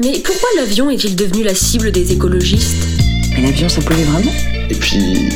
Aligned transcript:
Mais 0.00 0.18
pourquoi 0.24 0.48
l'avion 0.56 0.90
est-il 0.90 1.14
devenu 1.14 1.44
la 1.44 1.54
cible 1.54 1.92
des 1.92 2.10
écologistes 2.10 2.82
Mais 3.32 3.42
l'avion, 3.42 3.68
ça 3.68 3.80
pollue 3.80 4.02
vraiment? 4.02 4.32
Et 4.68 4.74
puis, 4.74 5.30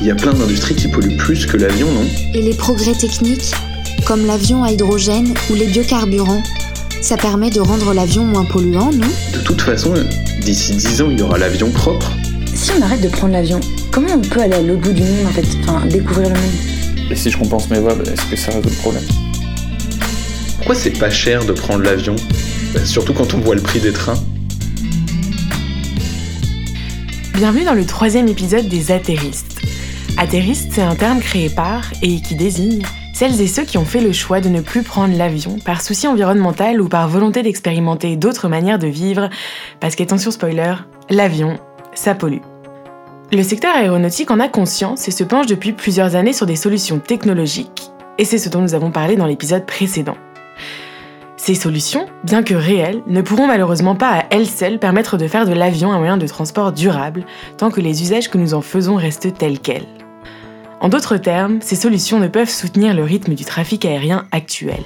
il 0.00 0.06
y 0.06 0.12
a 0.12 0.14
plein 0.14 0.32
d'industries 0.32 0.76
qui 0.76 0.86
polluent 0.86 1.16
plus 1.16 1.44
que 1.44 1.56
l'avion, 1.56 1.90
non? 1.90 2.06
Et 2.32 2.40
les 2.40 2.54
progrès 2.54 2.94
techniques, 2.94 3.52
comme 4.04 4.24
l'avion 4.24 4.62
à 4.62 4.70
hydrogène 4.70 5.34
ou 5.50 5.54
les 5.54 5.66
biocarburants, 5.66 6.42
ça 7.02 7.16
permet 7.16 7.50
de 7.50 7.58
rendre 7.58 7.92
l'avion 7.94 8.24
moins 8.24 8.44
polluant, 8.44 8.92
non? 8.92 9.08
De 9.32 9.40
toute 9.40 9.60
façon, 9.60 9.92
d'ici 10.40 10.74
10 10.74 11.02
ans, 11.02 11.10
il 11.10 11.18
y 11.18 11.22
aura 11.22 11.38
l'avion 11.38 11.70
propre. 11.70 12.12
Si 12.54 12.70
on 12.78 12.82
arrête 12.82 13.00
de 13.00 13.08
prendre 13.08 13.32
l'avion, 13.32 13.58
comment 13.90 14.14
on 14.14 14.20
peut 14.20 14.40
aller 14.40 14.54
à 14.54 14.62
l'autre 14.62 14.82
bout 14.82 14.92
du 14.92 15.02
monde 15.02 15.26
en 15.26 15.32
fait? 15.32 15.46
Enfin, 15.62 15.84
découvrir 15.86 16.28
le 16.28 16.36
monde. 16.36 17.10
Et 17.10 17.16
si 17.16 17.28
je 17.28 17.38
compense 17.38 17.68
mes 17.70 17.80
vols, 17.80 18.04
est-ce 18.06 18.24
que 18.30 18.36
ça 18.36 18.52
résout 18.52 18.68
le 18.68 18.76
problème? 18.76 19.04
Pourquoi 20.58 20.76
c'est 20.76 20.96
pas 20.96 21.10
cher 21.10 21.44
de 21.44 21.52
prendre 21.52 21.82
l'avion? 21.82 22.14
Surtout 22.84 23.14
quand 23.14 23.34
on 23.34 23.38
voit 23.38 23.54
le 23.54 23.62
prix 23.62 23.80
des 23.80 23.92
trains. 23.92 24.18
Bienvenue 27.34 27.64
dans 27.64 27.74
le 27.74 27.84
troisième 27.84 28.28
épisode 28.28 28.68
des 28.68 28.92
atterristes. 28.92 29.60
Atterriste, 30.16 30.72
c'est 30.72 30.82
un 30.82 30.94
terme 30.94 31.20
créé 31.20 31.50
par 31.50 31.90
et 32.02 32.20
qui 32.20 32.34
désigne 32.34 32.82
celles 33.12 33.40
et 33.40 33.46
ceux 33.46 33.64
qui 33.64 33.78
ont 33.78 33.84
fait 33.84 34.00
le 34.00 34.12
choix 34.12 34.40
de 34.40 34.48
ne 34.48 34.60
plus 34.60 34.82
prendre 34.82 35.16
l'avion 35.16 35.58
par 35.58 35.80
souci 35.80 36.06
environnemental 36.06 36.80
ou 36.80 36.88
par 36.88 37.08
volonté 37.08 37.42
d'expérimenter 37.42 38.16
d'autres 38.16 38.48
manières 38.48 38.78
de 38.78 38.88
vivre, 38.88 39.30
parce 39.80 39.96
qu'attention 39.96 40.30
spoiler, 40.30 40.74
l'avion, 41.08 41.58
ça 41.94 42.14
pollue. 42.14 42.42
Le 43.32 43.42
secteur 43.42 43.74
aéronautique 43.74 44.30
en 44.30 44.38
a 44.38 44.48
conscience 44.48 45.08
et 45.08 45.12
se 45.12 45.24
penche 45.24 45.46
depuis 45.46 45.72
plusieurs 45.72 46.14
années 46.14 46.34
sur 46.34 46.46
des 46.46 46.56
solutions 46.56 46.98
technologiques, 46.98 47.90
et 48.18 48.24
c'est 48.24 48.38
ce 48.38 48.50
dont 48.50 48.60
nous 48.60 48.74
avons 48.74 48.90
parlé 48.90 49.16
dans 49.16 49.26
l'épisode 49.26 49.64
précédent. 49.64 50.16
Ces 51.46 51.54
solutions, 51.54 52.06
bien 52.24 52.42
que 52.42 52.54
réelles, 52.54 53.04
ne 53.06 53.22
pourront 53.22 53.46
malheureusement 53.46 53.94
pas 53.94 54.18
à 54.18 54.24
elles 54.30 54.48
seules 54.48 54.80
permettre 54.80 55.16
de 55.16 55.28
faire 55.28 55.46
de 55.46 55.52
l'avion 55.52 55.92
un 55.92 55.98
moyen 55.98 56.16
de 56.16 56.26
transport 56.26 56.72
durable, 56.72 57.24
tant 57.56 57.70
que 57.70 57.80
les 57.80 58.02
usages 58.02 58.28
que 58.28 58.36
nous 58.36 58.52
en 58.52 58.62
faisons 58.62 58.96
restent 58.96 59.32
tels 59.38 59.60
quels. 59.60 59.86
En 60.80 60.88
d'autres 60.88 61.18
termes, 61.18 61.60
ces 61.60 61.76
solutions 61.76 62.18
ne 62.18 62.26
peuvent 62.26 62.50
soutenir 62.50 62.94
le 62.94 63.04
rythme 63.04 63.34
du 63.34 63.44
trafic 63.44 63.84
aérien 63.84 64.26
actuel. 64.32 64.82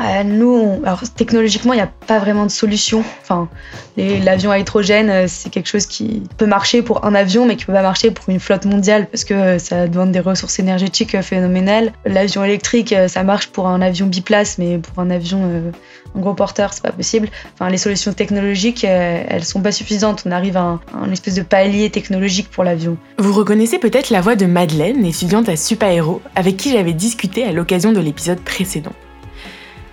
Euh, 0.00 0.22
nous, 0.22 0.80
alors 0.84 1.02
technologiquement, 1.16 1.72
il 1.72 1.76
n'y 1.76 1.82
a 1.82 1.90
pas 2.06 2.18
vraiment 2.18 2.46
de 2.46 2.50
solution. 2.50 3.02
Enfin, 3.22 3.48
l'avion 3.96 4.50
à 4.50 4.58
hydrogène, 4.58 5.10
euh, 5.10 5.24
c'est 5.28 5.50
quelque 5.50 5.68
chose 5.68 5.86
qui 5.86 6.22
peut 6.36 6.46
marcher 6.46 6.82
pour 6.82 7.04
un 7.04 7.14
avion, 7.14 7.46
mais 7.46 7.56
qui 7.56 7.64
peut 7.64 7.72
pas 7.72 7.82
marcher 7.82 8.10
pour 8.10 8.28
une 8.28 8.40
flotte 8.40 8.64
mondiale 8.64 9.08
parce 9.10 9.24
que 9.24 9.34
euh, 9.34 9.58
ça 9.58 9.88
demande 9.88 10.12
des 10.12 10.20
ressources 10.20 10.58
énergétiques 10.58 11.20
phénoménales. 11.20 11.92
L'avion 12.04 12.44
électrique, 12.44 12.94
ça 13.08 13.22
marche 13.24 13.48
pour 13.48 13.66
un 13.66 13.82
avion 13.82 14.06
biplace, 14.06 14.58
mais 14.58 14.78
pour 14.78 15.02
un 15.02 15.10
avion 15.10 15.72
en 16.14 16.20
gros 16.20 16.34
porteur, 16.34 16.72
c'est 16.72 16.82
pas 16.82 16.92
possible. 16.92 17.28
Enfin, 17.54 17.70
les 17.70 17.78
solutions 17.78 18.12
technologiques, 18.12 18.84
euh, 18.84 19.22
elles 19.28 19.44
sont 19.44 19.60
pas 19.60 19.72
suffisantes. 19.72 20.24
On 20.26 20.30
arrive 20.30 20.56
à 20.56 20.62
un, 20.62 20.80
à 20.94 20.98
un 21.04 21.12
espèce 21.12 21.34
de 21.34 21.42
palier 21.42 21.90
technologique 21.90 22.50
pour 22.50 22.64
l'avion. 22.64 22.96
Vous 23.18 23.32
reconnaissez 23.32 23.78
peut-être 23.78 24.10
la 24.10 24.20
voix 24.20 24.36
de 24.36 24.46
Madeleine, 24.46 25.04
étudiante 25.04 25.48
à 25.48 25.56
Supaéro, 25.56 26.20
avec 26.34 26.56
qui 26.56 26.72
j'avais 26.72 26.92
discuté 26.92 27.44
à 27.44 27.52
l'occasion 27.52 27.92
de 27.92 28.00
l'épisode 28.00 28.40
précédent. 28.40 28.92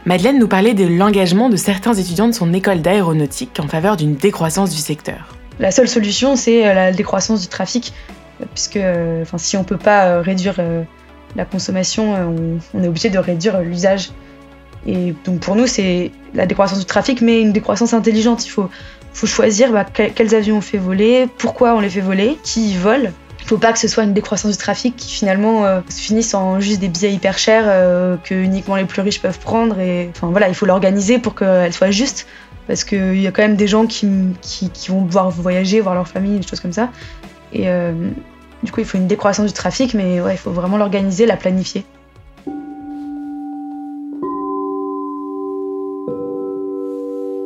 Madeleine 0.05 0.37
nous 0.37 0.47
parlait 0.47 0.75
de 0.75 0.85
l'engagement 0.85 1.49
de 1.49 1.55
certains 1.55 1.95
étudiants 1.95 2.27
de 2.27 2.33
son 2.33 2.53
école 2.53 2.81
d'aéronautique 2.81 3.59
en 3.59 3.67
faveur 3.67 3.97
d'une 3.97 4.13
décroissance 4.15 4.69
du 4.69 4.77
secteur. 4.77 5.35
La 5.59 5.71
seule 5.71 5.87
solution, 5.87 6.35
c'est 6.35 6.67
euh, 6.67 6.75
la 6.75 6.91
décroissance 6.91 7.41
du 7.41 7.47
trafic, 7.47 7.91
puisque 8.53 8.77
euh, 8.77 9.25
si 9.37 9.57
on 9.57 9.63
peut 9.63 9.77
pas 9.77 10.05
euh, 10.05 10.21
réduire 10.21 10.61
la 11.35 11.45
consommation, 11.45 12.59
on, 12.75 12.83
est 12.83 12.87
obligé 12.87 13.09
de 13.09 13.17
réduire 13.17 13.59
l'usage. 13.61 14.11
Et 14.85 15.15
donc 15.25 15.39
pour 15.39 15.55
nous, 15.55 15.65
c'est 15.65 16.11
la 16.35 16.45
décroissance 16.45 16.77
du 16.77 16.85
trafic, 16.85 17.21
mais 17.21 17.41
une 17.41 17.51
décroissance 17.51 17.95
intelligente. 17.95 18.45
Il 18.45 18.49
faut, 18.49 18.69
choisir 19.11 19.71
bah, 19.71 19.85
que- 19.85 20.09
quels 20.09 20.35
avions 20.35 20.57
on 20.57 20.61
fait 20.61 20.77
voler, 20.77 21.27
pourquoi 21.39 21.73
on 21.73 21.79
les 21.79 21.89
fait 21.89 22.01
voler, 22.01 22.37
qui 22.43 22.73
y 22.73 22.77
volent. 22.77 23.09
Il 23.45 23.49
faut 23.49 23.59
pas 23.59 23.71
que 23.73 23.77
ce 23.77 23.87
soit 23.87 24.03
une 24.03 24.13
décroissance 24.13 24.53
du 24.53 24.57
trafic 24.57 24.95
qui 24.95 25.13
finalement 25.13 25.65
euh, 25.65 25.81
se 25.87 26.01
finisse 26.01 26.33
en 26.33 26.59
juste 26.59 26.79
des 26.79 26.87
billets 26.87 27.13
hyper 27.13 27.37
chers 27.37 27.65
euh, 27.67 28.17
que 28.17 28.33
uniquement 28.33 28.75
les 28.75 28.85
plus 28.85 29.03
riches 29.03 29.21
peuvent 29.21 29.37
prendre. 29.37 29.79
Et 29.79 30.09
enfin 30.09 30.29
voilà, 30.31 30.49
il 30.49 30.55
faut 30.55 30.65
l'organiser 30.65 31.19
pour 31.19 31.35
qu'elle 31.35 31.71
soit 31.71 31.91
juste 31.91 32.25
parce 32.65 32.83
qu'il 32.83 33.21
y 33.21 33.27
a 33.27 33.31
quand 33.31 33.43
même 33.43 33.55
des 33.55 33.67
gens 33.67 33.85
qui, 33.85 34.09
qui, 34.41 34.71
qui 34.71 34.89
vont 34.89 35.03
pouvoir 35.03 35.29
voyager, 35.29 35.79
voir 35.79 35.93
leur 35.93 36.07
famille, 36.07 36.39
des 36.39 36.47
choses 36.47 36.59
comme 36.59 36.73
ça. 36.73 36.89
Et 37.53 37.69
euh, 37.69 37.93
du 38.63 38.71
coup, 38.71 38.79
il 38.79 38.85
faut 38.87 38.97
une 38.97 39.05
décroissance 39.05 39.45
du 39.45 39.53
trafic, 39.53 39.93
mais 39.93 40.21
ouais, 40.21 40.33
il 40.33 40.39
faut 40.39 40.49
vraiment 40.49 40.77
l'organiser, 40.77 41.27
la 41.27 41.37
planifier. 41.37 41.85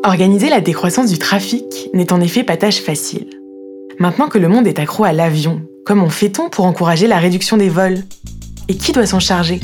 Organiser 0.05 0.47
la 0.47 0.61
décroissance 0.61 1.11
du 1.11 1.17
trafic 1.17 1.89
n'est 1.93 2.13
en 2.13 2.21
effet 2.21 2.45
pas 2.45 2.55
tâche 2.55 2.79
facile. 2.79 3.27
Maintenant 3.99 4.29
que 4.29 4.38
le 4.38 4.47
monde 4.47 4.65
est 4.65 4.79
accro 4.79 5.03
à 5.03 5.11
l'avion, 5.11 5.61
comment 5.85 6.09
fait-on 6.09 6.50
pour 6.50 6.66
encourager 6.66 7.07
la 7.07 7.19
réduction 7.19 7.57
des 7.57 7.69
vols? 7.69 8.03
Et 8.67 8.75
qui 8.75 8.91
doit 8.91 9.06
s'en 9.06 9.19
charger? 9.19 9.59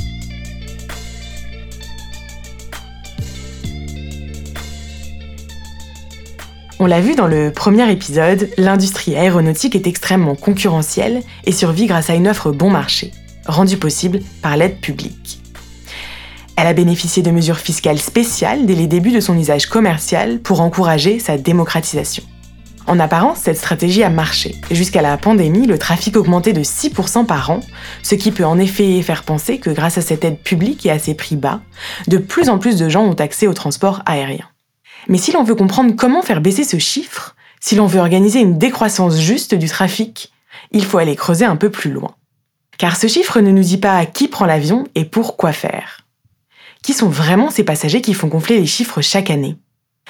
On 6.80 6.88
l'a 6.88 7.00
vu 7.00 7.16
dans 7.16 7.28
le 7.28 7.52
premier 7.52 7.90
épisode, 7.90 8.50
l'industrie 8.58 9.16
aéronautique 9.16 9.76
est 9.76 9.88
extrêmement 9.88 10.36
concurrentielle 10.36 11.24
et 11.46 11.52
survit 11.52 11.86
grâce 11.86 12.10
à 12.10 12.16
une 12.16 12.28
offre 12.28 12.52
bon 12.52 12.70
marché, 12.70 13.12
rendue 13.46 13.78
possible 13.78 14.20
par 14.42 14.58
l'aide 14.58 14.80
publique. 14.82 15.40
Elle 16.58 16.68
a 16.68 16.74
bénéficié 16.74 17.24
de 17.24 17.32
mesures 17.32 17.60
fiscales 17.60 18.00
spéciales 18.00 18.66
dès 18.66 18.76
les 18.76 18.88
débuts 18.88 19.12
de 19.12 19.20
son 19.20 19.38
usage 19.38 19.68
commercial 19.68 20.40
pour 20.40 20.62
encourager 20.62 21.20
sa 21.20 21.38
démocratisation. 21.38 22.24
En 22.88 23.00
apparence, 23.00 23.40
cette 23.40 23.58
stratégie 23.58 24.04
a 24.04 24.10
marché. 24.10 24.56
Jusqu'à 24.70 25.02
la 25.02 25.18
pandémie, 25.18 25.66
le 25.66 25.80
trafic 25.80 26.16
augmentait 26.16 26.54
de 26.54 26.62
6% 26.62 27.26
par 27.26 27.50
an, 27.50 27.62
ce 28.04 28.14
qui 28.14 28.32
peut 28.32 28.46
en 28.46 28.60
effet 28.60 29.02
faire 29.02 29.24
penser 29.24 29.58
que 29.58 29.72
grâce 29.72 29.98
à 29.98 30.02
cette 30.02 30.24
aide 30.24 30.40
publique 30.40 30.86
et 30.86 30.92
à 30.92 31.00
ses 31.00 31.16
prix 31.16 31.36
bas, 31.36 31.62
de 32.08 32.18
plus 32.18 32.48
en 32.48 32.60
plus 32.60 32.78
de 32.78 32.88
gens 32.88 33.04
ont 33.04 33.14
accès 33.14 33.48
au 33.48 33.54
transport 33.54 34.04
aérien. 34.06 34.48
Mais 35.08 35.18
si 35.18 35.32
l'on 35.32 35.44
veut 35.44 35.56
comprendre 35.56 35.96
comment 35.96 36.22
faire 36.22 36.42
baisser 36.42 36.64
ce 36.64 36.78
chiffre, 36.78 37.36
si 37.60 37.76
l'on 37.76 37.88
veut 37.88 38.00
organiser 38.00 38.40
une 38.40 38.60
décroissance 38.60 39.20
juste 39.20 39.56
du 39.56 39.68
trafic, 39.68 40.32
il 40.72 40.86
faut 40.86 41.00
aller 41.00 41.16
creuser 41.16 41.46
un 41.46 41.56
peu 41.56 41.72
plus 41.72 41.92
loin. 41.92 42.16
Car 42.78 42.98
ce 42.98 43.08
chiffre 43.08 43.40
ne 43.42 43.52
nous 43.52 43.64
dit 43.64 43.78
pas 43.78 44.06
qui 44.06 44.28
prend 44.28 44.46
l'avion 44.46 44.84
et 44.94 45.06
pour 45.06 45.38
quoi 45.38 45.54
faire. 45.54 46.02
Qui 46.84 46.94
sont 46.94 47.10
vraiment 47.10 47.50
ces 47.50 47.64
passagers 47.64 48.02
qui 48.02 48.14
font 48.14 48.28
gonfler 48.28 48.60
les 48.60 48.68
chiffres 48.68 49.02
chaque 49.02 49.32
année? 49.32 49.58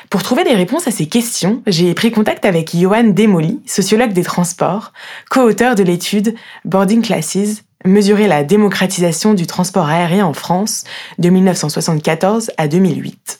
Pour 0.10 0.24
trouver 0.24 0.44
des 0.44 0.54
réponses 0.56 0.88
à 0.88 0.92
ces 0.92 1.08
questions, 1.08 1.64
j'ai 1.68 1.94
pris 1.94 2.12
contact 2.12 2.46
avec 2.46 2.76
Johan 2.76 3.06
Demoli, 3.06 3.60
sociologue 3.66 4.14
des 4.14 4.24
transports, 4.24 4.94
co-auteur 5.30 5.76
de 5.76 5.84
l'étude 5.84 6.36
Boarding 6.66 7.02
Classes, 7.02 7.64
mesurer 7.86 8.28
la 8.28 8.44
démocratisation 8.44 9.34
du 9.34 9.48
transport 9.48 9.88
aérien 9.88 10.26
en 10.26 10.34
France 10.34 10.84
de 11.18 11.30
1974 11.30 12.52
à 12.58 12.68
2008. 12.68 13.40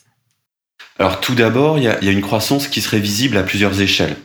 Alors 0.98 1.20
tout 1.20 1.34
d'abord, 1.34 1.78
il 1.78 1.84
y, 1.84 1.88
a- 1.88 2.00
une 2.10 2.20
croissance 2.22 2.68
qui 2.68 2.80
serait 2.80 3.00
visible 3.00 3.36
à 3.36 3.42
plusieurs 3.42 3.80
échelles. 3.80 4.16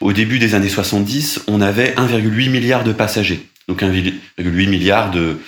Au 0.00 0.12
début 0.12 0.38
des 0.38 0.54
années 0.54 0.68
70, 0.68 1.42
on 1.48 1.60
avait 1.60 1.94
1,8 1.96 2.48
milliard 2.50 2.82
de 2.84 2.92
passagers, 2.92 3.46
donc 3.68 3.82
1,8 3.82 4.68
milliard 4.68 5.10
de 5.10 5.38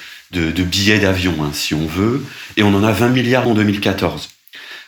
billets 0.63 0.99
d'avion, 0.99 1.35
hein, 1.43 1.51
si 1.53 1.75
on 1.75 1.87
veut, 1.87 2.25
et 2.57 2.63
on 2.63 2.75
en 2.75 2.85
a 2.85 2.93
20 2.93 3.09
milliards 3.09 3.49
en 3.49 3.55
2014. 3.55 4.29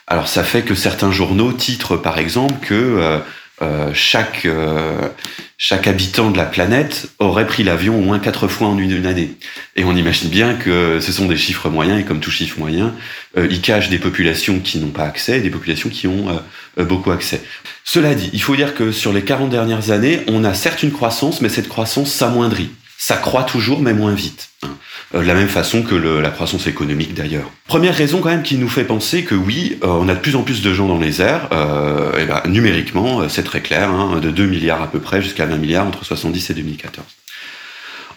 Alors 0.09 0.29
ça 0.29 0.43
fait 0.43 0.63
que 0.63 0.75
certains 0.75 1.13
journaux 1.13 1.53
titrent 1.53 1.97
par 1.97 2.19
exemple 2.19 2.55
que 2.67 2.75
euh, 2.75 3.19
euh, 3.61 3.91
chaque, 3.93 4.45
euh, 4.45 5.09
chaque 5.57 5.89
habitant 5.89 6.31
de 6.31 6.37
la 6.37 6.45
planète 6.45 7.09
aurait 7.19 7.47
pris 7.47 7.65
l'avion 7.65 7.99
au 7.99 8.03
moins 8.03 8.21
quatre 8.21 8.47
fois 8.47 8.69
en 8.69 8.79
une, 8.79 9.05
année. 9.05 9.35
Et 9.75 9.83
on 9.83 9.97
imagine 9.97 10.29
bien 10.31 10.55
que 10.55 11.01
ce 11.01 11.11
sont 11.11 11.27
des 11.27 11.37
chiffres 11.37 11.69
moyens, 11.69 12.01
et 12.01 12.05
comme 12.05 12.21
tout 12.21 12.31
chiffre 12.31 12.59
moyen, 12.59 12.95
euh, 13.37 13.49
ils 13.51 13.61
cachent 13.61 13.89
des 13.89 13.99
populations 13.99 14.61
qui 14.61 14.79
n'ont 14.79 14.91
pas 14.91 15.05
accès 15.05 15.39
et 15.39 15.41
des 15.41 15.51
populations 15.51 15.89
qui 15.89 16.07
ont 16.07 16.41
beaucoup 16.77 17.11
accès. 17.11 17.43
Cela 17.85 18.15
dit, 18.15 18.31
il 18.33 18.43
faut 18.43 18.55
dire 18.55 18.75
que 18.75 18.93
sur 18.93 19.13
les 19.13 19.23
40 19.23 19.51
dernières 19.51 19.91
années, 19.91 20.21
on 20.29 20.45
a 20.45 20.55
certes 20.55 20.85
une 20.85 20.93
croissance, 20.93 21.41
mais 21.41 21.49
cette 21.49 21.69
croissance 21.69 22.13
s'amoindrit. 22.13 22.71
Ça 22.97 23.17
croît 23.17 23.45
toujours, 23.45 23.81
mais 23.81 23.93
moins 23.93 24.15
vite. 24.15 24.51
hein. 24.63 24.77
Euh, 25.15 25.23
de 25.23 25.27
la 25.27 25.35
même 25.35 25.49
façon 25.49 25.83
que 25.83 25.95
la 25.95 26.29
croissance 26.31 26.67
économique 26.67 27.15
d'ailleurs. 27.15 27.51
Première 27.67 27.95
raison 27.95 28.21
quand 28.21 28.29
même 28.29 28.43
qui 28.43 28.59
nous 28.59 28.69
fait 28.69 28.85
penser 28.85 29.25
que 29.25 29.35
oui, 29.35 29.79
euh, 29.83 29.87
on 29.87 30.09
a 30.09 30.15
de 30.15 30.21
plus 30.21 30.37
en 30.37 30.43
plus 30.43 30.61
de 30.61 30.75
gens 30.75 30.87
dans 30.87 30.99
les 30.99 31.23
airs, 31.23 31.49
euh, 31.53 32.27
ben, 32.27 32.43
numériquement, 32.47 33.27
c'est 33.29 33.43
très 33.43 33.63
clair, 33.63 33.89
hein, 33.89 34.21
de 34.21 34.31
2 34.31 34.47
milliards 34.47 34.83
à 34.83 34.91
peu 34.91 35.01
près 35.01 35.23
jusqu'à 35.23 35.47
20 35.47 35.57
milliards 35.57 35.87
entre 35.87 36.05
70 36.05 36.51
et 36.51 36.55
2014. 36.55 37.07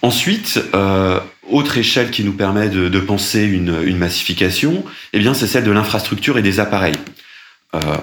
Ensuite, 0.04 0.60
autre 1.48 1.78
échelle 1.78 2.10
qui 2.10 2.24
nous 2.24 2.34
permet 2.34 2.70
de, 2.70 3.00
penser 3.00 3.44
une, 3.44 3.96
massification, 3.96 4.84
eh 5.14 5.20
bien, 5.20 5.36
c'est 5.36 5.46
celle 5.46 5.64
de 5.64 5.70
l'infrastructure 5.70 6.40
et 6.40 6.42
des 6.42 6.60
appareils. 6.60 6.98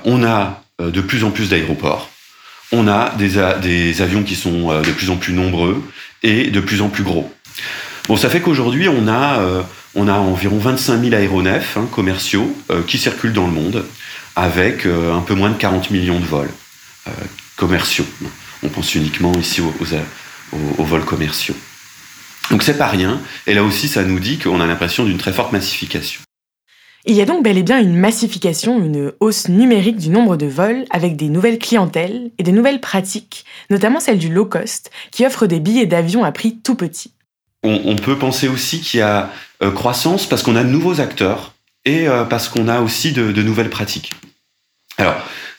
On 0.05 0.23
a 0.23 0.63
de 0.81 1.01
plus 1.01 1.25
en 1.25 1.33
plus 1.33 1.51
d'aéroports, 1.51 2.09
on 2.71 2.87
a 2.87 3.13
des, 3.19 4.01
avions 4.01 4.23
qui 4.23 4.37
sont 4.37 4.81
de 4.81 4.93
plus 4.93 5.11
en 5.11 5.17
plus 5.17 5.33
nombreux 5.33 5.83
et 6.23 6.53
de 6.53 6.61
plus 6.61 6.83
en 6.83 6.89
plus 6.89 7.03
gros. 7.03 7.33
Bon, 8.09 8.17
ça 8.17 8.31
fait 8.31 8.41
qu'aujourd'hui, 8.41 8.89
on 8.89 9.07
a, 9.07 9.41
euh, 9.41 9.63
environ 9.95 10.59
25 10.59 11.03
000 11.03 11.15
aéronefs 11.15 11.77
hein, 11.77 11.87
commerciaux 11.93 12.57
euh, 12.71 12.83
qui 12.83 12.97
circulent 12.97 13.35
dans 13.35 13.47
le 13.47 13.53
monde, 13.53 13.85
avec 14.35 14.87
un 14.87 15.21
peu 15.21 15.35
moins 15.35 15.51
de 15.51 15.57
40 15.57 15.91
millions 15.91 16.21
de 16.21 16.25
vols 16.25 16.51
commerciaux. 17.57 18.07
On 18.63 18.69
pense 18.69 18.95
uniquement 18.95 19.33
ici 19.33 19.61
aux 19.61 20.85
vols 20.85 21.05
commerciaux. 21.05 21.57
Donc 22.51 22.63
c'est 22.63 22.79
pas 22.79 22.87
rien, 22.87 23.21
et 23.49 23.55
là 23.55 23.65
aussi 23.65 23.89
ça 23.89 24.05
nous 24.05 24.21
dit 24.21 24.39
qu'on 24.39 24.61
a 24.61 24.67
l'impression 24.67 25.05
d'une 25.05 25.19
très 25.19 25.33
forte 25.33 25.53
massification. 25.53 26.21
Il 27.05 27.15
y 27.15 27.21
a 27.21 27.25
donc 27.25 27.43
bel 27.43 27.59
et 27.59 27.63
bien 27.63 27.81
une 27.81 27.97
massification, 27.97 28.79
une 28.85 29.13
hausse 29.21 29.49
numérique 29.49 29.97
du 29.97 30.11
nombre 30.11 30.37
de 30.37 30.47
vols 30.47 30.85
avec 30.91 31.17
des 31.17 31.29
nouvelles 31.29 31.59
clientèles 31.59 32.31
et 32.39 32.43
des 32.43 32.53
nouvelles 32.53 32.81
pratiques, 32.81 33.45
notamment 33.71 33.99
celle 33.99 34.19
du 34.19 34.29
low 34.33 34.45
cost, 34.45 34.91
qui 35.11 35.27
offre 35.27 35.47
des 35.47 35.59
billets 35.59 35.87
d'avion 35.87 36.25
à 36.25 36.33
prix 36.33 36.59
tout 36.59 36.75
petit. 36.75 37.13
On, 37.65 37.97
peut 37.97 38.17
penser 38.17 38.47
aussi 38.47 38.81
qu'il 38.81 39.01
y 39.01 39.03
a 39.03 39.33
euh, 39.63 39.73
croissance 39.73 40.29
parce 40.29 40.43
qu'on 40.43 40.55
a 40.55 40.63
de 40.63 40.69
nouveaux 40.69 41.01
acteurs 41.01 41.55
et 41.85 42.07
euh, 42.07 42.23
parce 42.25 42.49
qu'on 42.49 42.69
a 42.69 42.81
aussi 42.81 43.13
de, 43.13 43.43
nouvelles 43.43 43.71
pratiques. 43.71 44.13
Alors, 44.97 45.17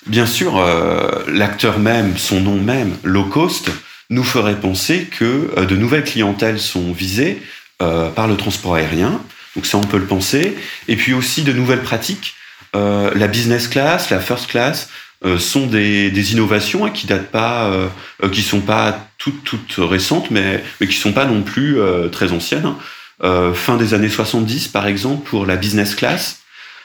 bien 0.08 0.26
sûr, 0.26 0.58
euh, 0.58 1.24
l'acteur 1.28 1.78
même, 1.78 2.18
son 2.18 2.40
nom 2.40 2.56
même, 2.56 2.96
low 3.04 3.26
cost, 3.26 3.70
nous 4.10 4.24
ferait 4.24 4.60
penser 4.60 5.06
que 5.06 5.66
de 5.66 5.76
nouvelles 5.76 6.06
clientèles 6.06 6.60
sont 6.60 6.92
visées 6.92 7.42
par 7.78 8.28
le 8.28 8.36
transport 8.36 8.76
aérien, 8.76 9.22
donc 9.56 9.66
ça, 9.66 9.78
on 9.78 9.84
peut 9.84 10.00
le 10.00 10.08
penser. 10.08 10.58
Et 10.88 10.96
puis 10.96 11.14
aussi 11.14 11.44
de 11.44 11.54
nouvelles 11.54 11.84
pratiques. 11.84 12.34
La 12.74 13.28
business 13.28 13.68
class, 13.68 14.10
la 14.10 14.20
first 14.20 14.48
class 14.48 14.90
sont 15.38 15.68
des, 15.68 16.12
des, 16.12 16.34
innovations 16.34 16.86
hein, 16.86 16.92
qui 16.92 17.08
datent 17.08 17.32
pas, 17.32 17.66
euh, 17.66 17.88
euh, 18.24 18.30
qui 18.30 18.42
sont 18.42 18.62
pas 18.62 19.08
toutes 19.18 19.44
toutes 19.44 19.76
récentes, 19.78 20.32
mais 20.32 20.64
mais 20.80 20.88
qui 20.88 20.96
sont 20.96 21.12
pas 21.12 21.26
non 21.26 21.42
plus 21.42 21.80
euh, 21.80 22.08
très 22.08 22.32
anciennes. 22.32 22.66
Hein. 22.66 22.78
Euh, 23.24 23.54
fin 23.54 23.76
des 23.76 23.94
années 23.94 24.10
70, 24.10 24.70
par 24.70 24.88
exemple, 24.88 25.28
pour 25.30 25.46
la 25.46 25.58
business 25.58 25.94
class. 25.94 26.40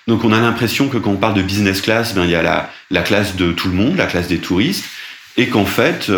Donc 0.09 0.25
on 0.25 0.33
a 0.33 0.41
l'impression 0.41 0.89
que 0.89 0.99
quand 0.99 1.13
on 1.13 1.17
parle 1.17 1.35
de 1.35 1.43
business 1.43 1.81
class, 1.81 2.15
ben 2.15 2.25
il 2.25 2.31
y 2.31 2.35
a 2.35 2.43
la, 2.43 2.71
la 2.91 3.03
classe 3.03 3.37
de 3.37 3.53
tout 3.53 3.69
le 3.69 3.75
monde, 3.75 3.97
la 3.97 4.07
classe 4.07 4.29
des 4.29 4.39
touristes, 4.39 4.85
et 5.37 5.49
qu'en 5.49 5.65
fait 5.65 6.11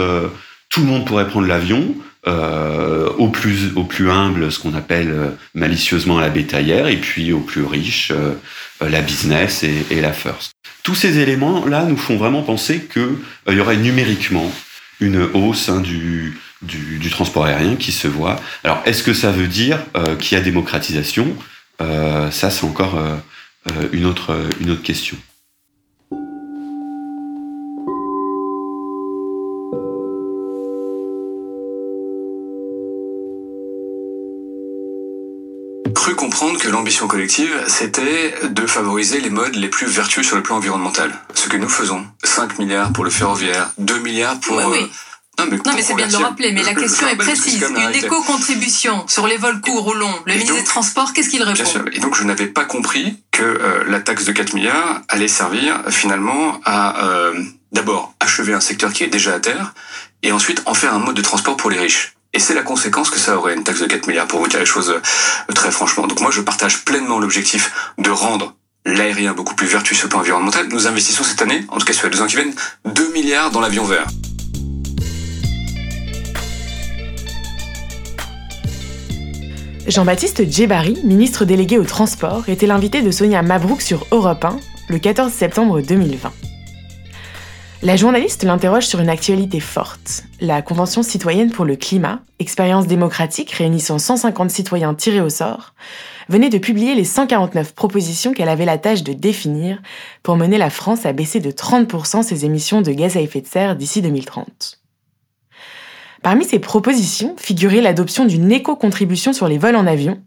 tout 0.71 0.81
le 0.81 0.87
monde 0.87 1.07
pourrait 1.07 1.29
prendre 1.29 1.47
l'avion, 1.47 1.95
euh, 2.29 3.09
au 3.19 3.29
plus 3.29 3.73
au 3.77 3.85
plus 3.85 4.11
humble 4.11 4.51
ce 4.51 4.59
qu'on 4.59 4.75
appelle 4.75 5.13
euh, 5.13 5.31
malicieusement 5.55 6.19
la 6.19 6.29
bétaillère 6.29 6.89
et 6.89 6.97
puis 6.97 7.33
au 7.33 7.39
plus 7.39 7.63
riche 7.63 8.11
euh, 8.11 8.35
la 8.81 9.01
business 9.01 9.63
et, 9.63 9.87
et, 9.93 10.01
la 10.01 10.13
first. 10.13 10.56
Tous 10.87 10.95
ces 10.95 11.19
éléments 11.19 11.67
là 11.67 11.83
nous 11.83 11.97
font 11.97 12.17
vraiment 12.17 12.43
penser 12.43 12.79
que 12.79 13.19
il 13.49 13.57
y 13.57 13.61
aurait 13.61 13.77
numériquement 13.77 14.49
une 15.01 15.21
hausse 15.35 15.69
hein, 15.69 15.81
du, 15.81 16.39
transport 17.11 17.45
aérien 17.45 17.75
qui 17.75 17.91
se 17.91 18.07
voit. 18.07 18.37
Alors 18.63 18.83
est-ce 18.87 19.03
que 19.03 19.13
ça 19.13 19.33
veut 19.33 19.49
dire 19.49 19.81
qu'il 20.21 20.39
y 20.39 20.41
a 20.41 20.45
démocratisation? 20.45 21.27
Ça 21.81 22.51
c'est 22.51 22.65
encore 22.65 22.97
une 23.93 24.07
autre 24.07 24.49
une 24.61 24.71
autre 24.71 24.85
question. 24.85 25.17
L'ambition 36.77 37.09
collective, 37.09 37.65
c'était 37.67 38.35
de 38.45 38.67
favoriser 38.67 39.21
les 39.21 39.31
modes 39.31 39.57
les 39.57 39.69
plus 39.69 39.87
vertueux 39.87 40.23
sur 40.23 40.37
le 40.37 40.43
plan 40.43 40.57
environnemental. 40.57 41.11
Ce 41.35 41.49
que 41.49 41.57
nous 41.57 41.69
faisons. 41.69 42.07
5 42.23 42.59
milliards 42.59 42.93
pour 42.93 43.05
le 43.05 43.11
ferroviaire, 43.11 43.71
2 43.79 43.99
milliards 43.99 44.39
pour... 44.41 44.57
oui. 44.57 44.79
Euh, 44.79 44.87
non, 45.39 45.45
mais, 45.51 45.57
non, 45.59 45.73
mais 45.75 45.83
c'est 45.83 45.95
bien 45.95 46.07
de 46.07 46.13
le 46.13 46.19
rappeler, 46.19 46.53
mais 46.53 46.63
la 46.63 46.75
question 46.75 47.07
est 47.09 47.17
précise. 47.17 47.63
Une 47.63 47.95
éco-contribution 47.95 49.07
sur 49.07 49.27
les 49.27 49.37
vols 49.37 49.61
courts 49.61 49.87
ou 49.87 49.93
longs, 49.93 50.19
le 50.25 50.33
ministre 50.33 50.55
des 50.55 50.65
Transports, 50.65 51.13
qu'est-ce 51.13 51.29
qu'il 51.29 51.43
répond? 51.43 51.53
Bien 51.53 51.65
sûr. 51.67 51.85
Et 51.93 51.99
donc, 51.99 52.15
je 52.15 52.25
n'avais 52.25 52.47
pas 52.47 52.65
compris 52.65 53.23
que 53.33 53.43
euh, 53.43 53.85
la 53.87 54.01
taxe 54.01 54.25
de 54.25 54.33
4 54.33 54.55
milliards 54.55 55.03
allait 55.09 55.29
servir 55.29 55.83
finalement 55.91 56.59
à 56.65 57.05
euh, 57.05 57.39
d'abord 57.73 58.15
achever 58.19 58.55
un 58.55 58.61
secteur 58.61 58.95
qui 58.95 59.05
est 59.05 59.09
déjà 59.09 59.35
à 59.35 59.41
terre 59.41 59.75
et 60.23 60.33
ensuite 60.33 60.63
en 60.65 60.73
faire 60.73 60.95
un 60.95 61.01
mode 61.01 61.17
de 61.17 61.23
transport 61.23 61.57
pour 61.59 61.69
les 61.69 61.79
riches. 61.79 62.16
Et 62.37 62.39
c'est 62.39 62.53
la 62.53 62.61
conséquence 62.61 63.09
que 63.09 63.19
ça 63.19 63.35
aurait, 63.35 63.55
une 63.55 63.65
taxe 63.65 63.81
de 63.81 63.87
4 63.87 64.09
milliards, 64.09 64.27
pour 64.27 64.41
vous 64.41 64.47
dire 64.47 64.61
les 64.61 64.67
choses 64.67 64.91
euh, 64.91 65.53
très 65.55 65.71
franchement. 65.71 66.07
Donc 66.07 66.21
moi, 66.21 66.31
je 66.31 66.43
partage 66.43 66.85
pleinement 66.85 67.19
l'objectif 67.19 67.95
de 67.97 68.11
rendre 68.11 68.55
l'aérien 68.85 69.33
beaucoup 69.33 69.55
plus 69.55 69.67
vertueux 69.67 69.95
sur 69.95 70.05
le 70.05 70.11
plan 70.11 70.19
environnemental. 70.19 70.69
Nous 70.69 70.87
investissons 70.87 71.25
cette 71.25 71.41
année, 71.41 71.65
en 71.69 71.79
tout 71.79 71.87
cas 71.87 71.95
sur 71.95 72.05
les 72.05 72.11
deux 72.15 72.21
ans 72.21 72.27
qui 72.27 72.37
viennent, 72.37 72.53
2 72.85 73.11
milliards 73.15 73.51
dans 73.53 73.61
l'avion 73.63 73.85
vert. 73.85 74.07
Jean-Baptiste 79.87 80.43
Djebari, 80.47 80.99
ministre 81.05 81.47
délégué 81.47 81.79
au 81.79 81.85
transport, 81.85 82.51
était 82.51 82.67
l'invité 82.67 83.01
de 83.01 83.11
Sonia 83.11 83.41
Mabrouk 83.41 83.81
sur 83.81 84.07
Europe 84.11 84.45
1 84.45 84.59
le 84.91 84.99
14 84.99 85.33
septembre 85.33 85.81
2020. 85.81 86.46
La 87.87 87.95
journaliste 87.95 88.43
l'interroge 88.43 88.89
sur 88.89 88.99
une 88.99 89.09
actualité 89.09 89.61
forte, 89.61 90.25
la 90.41 90.61
Convention 90.61 91.05
citoyenne 91.05 91.53
pour 91.53 91.65
le 91.65 91.77
climat, 91.77 92.19
expérience 92.41 92.89
démocratique 92.89 93.53
réunissant 93.53 94.01
150 94.01 94.51
citoyens 94.51 94.93
tirés 94.93 95.21
au 95.21 95.29
sort, 95.29 95.73
venait 96.29 96.49
de 96.49 96.59
publier 96.59 96.97
les 96.97 97.05
149 97.05 97.77
propositions 97.77 98.33
qu'elle 98.33 98.49
avait 98.49 98.65
la 98.65 98.79
tâche 98.79 99.05
de 99.05 99.13
définir 99.13 99.81
pour 100.25 100.37
mener 100.37 100.59
la 100.59 100.69
France 100.69 101.07
à 101.07 101.13
baisser 101.13 101.39
de 101.39 101.53
30% 101.53 102.25
ses 102.25 102.45
émissions 102.45 102.83
de 102.83 102.91
gaz 102.91 103.17
à 103.17 103.21
effet 103.21 103.41
de 103.41 103.47
serre 103.47 103.77
d'ici 103.77 104.03
2030. 104.03 104.81
Parmi 106.25 106.45
ces 106.45 106.59
propositions 106.59 107.37
figurait 107.39 107.83
l'adoption 107.83 108.25
d'une 108.25 108.51
éco-contribution 108.51 109.33
sur 109.33 109.47
les 109.47 109.59
vols 109.59 109.77
en 109.77 109.87
avion, 109.87 110.21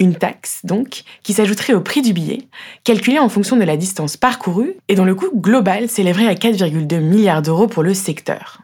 une 0.00 0.14
taxe 0.14 0.60
donc 0.64 1.02
qui 1.22 1.32
s'ajouterait 1.32 1.74
au 1.74 1.80
prix 1.80 2.02
du 2.02 2.12
billet, 2.12 2.42
calculé 2.84 3.18
en 3.18 3.28
fonction 3.28 3.56
de 3.56 3.64
la 3.64 3.76
distance 3.76 4.16
parcourue 4.16 4.74
et 4.88 4.94
dont 4.94 5.04
le 5.04 5.14
coût 5.14 5.30
global 5.34 5.88
s'élèverait 5.88 6.26
à 6.26 6.34
4,2 6.34 7.00
milliards 7.00 7.42
d'euros 7.42 7.66
pour 7.66 7.82
le 7.82 7.94
secteur. 7.94 8.60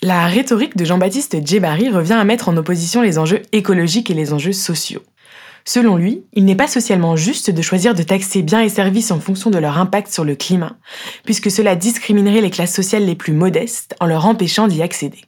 La 0.00 0.26
rhétorique 0.26 0.76
de 0.76 0.84
Jean-Baptiste 0.84 1.44
Djebari 1.44 1.88
revient 1.88 2.12
à 2.12 2.24
mettre 2.24 2.48
en 2.48 2.56
opposition 2.56 3.02
les 3.02 3.18
enjeux 3.18 3.42
écologiques 3.52 4.10
et 4.10 4.14
les 4.14 4.32
enjeux 4.32 4.52
sociaux. 4.52 5.02
Selon 5.64 5.96
lui, 5.96 6.22
il 6.32 6.44
n'est 6.44 6.54
pas 6.54 6.66
socialement 6.66 7.16
juste 7.16 7.50
de 7.50 7.62
choisir 7.62 7.94
de 7.94 8.02
taxer 8.02 8.42
biens 8.42 8.62
et 8.62 8.68
services 8.68 9.10
en 9.10 9.20
fonction 9.20 9.50
de 9.50 9.58
leur 9.58 9.76
impact 9.76 10.10
sur 10.10 10.24
le 10.24 10.34
climat, 10.34 10.76
puisque 11.24 11.50
cela 11.50 11.76
discriminerait 11.76 12.40
les 12.40 12.50
classes 12.50 12.74
sociales 12.74 13.04
les 13.04 13.16
plus 13.16 13.34
modestes 13.34 13.94
en 14.00 14.06
leur 14.06 14.24
empêchant 14.24 14.68
d'y 14.68 14.82
accéder. 14.82 15.20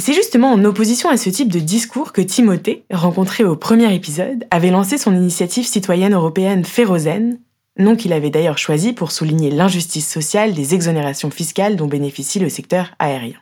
C'est 0.00 0.14
justement 0.14 0.52
en 0.52 0.64
opposition 0.64 1.10
à 1.10 1.16
ce 1.16 1.28
type 1.28 1.52
de 1.52 1.58
discours 1.58 2.12
que 2.12 2.20
Timothée, 2.20 2.84
rencontré 2.88 3.42
au 3.42 3.56
premier 3.56 3.92
épisode, 3.92 4.44
avait 4.52 4.70
lancé 4.70 4.96
son 4.96 5.12
initiative 5.12 5.66
citoyenne 5.66 6.14
européenne 6.14 6.64
Férozène, 6.64 7.40
nom 7.78 7.96
qu'il 7.96 8.12
avait 8.12 8.30
d'ailleurs 8.30 8.58
choisi 8.58 8.92
pour 8.92 9.10
souligner 9.10 9.50
l'injustice 9.50 10.08
sociale 10.08 10.54
des 10.54 10.74
exonérations 10.74 11.30
fiscales 11.30 11.74
dont 11.74 11.88
bénéficie 11.88 12.38
le 12.38 12.48
secteur 12.48 12.94
aérien. 13.00 13.38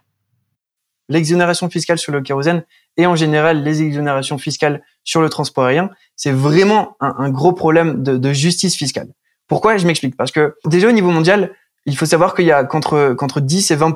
L'exonération 1.10 1.68
fiscale 1.68 1.98
sur 1.98 2.10
le 2.10 2.22
kérosène 2.22 2.64
et 2.96 3.06
en 3.06 3.16
général 3.16 3.62
les 3.62 3.82
exonérations 3.82 4.38
fiscales 4.38 4.82
sur 5.04 5.20
le 5.20 5.28
transport 5.28 5.66
aérien, 5.66 5.90
c'est 6.16 6.32
vraiment 6.32 6.96
un, 7.00 7.28
gros 7.28 7.52
problème 7.52 8.02
de, 8.02 8.32
justice 8.32 8.76
fiscale. 8.76 9.08
Pourquoi? 9.46 9.76
Je 9.76 9.86
m'explique. 9.86 10.16
Parce 10.16 10.32
que 10.32 10.54
déjà 10.64 10.88
au 10.88 10.92
niveau 10.92 11.10
mondial, 11.10 11.52
il 11.84 11.96
faut 11.98 12.06
savoir 12.06 12.34
qu'il 12.34 12.46
y 12.46 12.50
a 12.50 12.64
qu'entre 12.64 13.40
10 13.40 13.70
et 13.70 13.76
20 13.76 13.92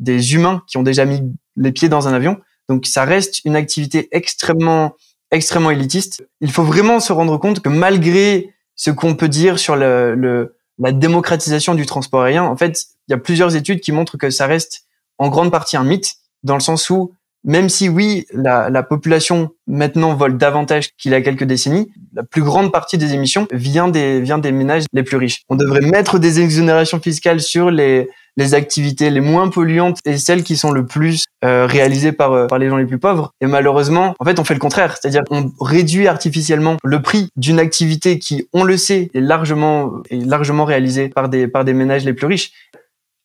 des 0.00 0.34
humains 0.34 0.62
qui 0.66 0.76
ont 0.76 0.82
déjà 0.82 1.04
mis 1.04 1.22
les 1.56 1.72
pieds 1.72 1.88
dans 1.88 2.08
un 2.08 2.12
avion. 2.12 2.38
Donc 2.68 2.86
ça 2.86 3.04
reste 3.04 3.44
une 3.44 3.54
activité 3.54 4.08
extrêmement 4.10 4.94
extrêmement 5.30 5.70
élitiste. 5.70 6.26
Il 6.40 6.50
faut 6.50 6.64
vraiment 6.64 6.98
se 6.98 7.12
rendre 7.12 7.36
compte 7.38 7.60
que 7.60 7.68
malgré 7.68 8.52
ce 8.74 8.90
qu'on 8.90 9.14
peut 9.14 9.28
dire 9.28 9.58
sur 9.58 9.76
le, 9.76 10.14
le, 10.14 10.56
la 10.78 10.92
démocratisation 10.92 11.74
du 11.74 11.86
transport 11.86 12.22
aérien, 12.22 12.44
en 12.44 12.56
fait, 12.56 12.84
il 13.06 13.12
y 13.12 13.14
a 13.14 13.18
plusieurs 13.18 13.54
études 13.54 13.80
qui 13.80 13.92
montrent 13.92 14.16
que 14.16 14.30
ça 14.30 14.46
reste 14.46 14.86
en 15.18 15.28
grande 15.28 15.52
partie 15.52 15.76
un 15.76 15.84
mythe, 15.84 16.14
dans 16.42 16.54
le 16.54 16.60
sens 16.60 16.90
où 16.90 17.14
même 17.44 17.68
si 17.68 17.88
oui, 17.88 18.26
la, 18.32 18.70
la 18.70 18.82
population 18.82 19.50
maintenant 19.66 20.14
vole 20.14 20.36
davantage 20.36 20.90
qu'il 20.98 21.12
y 21.12 21.14
a 21.14 21.20
quelques 21.20 21.44
décennies, 21.44 21.90
la 22.14 22.22
plus 22.22 22.42
grande 22.42 22.72
partie 22.72 22.98
des 22.98 23.14
émissions 23.14 23.46
vient 23.52 23.88
des, 23.88 24.20
vient 24.20 24.38
des 24.38 24.52
ménages 24.52 24.84
les 24.92 25.02
plus 25.02 25.16
riches. 25.16 25.42
On 25.48 25.56
devrait 25.56 25.80
mettre 25.80 26.18
des 26.18 26.40
exonérations 26.40 27.00
fiscales 27.00 27.40
sur 27.40 27.70
les, 27.70 28.08
les 28.36 28.54
activités 28.54 29.10
les 29.10 29.20
moins 29.20 29.48
polluantes 29.48 29.98
et 30.04 30.18
celles 30.18 30.42
qui 30.42 30.56
sont 30.56 30.72
le 30.72 30.86
plus 30.86 31.24
euh, 31.44 31.66
réalisées 31.66 32.12
par, 32.12 32.32
euh, 32.32 32.46
par 32.46 32.58
les 32.58 32.68
gens 32.68 32.76
les 32.76 32.86
plus 32.86 32.98
pauvres. 32.98 33.32
Et 33.40 33.46
malheureusement, 33.46 34.14
en 34.18 34.24
fait, 34.24 34.38
on 34.38 34.44
fait 34.44 34.54
le 34.54 34.60
contraire. 34.60 34.96
C'est-à-dire 34.96 35.22
qu'on 35.28 35.52
réduit 35.60 36.08
artificiellement 36.08 36.76
le 36.82 37.02
prix 37.02 37.28
d'une 37.36 37.58
activité 37.58 38.18
qui, 38.18 38.48
on 38.52 38.64
le 38.64 38.76
sait, 38.76 39.10
est 39.14 39.20
largement, 39.20 39.92
est 40.10 40.24
largement 40.24 40.64
réalisée 40.64 41.08
par 41.08 41.28
des, 41.28 41.48
par 41.48 41.64
des 41.64 41.74
ménages 41.74 42.04
les 42.04 42.12
plus 42.12 42.26
riches. 42.26 42.52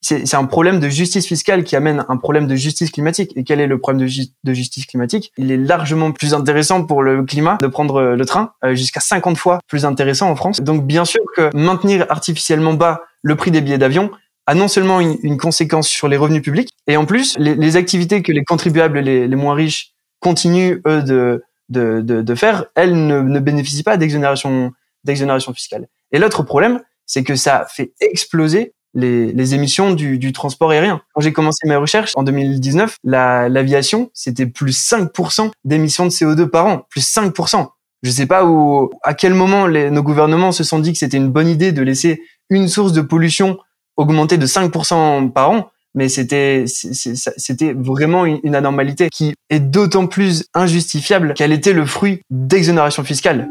C'est 0.08 0.36
un 0.36 0.44
problème 0.44 0.78
de 0.78 0.88
justice 0.88 1.26
fiscale 1.26 1.64
qui 1.64 1.74
amène 1.74 2.04
un 2.08 2.16
problème 2.16 2.46
de 2.46 2.54
justice 2.54 2.92
climatique. 2.92 3.32
Et 3.34 3.42
quel 3.42 3.60
est 3.60 3.66
le 3.66 3.78
problème 3.78 4.06
de, 4.06 4.52
justice 4.52 4.86
climatique? 4.86 5.32
Il 5.36 5.50
est 5.50 5.56
largement 5.56 6.12
plus 6.12 6.32
intéressant 6.32 6.84
pour 6.84 7.02
le 7.02 7.24
climat 7.24 7.58
de 7.60 7.66
prendre 7.66 8.00
le 8.00 8.24
train, 8.24 8.52
euh, 8.64 8.76
jusqu'à 8.76 9.00
50 9.00 9.36
fois 9.36 9.58
plus 9.66 9.84
intéressant 9.84 10.30
en 10.30 10.36
France. 10.36 10.60
Donc 10.60 10.86
bien 10.86 11.04
sûr 11.04 11.22
que 11.36 11.50
maintenir 11.56 12.06
artificiellement 12.08 12.74
bas 12.74 13.02
le 13.22 13.34
prix 13.34 13.50
des 13.50 13.60
billets 13.60 13.78
d'avion, 13.78 14.12
a 14.46 14.54
non 14.54 14.68
seulement 14.68 15.00
une, 15.00 15.38
conséquence 15.38 15.88
sur 15.88 16.06
les 16.06 16.16
revenus 16.16 16.42
publics, 16.42 16.70
et 16.86 16.96
en 16.96 17.04
plus, 17.04 17.36
les, 17.40 17.76
activités 17.76 18.22
que 18.22 18.30
les 18.30 18.44
contribuables 18.44 19.00
les, 19.00 19.26
les 19.26 19.36
moins 19.36 19.54
riches 19.54 19.90
continuent, 20.20 20.80
eux, 20.86 21.02
de, 21.02 21.42
de, 21.68 22.00
de, 22.00 22.22
de 22.22 22.34
faire, 22.36 22.66
elles 22.76 22.94
ne, 23.08 23.22
ne 23.22 23.40
bénéficient 23.40 23.82
pas 23.82 23.96
d'exonération 23.96 24.72
d'exonération 25.02 25.52
fiscale. 25.52 25.88
Et 26.12 26.20
l'autre 26.20 26.44
problème, 26.44 26.80
c'est 27.06 27.24
que 27.24 27.34
ça 27.34 27.66
fait 27.68 27.92
exploser 28.00 28.74
les, 28.96 29.30
les 29.30 29.54
émissions 29.54 29.92
du, 29.92 30.32
transport 30.32 30.70
aérien. 30.70 31.00
Quand 31.14 31.20
j'ai 31.20 31.32
commencé 31.32 31.68
mes 31.68 31.76
recherches 31.76 32.12
en 32.16 32.24
2019, 32.24 32.96
l'aviation, 33.04 34.10
c'était 34.14 34.46
plus 34.46 34.76
5% 34.76 35.50
d'émissions 35.64 36.06
de 36.06 36.10
CO2 36.10 36.46
par 36.46 36.66
an, 36.66 36.86
plus 36.90 37.06
5%. 37.06 37.68
Je 38.02 38.10
sais 38.10 38.26
pas 38.26 38.44
où, 38.44 38.90
à 39.02 39.14
quel 39.14 39.34
moment 39.34 39.66
les, 39.66 39.90
nos 39.90 40.02
gouvernements 40.02 40.52
se 40.52 40.64
sont 40.64 40.78
dit 40.78 40.92
que 40.92 40.98
c'était 40.98 41.16
une 41.16 41.30
bonne 41.30 41.48
idée 41.48 41.72
de 41.72 41.82
laisser 41.82 42.22
une 42.50 42.68
source 42.68 42.92
de 42.92 43.00
pollution 43.02 43.58
augmenter 43.96 44.38
de 44.38 44.46
5% 44.46 45.30
par 45.30 45.50
an, 45.50 45.70
mais 45.94 46.08
c'était 46.08 46.64
c'était 46.66 47.72
vraiment 47.72 48.26
une 48.26 48.54
anormalité 48.54 49.08
qui 49.10 49.34
est 49.48 49.60
d'autant 49.60 50.06
plus 50.06 50.44
injustifiable 50.52 51.34
qu'elle 51.34 51.52
était 51.52 51.72
le 51.72 51.86
fruit 51.86 52.20
d'exonération 52.30 53.02
fiscale. 53.02 53.48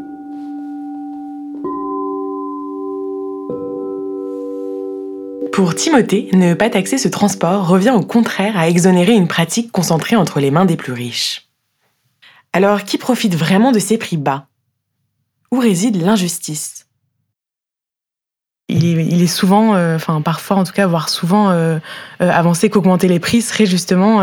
Pour 5.56 5.74
Timothée, 5.74 6.28
ne 6.34 6.52
pas 6.52 6.68
taxer 6.68 6.98
ce 6.98 7.08
transport 7.08 7.66
revient 7.66 7.92
au 7.96 8.02
contraire 8.02 8.58
à 8.58 8.68
exonérer 8.68 9.14
une 9.14 9.26
pratique 9.26 9.72
concentrée 9.72 10.14
entre 10.14 10.38
les 10.38 10.50
mains 10.50 10.66
des 10.66 10.76
plus 10.76 10.92
riches. 10.92 11.48
Alors, 12.52 12.84
qui 12.84 12.98
profite 12.98 13.34
vraiment 13.34 13.72
de 13.72 13.78
ces 13.78 13.96
prix 13.96 14.18
bas? 14.18 14.48
Où 15.50 15.58
réside 15.58 15.96
l'injustice? 15.96 16.85
Il 18.68 19.22
est, 19.22 19.26
souvent, 19.28 19.76
euh, 19.76 19.94
enfin 19.94 20.20
parfois 20.20 20.56
en 20.56 20.64
tout 20.64 20.72
cas, 20.72 20.88
voire 20.88 21.08
souvent 21.08 21.50
euh, 21.50 21.78
euh, 22.20 22.30
avancé 22.32 22.68
qu'augmenter 22.68 23.06
les 23.06 23.20
prix 23.20 23.40
serait 23.40 23.66
justement 23.66 24.22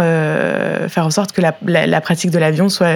faire 0.90 1.06
en 1.06 1.12
sorte 1.12 1.32
que 1.32 1.42
la, 1.42 2.02
pratique 2.02 2.30
de 2.30 2.38
l'avion 2.38 2.68
soit 2.68 2.96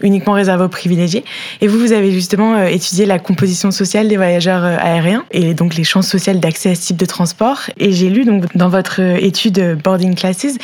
uniquement 0.00 0.32
réservée 0.32 0.64
aux 0.64 0.68
privilégiés. 0.68 1.24
Et 1.60 1.68
vous, 1.68 1.78
vous 1.78 1.92
avez 1.92 2.10
justement 2.10 2.60
étudié 2.64 3.06
la 3.06 3.20
composition 3.20 3.70
sociale 3.70 4.08
des 4.08 4.16
voyageurs 4.16 4.64
aériens 4.64 5.24
et 5.30 5.54
donc 5.54 5.76
les 5.76 5.84
chances 5.84 6.08
sociales 6.08 6.40
d'accès 6.40 6.70
à 6.70 6.74
ce 6.74 6.80
type 6.80 6.96
de 6.96 7.06
transport. 7.06 7.60
Et 7.76 7.92
j'ai 7.92 8.10
lu 8.10 8.24
donc 8.24 8.44
dans 8.56 8.68
votre 8.68 8.98
étude 8.98 9.78
Boarding 9.84 10.16
Classes, 10.16 10.58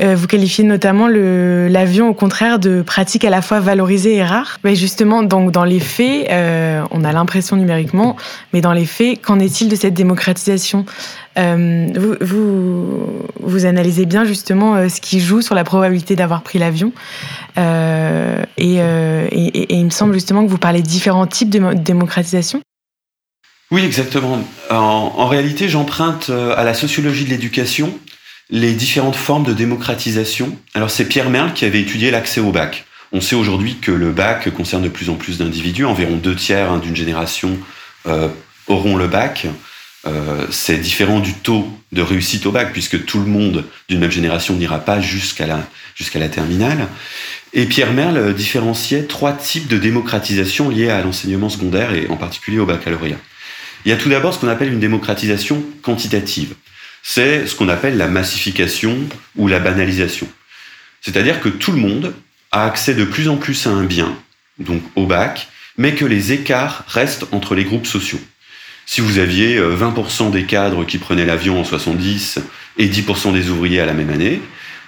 vous 0.00 0.26
qualifiez 0.26 0.64
notamment 0.64 1.08
l'avion 1.08 2.08
au 2.08 2.14
contraire 2.14 2.58
de 2.58 2.82
pratique 2.82 3.24
à 3.24 3.30
la 3.30 3.40
fois 3.40 3.60
valorisée 3.60 4.16
et 4.16 4.24
rare. 4.24 4.58
Mais 4.64 4.74
justement, 4.74 5.22
donc 5.22 5.50
dans 5.50 5.64
les 5.64 5.80
faits, 5.80 6.28
on 6.90 7.04
a 7.04 7.12
l'impression 7.12 7.56
numériquement, 7.56 8.16
mais 8.52 8.60
dans 8.60 8.72
les 8.72 8.86
faits, 8.86 9.22
qu'en 9.22 9.38
est-il 9.38 9.61
de 9.68 9.76
cette 9.76 9.94
démocratisation 9.94 10.86
euh, 11.38 11.86
vous, 12.20 13.26
vous, 13.40 13.64
analysez 13.64 14.04
bien 14.04 14.24
justement 14.24 14.76
euh, 14.76 14.88
ce 14.88 15.00
qui 15.00 15.18
joue 15.20 15.40
sur 15.40 15.54
la 15.54 15.64
probabilité 15.64 16.14
d'avoir 16.14 16.42
pris 16.42 16.58
l'avion. 16.58 16.92
Euh, 17.58 18.42
et, 18.58 18.78
il 19.74 19.84
me 19.84 19.90
semble 19.90 20.12
justement 20.14 20.44
que 20.44 20.50
vous 20.50 20.58
parlez 20.58 20.82
de 20.82 20.86
différents 20.86 21.26
types 21.26 21.50
de 21.50 21.72
démocratisation. 21.74 22.60
Oui, 23.70 23.84
exactement. 23.84 24.44
En, 24.68 25.26
réalité, 25.26 25.68
j'emprunte 25.68 26.30
à 26.30 26.62
la 26.62 26.74
sociologie 26.74 27.24
de 27.24 27.30
l'éducation 27.30 27.98
les 28.50 28.74
différentes 28.74 29.16
formes 29.16 29.44
de 29.44 29.54
démocratisation. 29.54 30.54
Alors 30.74 30.90
c'est 30.90 31.06
Pierre 31.06 31.30
Merle 31.30 31.54
qui 31.54 31.64
avait 31.64 31.80
étudié 31.80 32.10
l'accès 32.10 32.40
au 32.40 32.50
bac. 32.52 32.84
On 33.12 33.22
sait 33.22 33.34
aujourd'hui 33.34 33.76
que 33.76 33.90
le 33.90 34.10
bac 34.12 34.50
concerne 34.50 34.82
de 34.82 34.90
plus 34.90 35.08
en 35.08 35.14
plus 35.14 35.38
d'individus, 35.38 35.86
environ 35.86 36.16
deux 36.16 36.36
tiers 36.36 36.70
hein, 36.70 36.78
d'une 36.78 36.96
génération 36.96 37.56
auront 38.66 38.96
le 38.96 39.06
bac. 39.06 39.46
Euh, 40.04 40.46
c'est 40.50 40.78
différent 40.78 41.20
du 41.20 41.34
taux 41.34 41.68
de 41.92 42.02
réussite 42.02 42.46
au 42.46 42.52
bac, 42.52 42.72
puisque 42.72 43.04
tout 43.04 43.20
le 43.20 43.26
monde 43.26 43.64
d'une 43.88 44.00
même 44.00 44.10
génération 44.10 44.54
n'ira 44.54 44.80
pas 44.80 45.00
jusqu'à 45.00 45.46
la, 45.46 45.66
jusqu'à 45.94 46.18
la 46.18 46.28
terminale. 46.28 46.88
Et 47.52 47.66
Pierre 47.66 47.92
Merle 47.92 48.34
différenciait 48.34 49.04
trois 49.04 49.32
types 49.32 49.68
de 49.68 49.76
démocratisation 49.76 50.70
liées 50.70 50.90
à 50.90 51.02
l'enseignement 51.02 51.50
secondaire 51.50 51.92
et 51.92 52.08
en 52.08 52.16
particulier 52.16 52.58
au 52.58 52.66
baccalauréat. 52.66 53.18
Il 53.84 53.90
y 53.90 53.92
a 53.92 53.96
tout 53.96 54.08
d'abord 54.08 54.32
ce 54.32 54.38
qu'on 54.38 54.48
appelle 54.48 54.72
une 54.72 54.80
démocratisation 54.80 55.62
quantitative. 55.82 56.54
C'est 57.02 57.46
ce 57.46 57.54
qu'on 57.54 57.68
appelle 57.68 57.96
la 57.96 58.06
massification 58.06 58.96
ou 59.36 59.48
la 59.48 59.58
banalisation. 59.58 60.28
C'est-à-dire 61.00 61.40
que 61.40 61.48
tout 61.48 61.72
le 61.72 61.78
monde 61.78 62.14
a 62.52 62.64
accès 62.64 62.94
de 62.94 63.04
plus 63.04 63.28
en 63.28 63.36
plus 63.36 63.66
à 63.66 63.70
un 63.70 63.84
bien, 63.84 64.16
donc 64.58 64.82
au 64.94 65.06
bac, 65.06 65.48
mais 65.76 65.94
que 65.94 66.04
les 66.04 66.32
écarts 66.32 66.84
restent 66.86 67.26
entre 67.32 67.54
les 67.54 67.64
groupes 67.64 67.86
sociaux. 67.86 68.20
Si 68.86 69.00
vous 69.00 69.18
aviez 69.18 69.58
20% 69.58 70.26
euh, 70.26 70.30
des 70.30 70.44
cadres 70.44 70.84
qui 70.84 70.98
prenaient 70.98 71.24
l'avion 71.24 71.60
en 71.60 71.64
70 71.64 72.40
et 72.78 72.88
10% 72.88 73.32
des 73.32 73.50
ouvriers 73.50 73.80
à 73.80 73.86
la 73.86 73.92
même 73.92 74.10
année, 74.10 74.40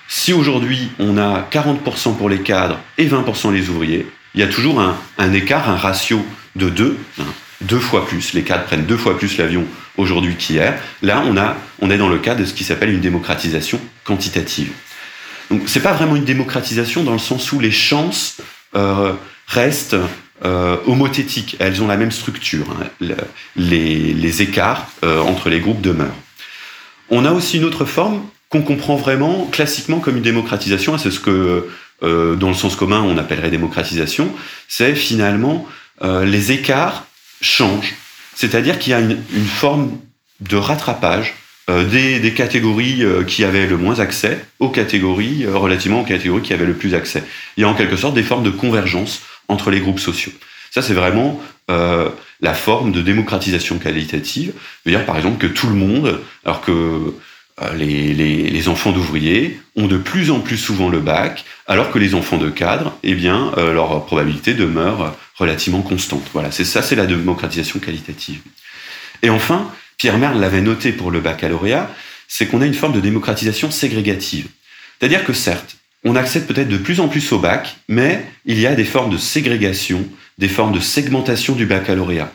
si 0.09 0.33
aujourd'hui 0.33 0.91
on 0.99 1.17
a 1.17 1.49
40% 1.51 2.17
pour 2.17 2.29
les 2.29 2.41
cadres 2.41 2.79
et 2.99 3.07
20% 3.07 3.53
les 3.53 3.69
ouvriers, 3.69 4.07
il 4.35 4.41
y 4.41 4.45
a 4.45 4.49
toujours 4.49 4.81
un, 4.81 5.33
écart, 5.33 5.71
un 5.71 5.77
ratio 5.77 6.25
de 6.57 6.69
2, 6.69 6.99
hein, 7.21 7.25
deux 7.61 7.79
fois 7.79 8.07
plus. 8.07 8.33
Les 8.35 8.43
cadres 8.43 8.65
prennent 8.65 8.85
deux 8.85 8.97
fois 8.97 9.17
plus 9.17 9.39
l'avion 9.39 9.65
aujourd'hui 9.97 10.35
qu'hier. 10.35 10.79
Là, 11.03 11.23
on, 11.81 11.91
est 11.91 11.99
dans 11.99 12.09
le 12.09 12.19
cas 12.19 12.35
de 12.35 12.45
ce 12.45 12.53
qui 12.53 12.65
s'appelle 12.65 12.91
une 12.91 13.01
démocratisation 13.01 13.81
quantitative. 14.03 14.73
Donc, 15.51 15.63
c'est 15.67 15.83
pas 15.83 15.93
vraiment 15.93 16.17
une 16.17 16.25
démocratisation 16.25 17.05
dans 17.05 17.13
le 17.13 17.19
sens 17.19 17.53
où 17.53 17.61
les 17.61 17.71
chances 17.71 18.39
euh, 18.75 19.13
restent 19.47 19.97
euh, 20.45 20.79
homothétiques. 20.87 21.57
Elles 21.61 21.81
ont 21.81 21.87
la 21.87 21.97
même 21.97 22.11
structure. 22.11 22.67
Hein. 22.71 23.15
les, 23.55 24.43
écarts 24.43 24.89
euh, 25.05 25.21
entre 25.21 25.49
les 25.49 25.61
groupes 25.61 25.81
demeurent. 25.81 26.17
On 27.09 27.25
a 27.25 27.31
aussi 27.31 27.59
une 27.59 27.65
autre 27.65 27.85
forme 27.85 28.23
qu'on 28.49 28.63
comprend 28.63 28.97
vraiment 28.97 29.47
classiquement 29.53 30.01
comme 30.01 30.17
une 30.17 30.25
démocratisation. 30.25 30.99
C'est 30.99 31.13
ce 31.13 31.21
que, 31.21 31.69
euh, 32.03 32.35
dans 32.35 32.49
le 32.49 32.55
sens 32.55 32.75
commun, 32.75 33.01
on 33.03 33.17
appellerait 33.17 33.51
démocratisation. 33.51 34.35
C'est 34.69 34.95
finalement 34.95 35.67
les 36.03 36.51
écarts 36.51 37.07
changent. 37.41 37.95
C'est-à-dire 38.35 38.81
qu'il 38.81 38.91
y 38.91 38.95
a 38.95 38.99
une, 38.99 39.17
forme 39.47 39.97
de 40.41 40.57
rattrapage 40.57 41.35
des, 41.69 42.19
des, 42.19 42.35
catégories 42.35 43.05
qui 43.29 43.45
avaient 43.45 43.69
le 43.69 43.77
moins 43.77 44.01
accès 44.01 44.45
aux 44.59 44.71
catégories 44.71 45.47
relativement 45.47 46.01
aux 46.01 46.05
catégories 46.05 46.43
qui 46.43 46.53
avaient 46.53 46.67
le 46.67 46.75
plus 46.75 46.95
accès. 46.95 47.23
Il 47.57 47.61
y 47.61 47.65
a 47.65 47.69
en 47.69 47.75
quelque 47.75 47.97
sorte 47.97 48.15
des 48.15 48.25
formes 48.25 48.43
de 48.43 48.51
convergence 48.51 49.23
entre 49.49 49.71
les 49.71 49.81
groupes 49.81 50.01
sociaux. 50.01 50.33
Ça, 50.71 50.83
c'est 50.83 50.95
vraiment 50.95 51.41
euh, 51.71 52.09
la 52.41 52.55
forme 52.55 52.93
de 52.93 53.01
démocratisation 53.01 53.79
qualitative. 53.79 54.53
dire, 54.87 55.07
par 55.07 55.17
exemple, 55.17 55.39
que 55.39 55.47
tout 55.47 55.69
le 55.69 55.75
monde, 55.75 56.21
alors 56.45 56.61
que 56.61 57.15
euh, 57.63 57.75
les, 57.75 58.69
enfants 58.69 58.93
d'ouvriers 58.93 59.61
ont 59.77 59.87
de 59.87 59.99
plus 59.99 60.31
en 60.31 60.41
plus 60.41 60.57
souvent 60.57 60.89
le 60.89 60.99
bac, 60.99 61.45
alors 61.67 61.91
que 61.91 61.99
les 61.99 62.15
enfants 62.15 62.39
de 62.39 62.51
cadres, 62.51 62.97
eh 63.03 63.15
bien, 63.15 63.53
euh, 63.57 63.73
leur 63.73 64.05
probabilité 64.07 64.55
demeure 64.55 65.15
relativement 65.37 65.83
constante. 65.83 66.27
Voilà, 66.33 66.51
c'est 66.51 66.65
ça, 66.65 66.83
c'est 66.83 66.97
la 66.97 67.07
démocratisation 67.07 67.79
qualitative. 67.79 68.41
Et 69.23 69.31
enfin, 69.31 69.71
Pierre 69.97 70.19
Merle 70.19 70.41
l'avait 70.41 70.61
noté 70.61 70.93
pour 70.93 71.11
le 71.11 71.21
baccalauréat, 71.21 71.91
c'est 72.27 72.47
qu'on 72.47 72.63
a 72.63 72.67
une 72.67 72.75
forme 72.75 72.95
de 72.95 73.01
démocratisation 73.01 73.71
ségrégative. 73.71 74.49
C'est-à-dire 74.99 75.25
que 75.25 75.33
certes, 75.33 75.77
on 76.05 76.17
accède 76.17 76.47
peut-être 76.47 76.69
de 76.69 76.77
plus 76.77 77.01
en 77.01 77.09
plus 77.09 77.33
au 77.33 77.39
bac, 77.39 77.77
mais 77.89 78.25
il 78.45 78.61
y 78.61 78.67
a 78.67 78.75
des 78.75 78.85
formes 78.85 79.11
de 79.11 79.17
ségrégation, 79.17 80.07
des 80.39 80.49
formes 80.49 80.73
de 80.73 80.81
segmentation 80.81 81.55
du 81.55 81.67
baccalauréat. 81.67 82.31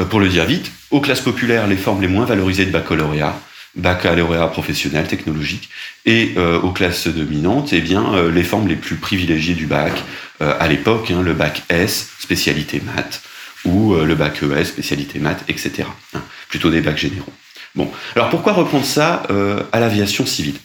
Euh, 0.00 0.04
pour 0.04 0.20
le 0.20 0.28
dire 0.28 0.46
vite, 0.46 0.70
aux 0.90 1.00
classes 1.00 1.20
populaires, 1.20 1.66
les 1.66 1.76
formes 1.76 2.00
les 2.00 2.08
moins 2.08 2.24
valorisées 2.24 2.64
de 2.64 2.70
baccalauréat, 2.70 3.38
baccalauréat 3.74 4.48
professionnel, 4.48 5.06
technologique, 5.06 5.68
et 6.06 6.32
euh, 6.36 6.60
aux 6.60 6.72
classes 6.72 7.08
dominantes, 7.08 7.72
eh 7.72 7.80
bien, 7.80 8.14
euh, 8.14 8.30
les 8.30 8.42
formes 8.42 8.68
les 8.68 8.76
plus 8.76 8.96
privilégiées 8.96 9.54
du 9.54 9.66
bac, 9.66 10.02
à 10.40 10.66
l'époque, 10.66 11.12
hein, 11.12 11.22
le 11.22 11.34
bac 11.34 11.62
S, 11.68 12.08
spécialité 12.18 12.82
maths, 12.84 13.22
ou 13.64 13.94
le 13.94 14.16
bac 14.16 14.42
ES, 14.42 14.64
spécialité 14.64 15.20
maths, 15.20 15.44
etc. 15.46 15.84
Hein, 16.14 16.22
plutôt 16.48 16.68
des 16.68 16.80
bacs 16.80 16.98
généraux. 16.98 17.32
Bon, 17.76 17.88
alors 18.16 18.28
pourquoi 18.28 18.52
reprendre 18.52 18.84
ça 18.84 19.22
à 19.70 19.78
l'aviation 19.78 20.26
civile? 20.26 20.56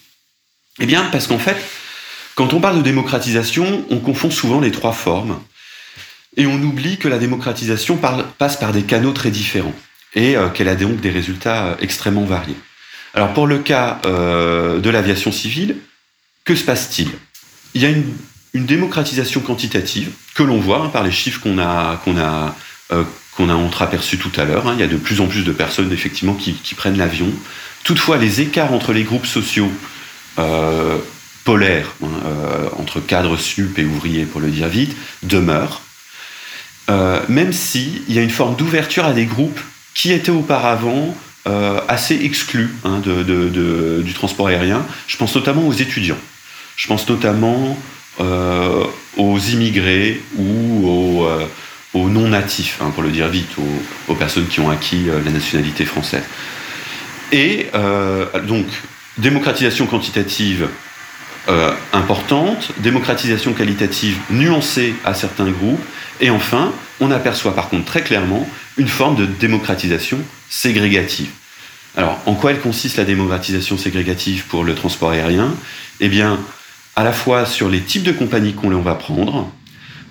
Eh 0.80 0.88
bien, 0.88 1.04
parce 1.12 1.28
qu'en 1.28 1.38
fait, 1.38 1.58
quand 2.38 2.54
on 2.54 2.60
parle 2.60 2.78
de 2.78 2.84
démocratisation, 2.84 3.84
on 3.90 3.98
confond 3.98 4.30
souvent 4.30 4.60
les 4.60 4.70
trois 4.70 4.94
formes 4.94 5.40
et 6.38 6.46
on 6.46 6.62
oublie 6.62 6.98
que 6.98 7.08
la 7.08 7.18
démocratisation 7.18 7.98
passe 8.38 8.58
par 8.58 8.74
des 8.74 8.84
canaux 8.84 9.12
très 9.12 9.32
différents 9.32 9.74
et 10.14 10.38
euh, 10.38 10.48
qu'elle 10.50 10.68
a 10.68 10.76
donc 10.76 11.02
des 11.02 11.10
résultats 11.10 11.66
euh, 11.66 11.76
extrêmement 11.82 12.26
variés. 12.26 12.56
Alors 13.16 13.34
pour 13.34 13.48
le 13.48 13.58
cas 13.58 14.00
euh, 14.06 14.80
de 14.80 14.90
l'aviation 14.92 15.32
civile, 15.32 15.78
que 16.46 16.54
se 16.54 16.64
passe-t-il? 16.64 17.10
Il 17.74 17.82
y 17.82 17.86
a 17.88 17.90
une, 17.90 18.06
démocratisation 18.54 19.42
quantitative 19.42 20.12
que 20.36 20.44
l'on 20.44 20.60
voit 20.60 20.82
hein, 20.82 20.90
par 20.90 21.04
les 21.04 21.12
chiffres 21.12 21.42
qu'on 21.42 21.60
a 21.60 22.00
qu'on 22.04 22.18
a 22.18 22.56
a 22.90 23.56
entreaperçus 23.56 24.18
tout 24.18 24.32
à 24.36 24.46
l'heure. 24.46 24.68
Hein. 24.68 24.74
Il 24.76 24.80
y 24.80 24.84
a 24.84 24.88
de 24.88 24.98
plus 24.98 25.22
en 25.22 25.28
plus 25.28 25.44
de 25.44 25.52
personnes 25.52 25.92
effectivement 25.92 26.34
qui, 26.34 26.76
prennent 26.76 26.98
l'avion. 26.98 27.32
Toutefois, 27.84 28.18
les 28.18 28.42
écarts 28.42 28.74
entre 28.74 28.94
les 28.94 29.04
groupes 29.04 29.28
sociaux 29.28 29.72
polaire 31.48 31.94
hein, 32.04 32.08
euh, 32.26 32.68
entre 32.78 33.00
cadres 33.00 33.38
sup 33.38 33.80
et 33.80 33.86
ouvriers, 33.86 34.26
pour 34.26 34.42
le 34.42 34.50
dire 34.50 34.68
vite, 34.68 34.98
demeure, 35.24 35.82
euh, 36.90 37.22
même 37.30 37.54
s'il 37.54 38.02
y 38.10 38.20
a 38.20 38.22
une 38.22 38.30
forme 38.30 38.58
d'ouverture 38.58 39.06
à 39.06 39.14
des 39.14 39.24
groupes 39.24 39.62
qui 39.94 40.12
étaient 40.12 40.30
auparavant 40.30 41.16
euh, 41.48 41.80
assez 41.88 42.16
exclus 42.16 42.76
hein, 42.84 43.00
de, 43.00 44.02
du 44.04 44.14
transport 44.14 44.48
aérien. 44.48 44.86
Je 45.08 45.16
pense 45.16 45.34
notamment 45.36 45.66
aux 45.66 45.72
étudiants. 45.72 46.18
Je 46.76 46.88
pense 46.88 47.08
notamment 47.08 47.80
aux 49.16 49.40
immigrés 49.40 50.22
ou 50.36 50.86
aux, 50.86 51.30
aux 51.94 52.10
non-natifs, 52.10 52.80
hein, 52.82 52.92
pour 52.94 53.04
le 53.04 53.12
dire 53.12 53.30
vite, 53.30 53.52
aux, 54.10 54.16
personnes 54.16 54.48
qui 54.48 54.60
ont 54.60 54.70
acquis 54.70 55.06
la 55.06 55.32
nationalité 55.32 55.86
française. 55.86 56.24
Et 57.32 57.68
donc, 58.48 58.66
démocratisation 59.18 59.86
quantitative 59.86 60.68
importante, 61.94 62.72
démocratisation 62.80 63.54
qualitative 63.54 64.18
nuancée 64.30 64.94
à 65.06 65.14
certains 65.14 65.50
groupes, 65.50 65.84
et 66.20 66.30
enfin, 66.30 66.74
on 67.00 67.12
aperçoit 67.12 67.56
par 67.56 67.70
contre 67.70 67.86
très 67.86 68.02
clairement 68.02 68.48
une 68.78 68.88
forme 68.88 69.16
de 69.16 69.26
démocratisation 69.26 70.20
ségrégative. 70.50 71.30
Alors, 71.96 72.20
en 72.26 72.36
quoi 72.36 72.52
elle 72.52 72.60
consiste 72.60 72.98
la 72.98 73.06
démocratisation 73.06 73.78
ségrégative 73.78 74.46
pour 74.46 74.64
le 74.64 74.76
transport 74.76 75.12
aérien? 75.12 75.56
Eh 76.00 76.10
bien, 76.10 76.40
à 76.96 77.04
la 77.04 77.12
fois 77.12 77.46
sur 77.46 77.70
les 77.70 77.82
types 77.82 78.04
de 78.04 78.12
compagnies 78.12 78.54
qu'on 78.54 78.70
va 78.82 78.96
prendre, 78.96 79.52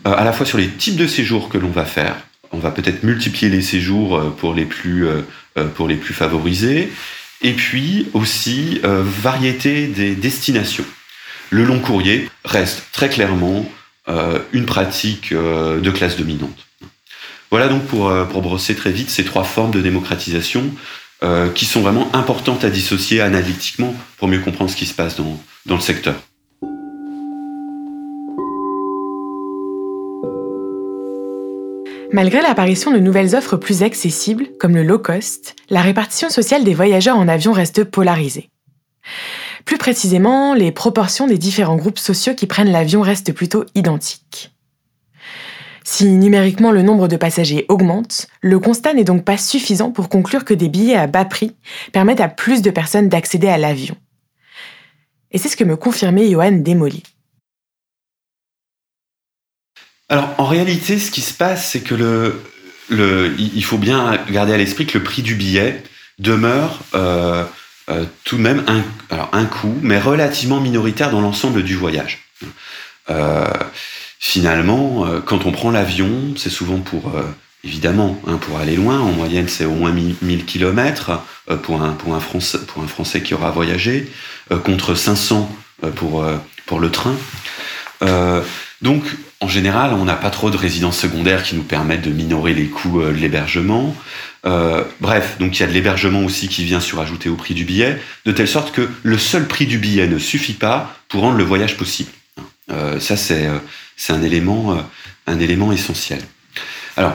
euh, 0.07 0.15
à 0.17 0.25
la 0.25 0.33
fois 0.33 0.47
sur 0.47 0.59
les 0.59 0.69
types 0.69 0.97
de 0.97 1.07
séjours 1.07 1.49
que 1.49 1.59
l'on 1.59 1.71
va 1.71 1.85
faire. 1.85 2.17
On 2.53 2.59
va 2.59 2.71
peut-être 2.71 3.03
multiplier 3.03 3.51
les 3.51 3.63
séjours 3.63 4.17
euh, 4.17 4.31
pour 4.31 4.55
les 4.55 4.65
plus, 4.65 5.07
euh, 5.07 5.23
pour 5.75 5.89
les 5.89 5.97
plus 5.97 6.15
favorisés, 6.15 6.93
et 7.43 7.53
puis 7.53 8.09
aussi 8.15 8.81
variété 8.83 9.89
des 9.89 10.15
destinations. 10.15 10.87
Le 11.51 11.65
long 11.65 11.81
courrier 11.81 12.29
reste 12.45 12.85
très 12.93 13.09
clairement 13.09 13.65
une 14.53 14.67
pratique 14.67 15.33
de 15.33 15.91
classe 15.91 16.17
dominante. 16.17 16.67
Voilà 17.51 17.69
donc 17.69 17.85
pour, 17.85 18.13
pour 18.31 18.43
brosser 18.43 18.75
très 18.75 18.93
vite 18.93 19.11
ces 19.11 19.25
trois 19.25 19.45
formes 19.45 19.73
de 19.73 19.81
démocratisation 19.81 20.71
euh, 21.23 21.49
qui 21.49 21.65
sont 21.65 21.81
vraiment 21.81 22.15
importantes 22.15 22.63
à 22.63 22.69
dissocier 22.69 23.23
analytiquement 23.23 23.95
pour 24.19 24.29
mieux 24.29 24.41
comprendre 24.41 24.71
ce 24.71 24.77
qui 24.77 24.85
se 24.85 24.93
passe 24.93 25.17
dans, 25.17 25.41
dans 25.65 25.77
le 25.77 25.81
secteur. 25.81 26.15
Malgré 32.13 32.43
l'apparition 32.43 32.93
de 32.93 32.99
nouvelles 32.99 33.35
offres 33.35 33.57
plus 33.57 33.83
accessibles, 33.83 34.49
comme 34.61 34.75
le 34.75 34.83
low 34.83 34.99
cost, 34.99 35.57
la 35.71 35.81
répartition 35.81 36.29
sociale 36.29 36.65
des 36.65 36.75
voyageurs 36.75 37.17
en 37.17 37.29
avion 37.29 37.53
reste 37.53 37.85
polarisée. 37.85 38.51
Plus 39.67 39.79
précisément, 39.79 40.55
les 40.55 40.71
proportions 40.71 41.27
des 41.27 41.39
différents 41.39 41.77
groupes 41.77 41.99
sociaux 41.99 42.35
qui 42.35 42.47
prennent 42.47 42.71
l'avion 42.71 43.03
restent 43.03 43.33
plutôt 43.33 43.65
identiques. 43.75 44.53
Si 45.85 46.07
numériquement 46.07 46.71
le 46.71 46.83
nombre 46.83 47.09
de 47.09 47.17
passagers 47.17 47.67
augmente, 47.69 48.29
le 48.41 48.59
constat 48.61 48.95
n'est 48.95 49.05
donc 49.05 49.25
pas 49.25 49.37
suffisant 49.37 49.91
pour 49.91 50.09
conclure 50.09 50.45
que 50.45 50.55
des 50.55 50.69
billets 50.69 50.97
à 50.97 51.09
bas 51.09 51.25
prix 51.25 51.55
permettent 51.93 52.21
à 52.21 52.29
plus 52.29 52.63
de 52.63 52.71
personnes 52.71 53.09
d'accéder 53.09 53.49
à 53.49 53.59
l'avion. 53.59 53.97
Et 55.33 55.39
c'est 55.39 55.49
ce 55.49 55.57
que 55.57 55.65
me 55.65 55.77
confirmait 55.77 56.31
Johan 56.31 56.53
Demoli. 56.53 57.03
Alors 60.09 60.33
en 60.39 60.47
réalité, 60.47 60.99
ce 60.99 61.11
qui 61.11 61.21
se 61.21 61.35
passe, 61.35 61.71
c'est 61.71 61.81
que 61.81 61.95
le, 62.89 63.35
il 63.39 63.65
faut 63.65 63.79
bien 63.79 64.17
garder 64.31 64.55
à 64.55 64.57
l'esprit 64.57 64.87
que 64.87 64.99
le 64.99 65.05
prix 65.05 65.23
du 65.23 65.35
billet 65.35 65.83
demeure 66.21 66.81
euh, 66.95 67.45
euh, 67.89 68.05
tout 68.25 68.37
de 68.37 68.43
même 68.43 68.65
un, 68.67 68.83
un 69.33 69.45
coût, 69.45 69.79
mais 69.81 70.01
relativement 70.01 70.61
minoritaire 70.61 71.11
dans 71.11 71.21
l'ensemble 71.21 71.63
du 71.63 71.77
voyage. 71.77 72.27
Euh, 73.11 73.47
finalement, 74.19 75.07
euh, 75.07 75.21
quand 75.21 75.47
on 75.47 75.53
prend 75.53 75.71
l'avion, 75.71 76.35
c'est 76.37 76.51
souvent 76.51 76.79
pour, 76.79 77.13
évidemment, 77.63 78.21
hein, 78.27 78.39
pour 78.39 78.59
aller 78.59 78.75
loin. 78.75 78.99
En 78.99 79.13
moyenne, 79.13 79.47
c'est 79.49 79.65
au 79.65 79.75
moins 79.75 79.93
1000 79.93 80.45
km 80.47 81.23
pour, 81.63 81.81
un, 81.81 81.93
pour, 81.93 82.15
un 82.17 82.21
Français, 82.21 82.59
pour 82.67 82.83
un 82.83 82.89
Français 82.89 83.23
qui 83.23 83.35
aura 83.35 83.53
voyagé, 83.53 84.11
contre 84.65 84.97
500 84.97 85.49
pour, 85.95 86.27
pour 86.67 86.81
le 86.81 86.91
train. 86.91 87.15
donc, 88.83 89.05
en 89.41 89.49
général, 89.49 89.93
on 89.93 90.05
n'a 90.05 90.15
pas 90.15 90.31
trop 90.31 90.51
de 90.51 90.57
résidences 90.57 90.99
secondaires 90.99 91.43
qui 91.43 91.55
nous 91.57 91.63
permettent 91.63 92.03
de 92.03 92.11
minorer 92.11 92.55
les 92.55 92.67
coûts 92.67 93.03
de 93.03 93.09
l'hébergement. 93.09 93.95
bref, 95.01 95.37
donc 95.39 95.59
il 95.59 95.61
y 95.61 95.63
a 95.63 95.67
de 95.67 95.73
l'hébergement 95.73 96.25
aussi 96.25 96.49
qui 96.49 96.65
vient 96.65 96.81
surajouter 96.81 97.29
au 97.29 97.37
prix 97.37 97.55
du 97.55 97.65
billet, 97.65 98.01
de 98.25 98.33
telle 98.33 98.49
sorte 98.49 98.73
que 98.73 98.89
le 99.03 99.19
seul 99.19 99.47
prix 99.47 99.67
du 99.67 99.79
billet 99.79 100.07
ne 100.07 100.19
suffit 100.19 100.55
pas 100.55 100.97
pour 101.09 101.21
rendre 101.23 101.37
le 101.37 101.45
voyage 101.45 101.77
possible. 101.77 102.11
ça, 102.99 103.17
c'est 103.17 103.49
un 104.09 104.23
élément, 104.23 104.79
euh, 105.29 105.73
essentiel. 105.73 106.21
Alors, 106.97 107.15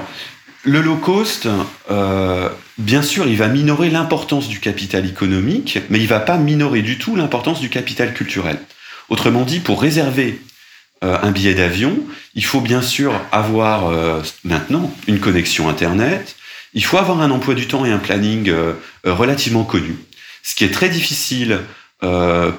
le 0.64 0.82
low 0.82 0.98
cost, 0.98 1.48
euh, 1.90 2.50
bien 2.78 3.02
sûr, 3.02 3.28
il 3.28 3.38
va 3.38 3.48
minorer 3.48 3.90
l'importance 3.90 4.48
du 4.48 4.60
capital 4.60 5.08
économique, 5.08 5.80
mais 5.90 5.98
il 5.98 6.04
ne 6.04 6.08
va 6.08 6.20
pas 6.20 6.38
minorer 6.38 6.82
du 6.84 6.98
tout 6.98 7.16
l'importance 7.16 7.60
du 7.60 7.70
capital 7.70 8.14
culturel. 8.14 8.60
Autrement 9.10 9.44
dit, 9.44 9.60
pour 9.60 9.82
réserver 9.82 10.40
euh, 10.40 10.51
un 11.02 11.32
billet 11.32 11.56
d'avion, 11.56 11.98
il 12.36 12.46
faut 12.46 12.62
bien 12.62 12.82
sûr 12.82 13.20
avoir 13.32 13.92
maintenant 14.44 14.94
une 15.08 15.20
connexion 15.20 15.68
Internet, 15.68 16.36
il 16.74 16.84
faut 16.84 16.98
avoir 16.98 17.22
un 17.22 17.32
emploi 17.32 17.56
du 17.56 17.68
temps 17.68 17.86
et 17.86 17.92
un 17.92 17.98
planning 17.98 18.54
relativement 19.04 19.64
connu, 19.64 19.96
ce 20.44 20.54
qui 20.54 20.64
est 20.64 20.72
très 20.72 20.90
difficile 20.90 21.62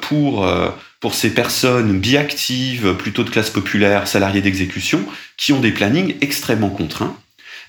pour 0.01 0.47
pour 1.03 1.15
ces 1.17 1.35
personnes 1.35 1.99
biactives, 1.99 2.95
plutôt 2.95 3.25
de 3.25 3.31
classe 3.31 3.51
populaire, 3.51 4.07
salariés 4.07 4.41
d'exécution, 4.41 5.05
qui 5.37 5.53
ont 5.53 5.59
des 5.59 5.73
plannings 5.73 6.15
extrêmement 6.21 6.71
contraints, 6.71 7.17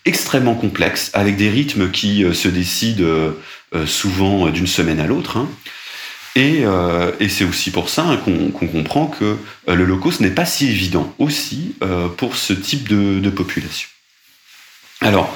extrêmement 0.05 0.53
complexes, 0.53 1.09
avec 1.15 1.35
des 1.35 1.49
rythmes 1.49 1.89
qui 1.89 2.23
euh, 2.23 2.33
se 2.33 2.47
décident 2.47 3.03
euh, 3.03 3.31
euh, 3.73 3.87
souvent 3.87 4.49
d'une 4.49 4.67
semaine 4.67 4.99
à 4.99 5.07
l'autre. 5.07 5.37
Hein. 5.37 5.49
Et, 6.35 6.65
c'est 7.29 7.45
aussi 7.45 7.71
pour 7.71 7.89
ça 7.89 8.19
qu'on 8.25 8.67
comprend 8.67 9.07
que 9.07 9.37
le 9.67 9.85
low 9.85 9.97
cost 9.97 10.19
n'est 10.19 10.31
pas 10.31 10.45
si 10.45 10.67
évident 10.67 11.13
aussi 11.19 11.75
pour 12.17 12.35
ce 12.35 12.53
type 12.53 12.89
de, 12.89 13.29
population. 13.29 13.87
Alors, 15.01 15.35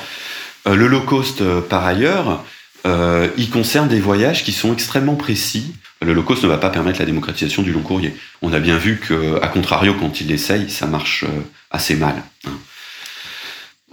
le 0.65 0.88
low 0.88 1.01
cost, 1.01 1.43
par 1.69 1.86
ailleurs, 1.86 2.43
il 2.86 3.49
concerne 3.51 3.88
des 3.88 3.99
voyages 3.99 4.43
qui 4.43 4.51
sont 4.51 4.73
extrêmement 4.73 5.15
précis 5.15 5.73
le 6.01 6.13
low 6.13 6.23
cost 6.23 6.43
ne 6.43 6.47
va 6.47 6.57
pas 6.57 6.69
permettre 6.69 6.99
la 6.99 7.05
démocratisation 7.05 7.63
du 7.63 7.71
long 7.71 7.81
courrier. 7.81 8.13
On 8.41 8.53
a 8.53 8.60
bien 8.60 8.77
vu 8.77 8.97
que, 8.97 9.41
à 9.41 9.47
contrario, 9.47 9.95
quand 9.95 10.21
il 10.21 10.27
l'essaye, 10.27 10.69
ça 10.69 10.86
marche 10.86 11.23
euh, 11.23 11.41
assez 11.71 11.95
mal. 11.95 12.21
Hein. 12.45 12.51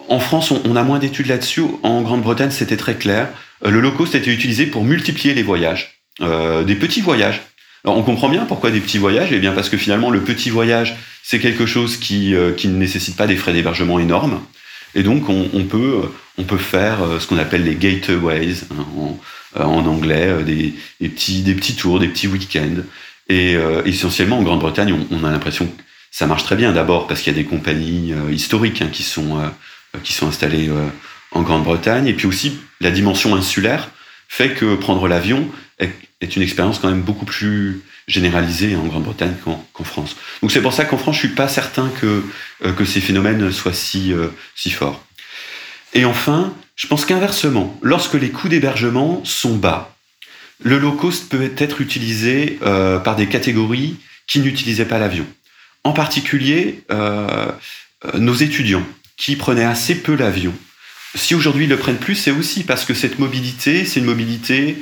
En 0.09 0.21
France, 0.21 0.51
on 0.51 0.77
a 0.77 0.83
moins 0.83 0.99
d'études 0.99 1.29
là-dessus. 1.29 1.63
En 1.83 2.03
Grande-Bretagne, 2.03 2.51
c'était 2.51 2.77
très 2.77 2.97
clair. 2.97 3.29
Euh, 3.65 3.71
le 3.71 3.81
low 3.81 3.93
cost 3.93 4.15
était 4.15 4.33
utilisé 4.33 4.67
pour 4.67 4.85
multiplier 4.85 5.35
les 5.35 5.43
voyages, 5.43 5.94
euh, 6.21 6.65
des 6.65 6.75
petits 6.75 7.01
voyages. 7.01 7.43
Alors, 7.85 7.99
on 7.99 8.03
comprend 8.03 8.29
bien 8.29 8.45
pourquoi 8.45 8.71
des 8.71 8.81
petits 8.81 8.99
voyages. 8.99 9.29
Eh 9.33 9.39
bien, 9.39 9.53
parce 9.53 9.69
que 9.69 9.77
finalement, 9.77 10.11
le 10.11 10.21
petit 10.21 10.51
voyage, 10.51 10.97
c'est 11.23 11.39
quelque 11.39 11.67
chose 11.67 11.97
qui, 11.97 12.35
qui 12.57 12.69
ne 12.69 12.77
nécessite 12.77 13.17
pas 13.17 13.27
des 13.27 13.37
frais 13.37 13.53
d'hébergement 13.53 13.99
énormes. 13.99 14.41
Et 14.95 15.03
donc, 15.03 15.29
on, 15.29 15.65
peut, 15.65 16.03
on 16.39 16.45
peut 16.45 16.57
faire 16.57 16.99
ce 17.19 17.27
qu'on 17.27 17.37
appelle 17.37 17.65
les 17.65 17.75
gateways. 17.75 18.55
Hein, 18.71 19.17
euh, 19.57 19.63
en 19.63 19.87
anglais, 19.87 20.27
euh, 20.27 20.43
des, 20.43 20.75
petits, 21.01 21.43
des 21.43 21.55
petits 21.55 21.77
tours, 21.77 22.01
des 22.01 22.09
petits 22.09 22.27
week-ends. 22.27 22.83
Et 23.29 23.55
euh, 23.55 23.83
essentiellement, 23.85 24.39
en 24.39 24.43
Grande-Bretagne, 24.43 24.93
on, 25.11 25.25
a 25.25 25.31
l'impression 25.31 25.67
que 25.67 25.83
ça 26.11 26.27
marche 26.27 26.43
très 26.43 26.57
bien. 26.57 26.73
D'abord 26.73 27.07
parce 27.07 27.21
qu'il 27.21 27.33
y 27.33 27.39
a 27.39 27.41
des 27.41 27.49
compagnies 27.49 28.13
historiques 28.33 28.83
hein, 28.83 28.89
qui, 28.93 29.03
sont, 29.03 29.41
qui 30.03 30.13
sont 30.13 30.29
installées 30.29 30.71
en 31.33 31.43
Grande-Bretagne. 31.43 32.07
Et 32.07 32.15
puis 32.15 32.27
aussi, 32.27 32.59
la 32.81 32.91
dimension 32.91 33.35
insulaire 33.35 33.91
fait 34.29 34.51
que 34.51 34.75
prendre 34.75 35.07
l'avion 35.09 35.49
est, 35.79 35.91
une 36.37 36.43
expérience 36.43 36.79
quand 36.79 36.89
même 36.89 37.03
beaucoup 37.03 37.27
plus 37.27 37.83
généralisée 38.09 38.77
en 38.77 38.87
Grande-Bretagne 38.87 39.35
qu'en 39.45 39.85
France. 39.85 40.17
Donc 40.41 40.53
c'est 40.53 40.63
pour 40.63 40.73
ça 40.73 40.85
qu'en 40.85 40.97
France, 40.97 41.17
je 41.17 41.21
suis 41.21 41.35
pas 41.35 41.49
certain 41.49 41.91
que, 42.01 42.23
que 42.73 42.85
ces 42.85 43.01
phénomènes 43.01 43.53
soient 43.53 43.75
si, 43.75 44.13
si 44.55 44.71
forts. 44.71 45.05
Et 45.93 46.05
enfin, 46.05 46.55
je 46.77 46.87
pense 46.87 47.05
qu'inversement, 47.05 47.79
lorsque 47.83 48.15
les 48.15 48.31
coûts 48.31 48.49
d'hébergement 48.49 49.23
sont 49.25 49.57
bas, 49.57 49.95
le 50.63 50.79
low 50.79 50.93
cost 50.93 51.29
peut 51.29 51.53
être 51.57 51.81
utilisé 51.81 52.59
euh, 52.63 52.99
par 52.99 53.17
des 53.17 53.27
catégories 53.27 53.97
qui 54.27 54.41
n'utilisaient 54.41 54.87
pas 54.87 54.99
l'avion. 54.99 55.27
En 55.85 55.93
particulier, 55.93 56.83
euh, 56.91 57.51
euh, 58.07 58.19
nos 58.19 58.35
étudiants 58.35 58.87
qui 59.17 59.37
prenaient 59.37 59.65
assez 59.65 59.95
peu 59.95 60.17
l'avion. 60.17 60.55
Si 61.15 61.35
aujourd'hui 61.35 61.65
ils 61.65 61.71
le 61.71 61.77
prennent 61.77 61.99
plus, 61.99 62.15
c'est 62.15 62.31
aussi 62.31 62.65
parce 62.65 62.85
que 62.85 62.95
cette 62.95 63.19
mobilité, 63.19 63.85
c'est 63.85 64.01
une 64.01 64.07
mobilité 64.07 64.79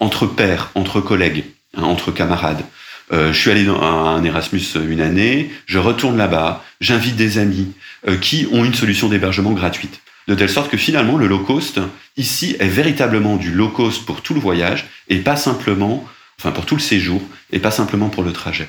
entre 0.00 0.26
pairs, 0.26 0.70
entre 0.74 1.00
collègues, 1.00 1.44
hein, 1.76 1.84
entre 1.84 2.10
camarades. 2.10 2.64
je 3.12 3.32
suis 3.32 3.50
allé 3.50 3.64
dans 3.64 3.80
un 3.80 4.24
Erasmus 4.24 4.62
une 4.74 5.00
année, 5.00 5.52
je 5.66 5.78
retourne 5.78 6.16
là-bas, 6.16 6.64
j'invite 6.80 7.14
des 7.14 7.38
amis 7.38 7.72
qui 8.20 8.48
ont 8.50 8.64
une 8.64 8.74
solution 8.74 9.08
d'hébergement 9.08 9.52
gratuite 9.52 10.00
de 10.26 10.34
telle 10.34 10.50
sorte 10.50 10.70
que 10.70 10.76
finalement 10.76 11.16
le 11.16 11.26
low 11.26 11.40
cost 11.40 11.80
ici 12.16 12.56
est 12.58 12.68
véritablement 12.68 13.36
du 13.36 13.50
low 13.50 13.68
cost 13.68 14.04
pour 14.06 14.22
tout 14.22 14.34
le 14.34 14.40
voyage 14.40 14.86
et 15.08 15.18
pas 15.18 15.36
simplement, 15.36 16.06
enfin 16.38 16.50
pour 16.50 16.66
tout 16.66 16.74
le 16.74 16.80
séjour 16.80 17.22
et 17.52 17.58
pas 17.58 17.70
simplement 17.70 18.08
pour 18.08 18.22
le 18.22 18.32
trajet. 18.32 18.68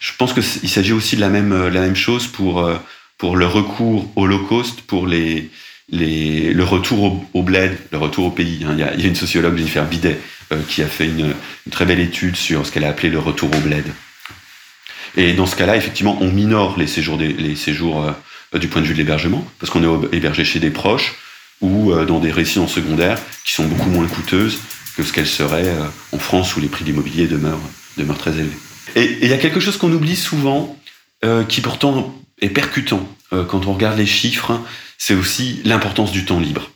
Je 0.00 0.12
pense 0.18 0.32
qu'il 0.32 0.68
s'agit 0.68 0.92
aussi 0.92 1.14
de 1.16 1.20
la 1.20 1.28
même, 1.28 1.94
chose 1.94 2.26
pour, 2.26 2.64
euh, 2.64 2.76
pour 3.22 3.36
le 3.36 3.46
recours 3.46 4.10
au 4.16 4.26
low 4.26 4.40
cost, 4.40 4.80
pour 4.80 5.06
les, 5.06 5.48
les, 5.90 6.52
le 6.52 6.64
retour 6.64 7.24
au, 7.34 7.42
bled, 7.44 7.78
le 7.92 7.98
retour 7.98 8.24
au 8.24 8.30
pays. 8.32 8.64
Hein. 8.66 8.70
Il, 8.72 8.80
y 8.80 8.82
a, 8.82 8.94
une 8.94 9.14
sociologue, 9.14 9.56
Jennifer 9.56 9.84
Bidet, 9.84 10.18
euh, 10.50 10.60
qui 10.66 10.82
a 10.82 10.88
fait 10.88 11.04
une, 11.04 11.32
très 11.70 11.84
belle 11.84 12.00
étude 12.00 12.34
sur 12.34 12.66
ce 12.66 12.72
qu'elle 12.72 12.82
a 12.82 12.88
appelé 12.88 13.10
le 13.10 13.20
retour 13.20 13.48
au 13.56 13.60
bled. 13.60 13.84
Et 15.16 15.34
dans 15.34 15.46
ce 15.46 15.54
cas-là, 15.54 15.76
effectivement, 15.76 16.18
on 16.20 16.32
minore 16.32 16.76
les 16.76 16.88
séjours, 16.88 17.16
les 17.16 17.54
séjours 17.54 18.12
du 18.54 18.66
point 18.66 18.82
de 18.82 18.88
vue 18.88 18.94
de 18.94 18.98
l'hébergement, 18.98 19.46
parce 19.60 19.70
qu'on 19.70 19.84
est 19.84 20.16
hébergé 20.16 20.44
chez 20.44 20.58
des 20.58 20.70
proches 20.70 21.14
ou 21.60 21.94
dans 22.04 22.18
des 22.18 22.32
résidences 22.32 22.74
secondaires 22.74 23.20
qui 23.44 23.52
sont 23.52 23.66
beaucoup 23.66 23.90
moins 23.90 24.08
coûteuses 24.08 24.58
que 24.96 25.04
ce 25.04 25.12
qu'elles 25.12 25.28
seraient 25.28 25.72
en 26.10 26.18
France 26.18 26.56
où 26.56 26.60
les 26.60 26.66
prix 26.66 26.82
de 26.82 26.90
l'immobilier 26.90 27.28
demeurent, 27.28 27.60
demeurent 27.96 28.18
très 28.18 28.32
élevés. 28.32 28.58
Et 28.96 29.18
il 29.22 29.28
y 29.28 29.32
a 29.32 29.38
quelque 29.38 29.60
chose 29.60 29.76
qu'on 29.76 29.92
oublie 29.92 30.16
souvent, 30.16 30.76
qui 31.48 31.60
pourtant 31.60 32.18
est 32.42 32.50
percutant 32.50 33.08
quand 33.48 33.66
on 33.66 33.72
regarde 33.72 33.96
les 33.96 34.04
chiffres, 34.04 34.60
c'est 34.98 35.14
aussi 35.14 35.62
l'importance 35.64 36.12
du 36.12 36.26
temps 36.26 36.38
libre. 36.38 36.70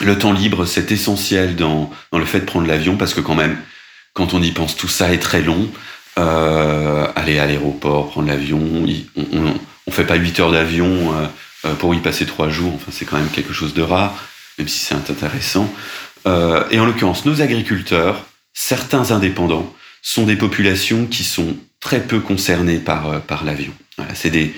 Le 0.00 0.18
temps 0.18 0.32
libre, 0.32 0.64
c'est 0.66 0.90
essentiel 0.90 1.54
dans, 1.54 1.90
dans, 2.12 2.18
le 2.18 2.24
fait 2.24 2.40
de 2.40 2.44
prendre 2.44 2.66
l'avion 2.66 2.96
parce 2.96 3.14
que 3.14 3.20
quand 3.20 3.34
même, 3.34 3.58
quand 4.14 4.34
on 4.34 4.42
y 4.42 4.50
pense, 4.52 4.76
tout 4.76 4.88
ça 4.88 5.12
est 5.12 5.18
très 5.18 5.42
long. 5.42 5.68
Euh, 6.18 7.06
aller 7.14 7.38
à 7.38 7.46
l'aéroport, 7.46 8.10
prendre 8.10 8.28
l'avion, 8.28 8.58
on, 8.58 9.54
on, 9.86 9.90
fait 9.90 10.06
pas 10.06 10.14
8 10.14 10.40
heures 10.40 10.52
d'avion 10.52 11.14
euh, 11.14 11.26
euh, 11.66 11.74
pour 11.74 11.94
y 11.94 12.00
passer 12.00 12.24
3 12.24 12.48
jours. 12.48 12.78
C'est 12.90 13.04
quand 13.04 13.18
même 13.18 13.28
quelque 13.28 13.52
chose 13.52 13.74
de 13.74 13.82
rare, 13.82 14.14
même 14.58 14.68
si 14.68 14.78
c'est 14.78 14.94
intéressant. 14.94 15.70
Euh, 16.26 16.64
et 16.70 16.80
en 16.80 16.86
l'occurrence, 16.86 17.24
nos 17.24 17.42
agriculteurs, 17.42 18.24
certains 18.54 19.10
indépendants, 19.10 19.72
sont 20.02 20.24
des 20.24 20.36
populations 20.36 21.06
qui 21.06 21.24
sont 21.24 21.56
très 21.80 22.00
peu 22.00 22.20
concernées 22.20 22.80
euh, 22.88 23.18
par 23.20 23.44
l'avion. 23.44 23.72
C'est 24.14 24.30
des, 24.30 24.54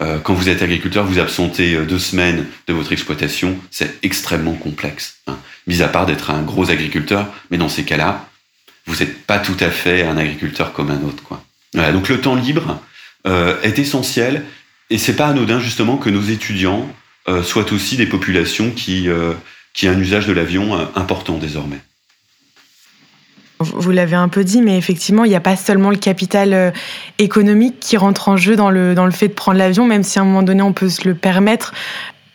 euh, 0.00 0.18
quand 0.18 0.34
vous 0.34 0.48
êtes 0.48 0.62
agriculteur, 0.62 1.04
vous 1.04 1.18
absentez 1.18 1.76
deux 1.86 1.98
semaines 1.98 2.46
de 2.66 2.72
votre 2.72 2.92
exploitation, 2.92 3.56
c'est 3.70 3.98
extrêmement 4.02 4.54
complexe. 4.54 5.18
Hein. 5.26 5.38
Mis 5.66 5.82
à 5.82 5.88
part 5.88 6.06
d'être 6.06 6.30
un 6.30 6.42
gros 6.42 6.70
agriculteur, 6.70 7.28
mais 7.50 7.58
dans 7.58 7.68
ces 7.68 7.84
cas-là, 7.84 8.28
vous 8.86 8.96
n'êtes 8.96 9.26
pas 9.26 9.38
tout 9.38 9.56
à 9.60 9.70
fait 9.70 10.02
un 10.02 10.16
agriculteur 10.16 10.72
comme 10.72 10.90
un 10.90 11.02
autre. 11.02 11.22
Quoi. 11.22 11.44
Voilà, 11.74 11.92
donc 11.92 12.08
le 12.08 12.20
temps 12.20 12.34
libre 12.34 12.80
euh, 13.26 13.60
est 13.62 13.78
essentiel 13.78 14.44
et 14.90 14.98
c'est 14.98 15.16
pas 15.16 15.28
anodin 15.28 15.58
justement 15.58 15.96
que 15.96 16.10
nos 16.10 16.20
étudiants 16.20 16.86
euh, 17.28 17.42
soient 17.42 17.72
aussi 17.72 17.96
des 17.96 18.06
populations 18.06 18.70
qui, 18.70 19.08
euh, 19.08 19.32
qui 19.72 19.88
ont 19.88 19.92
un 19.92 19.98
usage 19.98 20.26
de 20.26 20.32
l'avion 20.32 20.78
euh, 20.78 20.84
important 20.96 21.38
désormais. 21.38 21.80
Vous 23.62 23.90
l'avez 23.90 24.16
un 24.16 24.28
peu 24.28 24.44
dit, 24.44 24.62
mais 24.62 24.76
effectivement, 24.76 25.24
il 25.24 25.28
n'y 25.28 25.36
a 25.36 25.40
pas 25.40 25.56
seulement 25.56 25.90
le 25.90 25.96
capital 25.96 26.52
euh, 26.52 26.70
économique 27.18 27.80
qui 27.80 27.96
rentre 27.96 28.28
en 28.28 28.36
jeu 28.36 28.56
dans 28.56 28.70
le, 28.70 28.94
dans 28.94 29.06
le 29.06 29.12
fait 29.12 29.28
de 29.28 29.32
prendre 29.32 29.58
l'avion, 29.58 29.86
même 29.86 30.02
si 30.02 30.18
à 30.18 30.22
un 30.22 30.24
moment 30.24 30.42
donné 30.42 30.62
on 30.62 30.72
peut 30.72 30.88
se 30.88 31.06
le 31.06 31.14
permettre. 31.14 31.72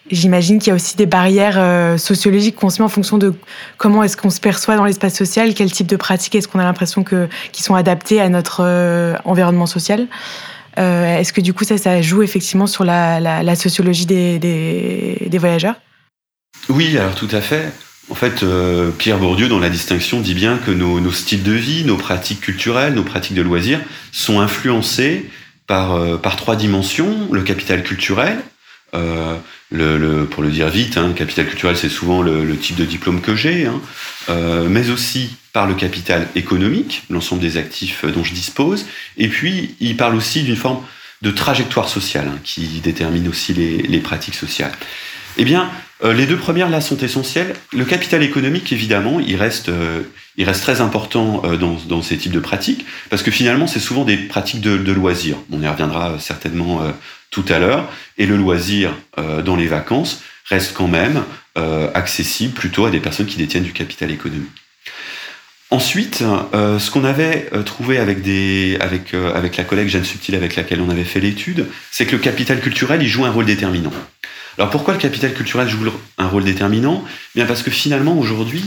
J'imagine 0.09 0.59
qu'il 0.59 0.69
y 0.69 0.71
a 0.71 0.75
aussi 0.75 0.95
des 0.95 1.05
barrières 1.05 1.57
euh, 1.57 1.97
sociologiques 1.97 2.55
qu'on 2.55 2.69
se 2.69 2.81
met 2.81 2.85
en 2.85 2.89
fonction 2.89 3.17
de 3.17 3.33
comment 3.77 4.03
est-ce 4.03 4.15
qu'on 4.15 4.29
se 4.29 4.39
perçoit 4.39 4.77
dans 4.77 4.85
l'espace 4.85 5.15
social, 5.15 5.53
quel 5.53 5.71
type 5.71 5.87
de 5.87 5.97
pratiques 5.97 6.35
est-ce 6.35 6.47
qu'on 6.47 6.59
a 6.59 6.63
l'impression 6.63 7.03
que 7.03 7.27
qui 7.51 7.61
sont 7.61 7.75
adaptées 7.75 8.21
à 8.21 8.29
notre 8.29 8.63
euh, 8.63 9.15
environnement 9.25 9.65
social. 9.65 10.07
Est-ce 10.77 11.33
que 11.33 11.41
du 11.41 11.55
coup 11.55 11.63
ça, 11.63 11.75
ça 11.79 12.03
joue 12.03 12.21
effectivement 12.21 12.67
sur 12.67 12.83
la, 12.83 13.19
la, 13.19 13.55
sociologie 13.55 14.05
des, 14.05 14.37
des, 14.37 15.37
voyageurs? 15.39 15.73
Oui, 16.69 16.95
alors 16.99 17.15
tout 17.15 17.29
à 17.31 17.41
fait. 17.41 17.73
En 18.09 18.15
fait, 18.15 18.43
euh, 18.43 18.91
Pierre 18.91 19.17
Bourdieu, 19.17 19.49
dans 19.49 19.59
la 19.59 19.69
distinction, 19.69 20.21
dit 20.21 20.33
bien 20.33 20.57
que 20.57 20.71
nos, 20.71 21.11
styles 21.11 21.43
de 21.43 21.51
vie, 21.51 21.83
nos 21.83 21.97
pratiques 21.97 22.41
culturelles, 22.41 22.93
nos 22.93 23.03
pratiques 23.03 23.35
de 23.35 23.41
loisirs 23.41 23.81
sont 24.11 24.39
influencés 24.39 25.29
par, 25.67 25.93
euh, 25.93 26.17
par 26.17 26.37
trois 26.37 26.55
dimensions. 26.55 27.27
Le 27.31 27.41
capital 27.43 27.83
culturel, 27.83 28.39
euh, 28.93 30.25
pour 30.31 30.43
le 30.43 30.49
dire 30.49 30.69
vite, 30.69 30.97
hein, 30.97 31.11
capital 31.13 31.45
culturel, 31.45 31.75
c'est 31.75 31.89
souvent 31.89 32.21
le, 32.21 32.45
le, 32.45 32.57
type 32.57 32.77
de 32.77 32.85
diplôme 32.85 33.19
que 33.19 33.35
j'ai, 33.35 33.65
hein, 33.65 33.81
euh, 34.29 34.67
mais 34.69 34.89
aussi 34.89 35.35
par 35.51 35.67
le 35.67 35.73
capital 35.73 36.27
économique, 36.35 37.03
l'ensemble 37.09 37.41
des 37.41 37.57
actifs 37.57 38.05
dont 38.05 38.23
je 38.23 38.33
dispose, 38.33 38.85
et 39.17 39.27
puis 39.27 39.75
il 39.81 39.97
parle 39.97 40.15
aussi 40.15 40.43
d'une 40.43 40.55
forme 40.55 40.83
de 41.21 41.31
trajectoire 41.31 41.89
sociale 41.89 42.29
hein, 42.29 42.39
qui 42.43 42.65
détermine 42.81 43.27
aussi 43.27 43.53
les, 43.53 43.77
les, 43.79 43.99
pratiques 43.99 44.35
sociales. 44.35 44.71
Eh 45.37 45.43
bien, 45.43 45.69
euh, 46.03 46.13
les 46.13 46.25
deux 46.25 46.37
premières 46.37 46.69
là 46.69 46.81
sont 46.81 46.97
essentielles. 46.97 47.55
Le 47.73 47.85
capital 47.85 48.21
économique, 48.21 48.71
évidemment, 48.71 49.19
il 49.19 49.35
reste, 49.35 49.69
euh, 49.69 50.03
reste 50.37 50.61
très 50.61 50.81
important 50.81 51.41
euh, 51.45 51.57
dans, 51.57 52.01
ces 52.01 52.17
types 52.17 52.31
de 52.31 52.39
pratiques, 52.39 52.85
parce 53.09 53.23
que 53.23 53.31
finalement, 53.31 53.67
c'est 53.67 53.79
souvent 53.79 54.03
des 54.03 54.17
pratiques 54.17 54.61
de, 54.61 54.77
de, 54.77 54.91
loisirs. 54.91 55.37
On 55.51 55.61
y 55.61 55.67
reviendra 55.67 56.17
certainement 56.19 56.81
tout 57.31 57.45
à 57.49 57.59
l'heure. 57.59 57.89
Et 58.17 58.25
le 58.25 58.37
loisir 58.37 58.93
dans 59.45 59.55
les 59.55 59.67
vacances 59.67 60.21
reste 60.45 60.73
quand 60.73 60.87
même 60.87 61.23
accessible 61.93 62.53
plutôt 62.53 62.85
à 62.85 62.91
des 62.91 62.99
personnes 62.99 63.25
qui 63.25 63.37
détiennent 63.37 63.63
du 63.63 63.73
capital 63.73 64.11
économique. 64.11 64.49
Ensuite, 65.69 66.23
ce 66.53 66.91
qu'on 66.91 67.03
avait 67.03 67.49
trouvé 67.65 67.97
avec, 67.97 68.17
avec 69.13 69.57
la 69.57 69.63
collègue 69.63 69.89
Jeanne 69.89 70.05
Subtil 70.05 70.35
avec 70.35 70.55
laquelle 70.55 70.81
on 70.81 70.89
avait 70.89 71.03
fait 71.03 71.19
l'étude, 71.19 71.67
c'est 71.91 72.05
que 72.05 72.15
le 72.15 72.21
capital 72.21 72.59
culturel, 72.59 73.01
il 73.01 73.09
joue 73.09 73.25
un 73.25 73.31
rôle 73.31 73.45
déterminant. 73.45 73.93
Alors 74.57 74.69
pourquoi 74.69 74.93
le 74.93 74.99
capital 74.99 75.33
culturel 75.33 75.67
joue 75.67 75.83
un 76.17 76.27
rôle 76.27 76.43
déterminant? 76.43 77.03
Bien 77.35 77.45
parce 77.45 77.63
que 77.63 77.71
finalement, 77.71 78.17
aujourd'hui, 78.17 78.63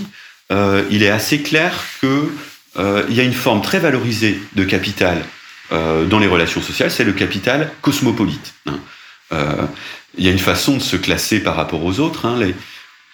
euh, 0.53 0.85
il 0.90 1.03
est 1.03 1.11
assez 1.11 1.42
clair 1.42 1.85
qu'il 2.00 3.14
y 3.14 3.20
a 3.20 3.24
une 3.24 3.33
forme 3.33 3.62
très 3.62 3.79
valorisée 3.79 4.40
de 4.55 4.64
capital 4.64 5.24
dans 5.72 6.18
les 6.18 6.26
relations 6.26 6.61
sociales, 6.61 6.90
c'est 6.90 7.05
le 7.05 7.12
capital 7.12 7.70
cosmopolite. 7.81 8.55
Hein. 8.66 8.81
il 10.18 10.24
y 10.24 10.29
a 10.29 10.33
une 10.33 10.40
façon 10.40 10.76
de 10.76 10.83
se 10.83 10.96
classer 10.96 11.38
par 11.38 11.55
rapport 11.55 11.85
aux 11.85 12.00
autres. 12.00 12.26
Hein, 12.26 12.40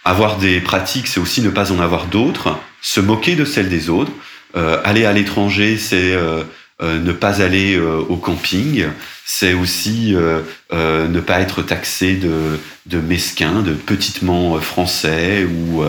avoir 0.07 0.39
des 0.39 0.61
pratiques, 0.61 1.09
c'est 1.09 1.19
aussi 1.19 1.43
ne 1.43 1.51
pas 1.51 1.73
en 1.73 1.81
avoir 1.81 2.07
d'autres, 2.07 2.57
se 2.81 3.01
moquer 3.01 3.35
de 3.35 3.45
celles 3.45 3.69
des 3.69 3.91
autres. 3.91 4.13
Euh, 4.57 4.81
aller 4.85 5.05
à 5.05 5.13
l'étranger, 5.13 5.77
c'est 5.77 6.15
euh, 6.15 6.19
euh, 6.19 6.45
ne 6.81 7.13
pas 7.13 7.43
aller 7.43 7.77
euh, 7.77 7.99
au 8.09 8.17
camping, 8.17 8.87
c'est 9.25 9.55
aussi 9.55 10.15
euh, 10.15 10.43
ne 10.71 11.21
pas 11.21 11.41
être 11.41 11.63
taxé 11.63 12.15
de, 12.15 12.59
de 12.87 12.99
mesquin, 12.99 13.63
de 13.63 13.73
petitement 13.73 14.61
français 14.61 15.45
ou, 15.45 15.83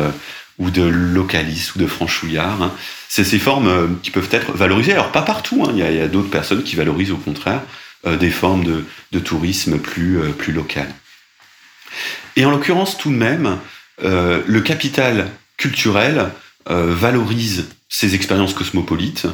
ou 0.60 0.70
de 0.72 0.84
localiste 0.84 1.76
ou 1.76 1.80
de 1.80 1.88
franchouillard. 1.88 2.62
Hein. 2.62 2.72
C'est 3.10 3.24
ces 3.24 3.40
formes 3.40 3.98
qui 4.02 4.12
peuvent 4.12 4.30
être 4.32 4.54
valorisées. 4.54 4.94
Alors 4.94 5.12
pas 5.12 5.22
partout, 5.22 5.66
hein. 5.66 5.72
il 5.74 5.80
y 5.80 6.00
a, 6.00 6.04
a 6.04 6.08
d'autres 6.08 6.30
personnes 6.30 6.64
qui 6.64 6.76
valorisent 6.76 7.12
au 7.12 7.18
contraire 7.18 7.62
des 8.06 8.32
formes 8.32 8.64
de, 8.64 8.86
de 9.12 9.20
tourisme 9.20 9.80
plus, 9.80 10.20
plus 10.38 10.54
local. 10.54 10.88
Et 12.36 12.46
en 12.46 12.52
l'occurrence, 12.52 12.98
tout 12.98 13.10
de 13.10 13.16
même, 13.16 13.58
euh, 14.04 14.42
le 14.46 14.62
capital 14.62 15.28
culturel 15.58 16.30
euh, 16.70 16.94
valorise 16.94 17.70
ces 17.90 18.14
expériences 18.14 18.54
cosmopolites. 18.54 19.28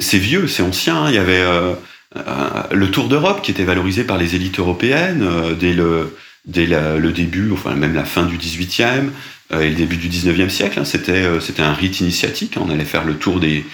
C'est 0.00 0.18
vieux, 0.18 0.46
c'est 0.48 0.62
ancien. 0.62 1.08
Il 1.08 1.14
y 1.14 1.18
avait 1.18 1.40
euh, 1.40 1.74
le 2.72 2.90
Tour 2.90 3.08
d'Europe 3.08 3.42
qui 3.42 3.50
était 3.50 3.64
valorisé 3.64 4.04
par 4.04 4.18
les 4.18 4.34
élites 4.34 4.58
européennes 4.58 5.28
dès 5.58 5.72
le 5.72 6.16
dès 6.46 6.66
le 6.66 7.10
début, 7.10 7.50
enfin 7.52 7.74
même 7.74 7.94
la 7.94 8.04
fin 8.04 8.24
du 8.24 8.38
18e 8.38 9.08
et 9.52 9.68
le 9.68 9.74
début 9.74 9.96
du 9.96 10.08
19e 10.08 10.48
siècle. 10.48 10.78
Hein. 10.78 10.84
C'était 10.84 11.62
un 11.62 11.72
rite 11.72 12.00
initiatique. 12.00 12.56
On 12.60 12.70
allait 12.70 12.84
faire 12.84 13.04
le 13.04 13.16
tour 13.16 13.40
des, 13.40 13.64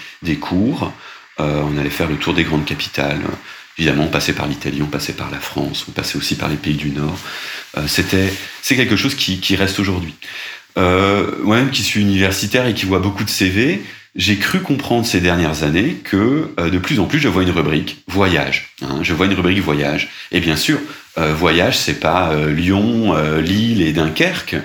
cours, 0.41 0.91
on 1.37 1.77
allait 1.77 1.91
faire 1.91 2.09
le 2.09 2.15
tour 2.15 2.33
des 2.33 2.43
grandes 2.43 2.65
capitales. 2.65 3.21
Évidemment, 3.77 4.03
on 4.03 4.09
passait 4.09 4.33
par 4.33 4.47
l'Italie, 4.47 4.81
on 4.83 4.87
passait 4.87 5.13
par 5.13 5.31
la 5.31 5.39
France, 5.39 5.85
on 5.89 5.91
passait 5.91 6.17
aussi 6.17 6.35
par 6.35 6.47
les 6.47 6.57
pays 6.57 6.75
du 6.75 6.91
Nord. 6.91 7.17
Euh, 7.77 7.87
c'était, 7.87 8.31
c'est 8.61 8.75
quelque 8.75 8.95
chose 8.95 9.15
qui, 9.15 9.39
qui 9.39 9.55
reste 9.55 9.79
aujourd'hui. 9.79 10.13
Euh, 10.77 11.31
Moi-même, 11.43 11.71
qui 11.71 11.81
suis 11.81 12.01
universitaire 12.01 12.67
et 12.67 12.75
qui 12.75 12.85
vois 12.85 12.99
beaucoup 12.99 13.23
de 13.23 13.29
CV, 13.29 13.81
j'ai 14.15 14.37
cru 14.37 14.59
comprendre 14.59 15.05
ces 15.05 15.21
dernières 15.21 15.63
années 15.63 15.95
que 16.03 16.51
euh, 16.59 16.69
de 16.69 16.77
plus 16.77 16.99
en 16.99 17.05
plus, 17.05 17.19
je 17.19 17.27
vois 17.27 17.43
une 17.43 17.51
rubrique 17.51 18.03
voyage. 18.07 18.73
Hein, 18.81 18.99
je 19.01 19.13
vois 19.13 19.25
une 19.25 19.33
rubrique 19.33 19.59
voyage. 19.59 20.09
Et 20.31 20.39
bien 20.39 20.55
sûr, 20.55 20.79
euh, 21.17 21.33
voyage, 21.33 21.77
c'est 21.77 21.99
pas 21.99 22.31
euh, 22.31 22.51
Lyon, 22.51 23.15
euh, 23.15 23.39
Lille 23.41 23.81
et 23.81 23.93
Dunkerque. 23.93 24.55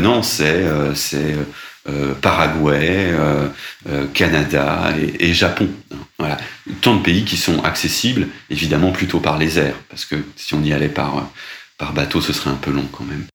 non, 0.00 0.22
c'est 0.22 0.64
c'est 0.94 1.36
Paraguay, 2.22 3.12
Canada 4.14 4.94
et, 4.98 5.28
et 5.28 5.34
Japon. 5.34 5.68
Voilà, 6.18 6.38
tant 6.80 6.96
de 6.96 7.02
pays 7.02 7.24
qui 7.24 7.36
sont 7.36 7.62
accessibles, 7.64 8.28
évidemment 8.48 8.92
plutôt 8.92 9.20
par 9.20 9.36
les 9.36 9.58
airs, 9.58 9.76
parce 9.90 10.06
que 10.06 10.16
si 10.36 10.54
on 10.54 10.62
y 10.62 10.72
allait 10.72 10.88
par 10.88 11.30
par 11.76 11.92
bateau, 11.92 12.22
ce 12.22 12.32
serait 12.32 12.50
un 12.50 12.54
peu 12.56 12.70
long 12.70 12.88
quand 12.90 13.04
même. 13.04 13.26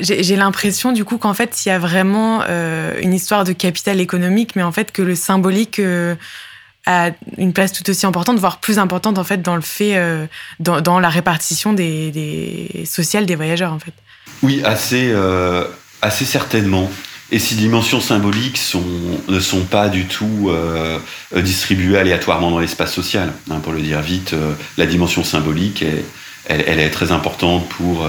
J'ai 0.00 0.36
l'impression 0.36 0.92
du 0.92 1.04
coup 1.04 1.16
qu'en 1.16 1.32
fait, 1.32 1.64
il 1.64 1.70
y 1.70 1.72
a 1.72 1.78
vraiment 1.78 2.42
euh, 2.46 2.98
une 3.00 3.14
histoire 3.14 3.44
de 3.44 3.52
capital 3.52 3.98
économique, 4.00 4.54
mais 4.54 4.62
en 4.62 4.72
fait 4.72 4.92
que 4.92 5.00
le 5.00 5.14
symbolique 5.14 5.78
euh, 5.78 6.14
a 6.84 7.10
une 7.38 7.54
place 7.54 7.72
tout 7.72 7.88
aussi 7.88 8.04
importante, 8.04 8.38
voire 8.38 8.60
plus 8.60 8.78
importante 8.78 9.16
en 9.18 9.24
fait 9.24 9.40
dans 9.40 9.56
le 9.56 9.62
fait, 9.62 9.96
euh, 9.96 10.26
dans, 10.58 11.00
la 11.00 11.08
répartition 11.08 11.72
des, 11.72 12.10
des 12.10 13.34
voyageurs 13.36 13.72
en 13.72 13.78
fait. 13.78 13.94
Oui, 14.42 14.60
assez, 14.64 15.14
assez 16.02 16.24
certainement. 16.26 16.90
Et 17.32 17.38
ces 17.38 17.54
dimensions 17.54 18.00
symboliques 18.00 18.60
ne 19.28 19.40
sont 19.40 19.64
pas 19.64 19.88
du 19.88 20.06
tout 20.06 20.50
distribuées 21.34 21.98
aléatoirement 21.98 22.50
dans 22.50 22.58
l'espace 22.58 22.92
social. 22.92 23.32
Hein, 23.50 23.60
pour 23.60 23.72
le 23.72 23.80
dire 23.80 24.00
vite, 24.02 24.34
la 24.76 24.86
dimension 24.86 25.24
symbolique 25.24 25.82
est, 25.82 26.04
elle, 26.46 26.80
est 26.80 26.90
très 26.90 27.12
importante 27.12 27.68
pour, 27.68 28.06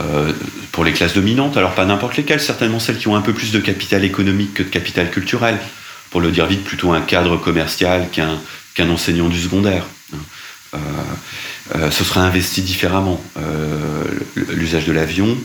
euh, 0.00 0.32
pour 0.72 0.84
les 0.84 0.92
classes 0.92 1.12
dominantes. 1.12 1.58
Alors 1.58 1.74
pas 1.74 1.84
n'importe 1.84 2.16
lesquelles, 2.16 2.40
certainement 2.40 2.80
celles 2.80 2.96
qui 2.96 3.08
ont 3.08 3.16
un 3.16 3.20
peu 3.20 3.34
plus 3.34 3.52
de 3.52 3.60
capital 3.60 4.04
économique 4.04 4.54
que 4.54 4.62
de 4.62 4.68
capital 4.68 5.10
culturel. 5.10 5.58
Pour 6.10 6.22
le 6.22 6.30
dire 6.30 6.46
vite, 6.46 6.64
plutôt 6.64 6.92
un 6.92 7.02
cadre 7.02 7.36
commercial 7.36 8.08
qu'un 8.10 8.40
qu'un 8.74 8.88
enseignant 8.88 9.28
du 9.28 9.38
secondaire. 9.38 9.84
Euh, 10.74 11.90
ce 11.90 12.04
sera 12.04 12.22
investi 12.22 12.62
différemment, 12.62 13.22
l'usage 14.34 14.86
de 14.86 14.92
l'avion. 14.92 15.36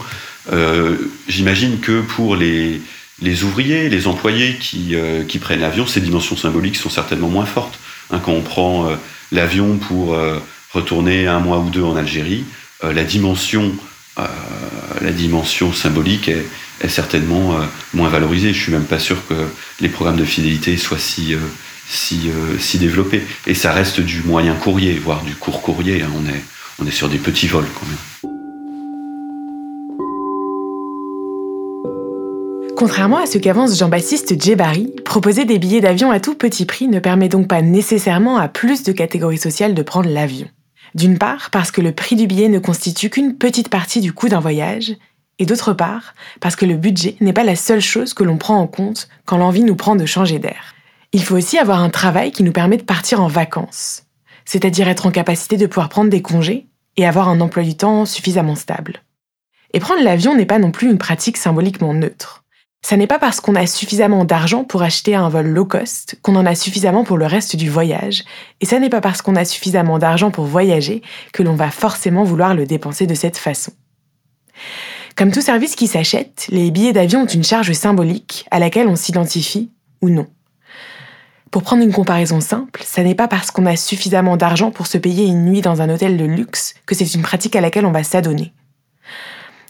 J'imagine 1.28 1.80
que 1.80 2.02
pour 2.02 2.38
les, 2.38 2.82
les 3.22 3.44
ouvriers, 3.44 3.90
les 3.90 4.08
employés 4.08 4.56
qui, 4.56 4.96
qui 5.28 5.40
prennent 5.40 5.60
l'avion, 5.60 5.86
ces 5.88 6.00
dimensions 6.00 6.38
symboliques 6.38 6.78
sont 6.78 6.90
certainement 6.90 7.30
moins 7.30 7.46
fortes. 7.46 7.80
Hein, 8.12 8.20
quand 8.24 8.32
on 8.32 8.42
prend 8.42 8.90
l'avion 9.32 9.78
pour 9.78 10.18
retourner 10.74 11.28
un 11.28 11.40
mois 11.40 11.60
ou 11.60 11.70
deux 11.70 11.84
en 11.84 11.98
Algérie, 11.98 12.46
la 12.82 13.04
dimension 13.04 13.74
la 15.02 15.12
dimension 15.12 15.74
symbolique 15.74 16.28
est, 16.28 16.46
est 16.82 16.90
certainement 16.90 17.54
euh, 17.54 17.66
moins 17.94 18.10
valorisée. 18.10 18.54
Je 18.54 18.62
suis 18.62 18.72
même 18.72 18.86
pas 18.86 19.00
sûr 19.00 19.18
que 19.28 19.34
les 19.80 19.90
programmes 19.90 20.18
de 20.18 20.26
fidélité 20.26 20.78
soient 20.78 21.00
si, 21.00 21.34
euh, 21.34 21.40
si, 21.90 22.30
euh, 22.30 22.58
si 22.60 22.78
développés. 22.78 23.24
Et 23.46 23.54
ça 23.54 23.72
reste 23.72 24.00
du 24.00 24.22
moyen 24.24 24.54
courrier, 24.54 24.94
voire 24.94 25.24
du 25.24 25.36
court 25.36 25.62
courrier. 25.62 26.02
Hein. 26.02 26.10
On, 26.16 26.28
est, 26.28 26.44
on 26.80 26.88
est 26.88 26.92
sur 26.92 27.10
des 27.10 27.18
petits 27.18 27.48
vols 27.48 27.68
quand 27.80 27.88
même. 27.88 28.34
Contrairement 32.76 33.18
à 33.18 33.26
ce 33.26 33.40
qu'avance 33.40 33.76
Jean-Baptiste 33.80 34.40
Djebari, 34.40 34.94
proposer 35.04 35.46
des 35.46 35.58
billets 35.58 35.82
d'avion 35.82 36.12
à 36.12 36.20
tout 36.20 36.36
petit 36.36 36.66
prix 36.66 36.88
ne 36.88 37.00
permet 37.00 37.28
donc 37.28 37.48
pas 37.48 37.64
nécessairement 37.64 38.38
à 38.38 38.48
plus 38.48 38.84
de 38.84 38.92
catégories 38.92 39.40
sociales 39.40 39.74
de 39.74 39.82
prendre 39.82 40.08
l'avion. 40.08 40.48
D'une 40.96 41.18
part, 41.18 41.50
parce 41.52 41.72
que 41.72 41.82
le 41.82 41.92
prix 41.92 42.16
du 42.16 42.28
billet 42.28 42.50
ne 42.50 42.60
constitue 42.60 43.10
qu'une 43.10 43.38
petite 43.38 43.70
partie 43.70 44.02
du 44.02 44.14
coût 44.14 44.30
d'un 44.30 44.40
voyage, 44.40 44.96
et 45.40 45.46
d'autre 45.46 45.74
part, 45.74 46.16
parce 46.40 46.56
que 46.56 46.66
le 46.66 46.78
budget 46.78 47.16
n'est 47.20 47.34
pas 47.34 47.44
la 47.44 47.56
seule 47.56 47.82
chose 47.82 48.14
que 48.14 48.24
l'on 48.24 48.38
prend 48.38 48.60
en 48.60 48.68
compte 48.68 49.08
quand 49.26 49.38
l'envie 49.38 49.64
nous 49.64 49.76
prend 49.76 49.96
de 49.96 50.06
changer 50.06 50.40
d'air. 50.40 50.74
Il 51.14 51.24
faut 51.24 51.36
aussi 51.36 51.58
avoir 51.58 51.82
un 51.82 51.90
travail 51.90 52.32
qui 52.32 52.44
nous 52.44 52.52
permet 52.52 52.78
de 52.78 52.84
partir 52.84 53.22
en 53.22 53.28
vacances, 53.28 54.04
c'est-à-dire 54.46 54.88
être 54.88 55.06
en 55.06 55.12
capacité 55.12 55.58
de 55.58 55.68
pouvoir 55.68 55.90
prendre 55.90 56.10
des 56.10 56.22
congés 56.22 56.68
et 56.98 57.06
avoir 57.06 57.30
un 57.30 57.40
emploi 57.40 57.64
du 57.64 57.76
temps 57.76 58.06
suffisamment 58.06 58.56
stable. 58.56 59.04
Et 59.74 59.80
prendre 59.80 60.04
l'avion 60.04 60.36
n'est 60.36 60.46
pas 60.46 60.60
non 60.60 60.72
plus 60.72 60.90
une 60.90 60.98
pratique 60.98 61.38
symboliquement 61.38 61.94
neutre. 61.94 62.44
Ça 62.82 62.96
n'est 62.96 63.08
pas 63.08 63.20
parce 63.20 63.42
qu'on 63.42 63.56
a 63.56 63.68
suffisamment 63.68 64.24
d'argent 64.24 64.64
pour 64.64 64.82
acheter 64.82 65.16
un 65.16 65.30
vol 65.30 65.48
low 65.48 65.66
cost 65.66 66.16
qu'on 66.22 66.36
en 66.36 66.46
a 66.46 66.56
suffisamment 66.56 67.04
pour 67.04 67.18
le 67.18 67.26
reste 67.26 67.56
du 67.56 67.70
voyage, 67.70 68.24
et 68.62 68.66
ça 68.66 68.80
n'est 68.80 68.90
pas 68.90 69.02
parce 69.02 69.22
qu'on 69.22 69.36
a 69.36 69.46
suffisamment 69.46 70.00
d'argent 70.00 70.32
pour 70.32 70.46
voyager 70.46 71.02
que 71.34 71.44
l'on 71.44 71.56
va 71.56 71.72
forcément 71.72 72.24
vouloir 72.24 72.54
le 72.54 72.66
dépenser 72.66 73.08
de 73.08 73.16
cette 73.16 73.38
façon. 73.38 73.74
Comme 75.16 75.32
tout 75.32 75.42
service 75.42 75.76
qui 75.76 75.88
s'achète, 75.88 76.46
les 76.50 76.70
billets 76.72 76.94
d'avion 76.94 77.24
ont 77.24 77.28
une 77.28 77.44
charge 77.44 77.74
symbolique 77.74 78.46
à 78.52 78.60
laquelle 78.60 78.88
on 78.88 78.96
s'identifie 78.96 79.72
ou 80.02 80.10
non. 80.10 80.28
Pour 81.50 81.64
prendre 81.64 81.84
une 81.84 81.94
comparaison 81.94 82.40
simple, 82.40 82.84
ça 82.86 83.04
n'est 83.04 83.16
pas 83.16 83.28
parce 83.28 83.52
qu'on 83.52 83.66
a 83.66 83.76
suffisamment 83.76 84.38
d'argent 84.38 84.70
pour 84.70 84.86
se 84.86 84.98
payer 84.98 85.26
une 85.26 85.46
nuit 85.46 85.62
dans 85.62 85.82
un 85.82 85.90
hôtel 85.90 86.18
de 86.18 86.26
luxe 86.26 86.76
que 86.86 86.94
c'est 86.94 87.16
une 87.16 87.22
pratique 87.22 87.56
à 87.56 87.62
laquelle 87.62 87.86
on 87.86 87.92
va 87.92 88.04
s'adonner. 88.04 88.54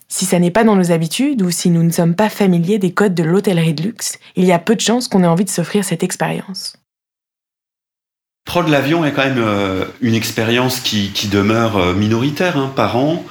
Si 0.09 0.25
ça 0.25 0.39
n'est 0.39 0.51
pas 0.51 0.63
dans 0.63 0.75
nos 0.75 0.91
habitudes 0.91 1.41
ou 1.41 1.51
si 1.51 1.69
nous 1.69 1.83
ne 1.83 1.91
sommes 1.91 2.15
pas 2.15 2.29
familiers 2.29 2.79
des 2.79 2.93
codes 2.93 3.13
de 3.13 3.23
l'hôtellerie 3.23 3.73
de 3.73 3.83
luxe, 3.83 4.19
il 4.35 4.45
y 4.45 4.53
a 4.53 4.59
peu 4.59 4.75
de 4.75 4.81
chances 4.81 5.07
qu'on 5.07 5.23
ait 5.23 5.27
envie 5.27 5.43
de 5.43 5.49
s'offrir 5.49 5.83
cette 5.83 6.03
expérience. 6.03 6.77
Prendre 8.45 8.69
l'avion 8.69 9.03
est 9.03 9.11
quand 9.11 9.25
même 9.25 9.39
euh, 9.39 9.83
une 9.99 10.13
expérience 10.13 10.79
qui, 10.79 11.11
demeure 11.29 11.75
euh, 11.75 11.93
minoritaire 11.93 12.57
hein, 12.57 12.71
par 12.73 12.95
an. 12.95 13.25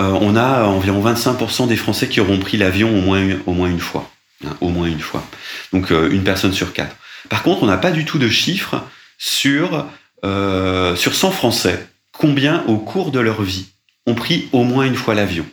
Euh, 0.00 0.18
on 0.20 0.34
a 0.34 0.64
environ 0.64 1.00
25% 1.04 1.68
des 1.68 1.76
Français 1.76 2.08
qui 2.08 2.20
auront 2.20 2.40
pris 2.40 2.56
l'avion 2.56 2.90
au 2.98 3.00
moins, 3.00 3.70
une 3.70 3.78
fois. 3.78 4.10
Hein, 4.44 4.56
au 4.60 4.68
moins 4.68 4.88
une 4.88 5.00
fois. 5.00 5.24
Donc 5.72 5.90
une 5.90 6.24
personne 6.24 6.52
sur 6.52 6.72
quatre. 6.72 6.96
Par 7.30 7.42
contre, 7.44 7.62
on 7.62 7.66
n'a 7.66 7.78
pas 7.78 7.92
du 7.92 8.04
tout 8.04 8.18
de 8.18 8.28
chiffres 8.28 8.82
sur, 9.16 9.86
sur 10.22 11.14
100 11.14 11.30
Français. 11.30 11.86
Combien, 12.12 12.64
au 12.66 12.76
cours 12.76 13.12
de 13.12 13.20
leur 13.20 13.42
vie, 13.42 13.66
ont 14.06 14.14
pris 14.14 14.48
au 14.52 14.64
moins 14.64 14.84
une 14.84 14.96
fois 14.96 15.14
l'avion 15.14 15.46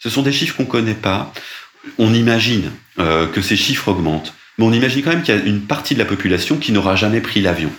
Ce 0.00 0.10
sont 0.10 0.22
des 0.22 0.32
chiffres 0.32 0.56
qu'on 0.56 0.64
ne 0.64 0.68
connaît 0.68 0.94
pas. 0.94 1.32
On 1.98 2.12
imagine 2.14 2.70
que 2.96 3.40
ces 3.40 3.56
chiffres 3.56 3.88
augmentent. 3.88 4.34
Mais 4.58 4.64
on 4.64 4.72
imagine 4.72 5.02
quand 5.02 5.10
même 5.10 5.22
qu'il 5.22 5.34
y 5.34 5.38
a 5.38 5.42
une 5.42 5.62
partie 5.62 5.94
de 5.94 5.98
la 5.98 6.04
population 6.04 6.56
qui 6.56 6.72
n'aura 6.72 6.96
jamais 6.96 7.20
pris 7.20 7.40
l'avion. 7.40 7.70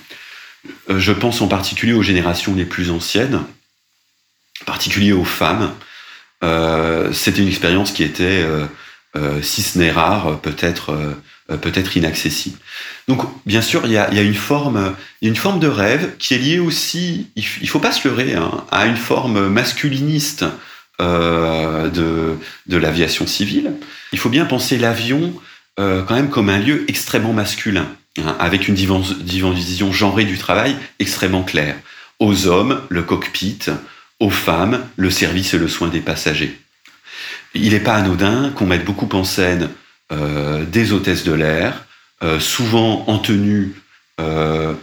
je 0.89 1.11
pense 1.11 1.41
en 1.41 1.47
particulier 1.47 1.93
aux 1.93 2.01
générations 2.01 2.55
les 2.55 2.65
plus 2.65 2.89
anciennes, 2.91 3.43
en 4.61 4.65
particulier 4.65 5.11
aux 5.11 5.25
femmes, 5.25 5.73
euh, 6.43 7.11
c'était 7.11 7.41
une 7.41 7.47
expérience 7.47 7.91
qui 7.91 8.03
était, 8.03 8.43
euh, 8.43 8.65
euh, 9.15 9.41
si 9.41 9.61
ce 9.61 9.77
n'est 9.77 9.91
rare, 9.91 10.39
peut-être 10.41 11.97
inaccessible. 11.97 12.57
Donc, 13.07 13.21
bien 13.45 13.61
sûr, 13.61 13.81
il 13.85 13.91
y 13.91 13.97
a, 13.97 14.21
une 14.21 14.35
forme, 14.35 14.95
de 15.21 15.67
rêve 15.67 16.15
qui 16.17 16.35
est 16.35 16.37
liée 16.37 16.59
aussi, 16.59 17.31
il, 17.35 17.43
ne 17.61 17.67
faut 17.67 17.79
pas 17.79 17.91
se 17.91 18.07
leurrer, 18.07 18.35
hein, 18.35 18.65
à 18.71 18.85
une 18.85 18.97
forme 18.97 19.49
masculiniste 19.49 20.43
euh, 20.43 20.49
de, 20.99 22.37
de 22.67 22.77
l'aviation 22.77 23.25
civile. 23.25 23.71
Il 24.11 24.19
faut 24.19 24.29
bien 24.29 24.45
penser 24.45 24.77
l'avion 24.77 25.33
euh, 25.79 26.03
quand 26.03 26.15
même 26.15 26.29
comme 26.29 26.49
un 26.49 26.59
lieu 26.59 26.83
extrêmement 26.89 27.31
masculin, 27.31 27.87
hein, 28.17 28.35
avec 28.39 28.67
une 28.67 28.75
division 28.75 29.91
genrée 29.93 30.25
du 30.25 30.37
travail 30.37 30.75
extrêmement 30.99 31.43
claire. 31.43 31.75
Aux 32.19 32.47
hommes, 32.47 32.81
le 32.89 33.01
cockpit, 33.01 33.59
aux 34.19 34.29
femmes 34.29 34.83
le 34.97 35.09
service 35.09 35.53
et 35.53 35.57
le 35.57 35.69
soin 35.69 35.87
des 35.87 36.01
passagers. 36.01 36.59
Il 37.53 37.71
n'est 37.71 37.79
pas 37.79 37.95
anodin 37.95 38.51
qu'on 38.53 38.65
mette 38.65 38.83
beaucoup 38.83 39.07
en 39.15 39.23
scène 39.23 39.69
euh, 40.11 40.65
des 40.65 40.91
hôtesses 40.91 41.23
de 41.23 41.31
l'air, 41.31 41.85
euh, 42.23 42.41
souvent 42.41 43.05
en 43.07 43.17
tenue 43.19 43.73
euh, 44.19 44.73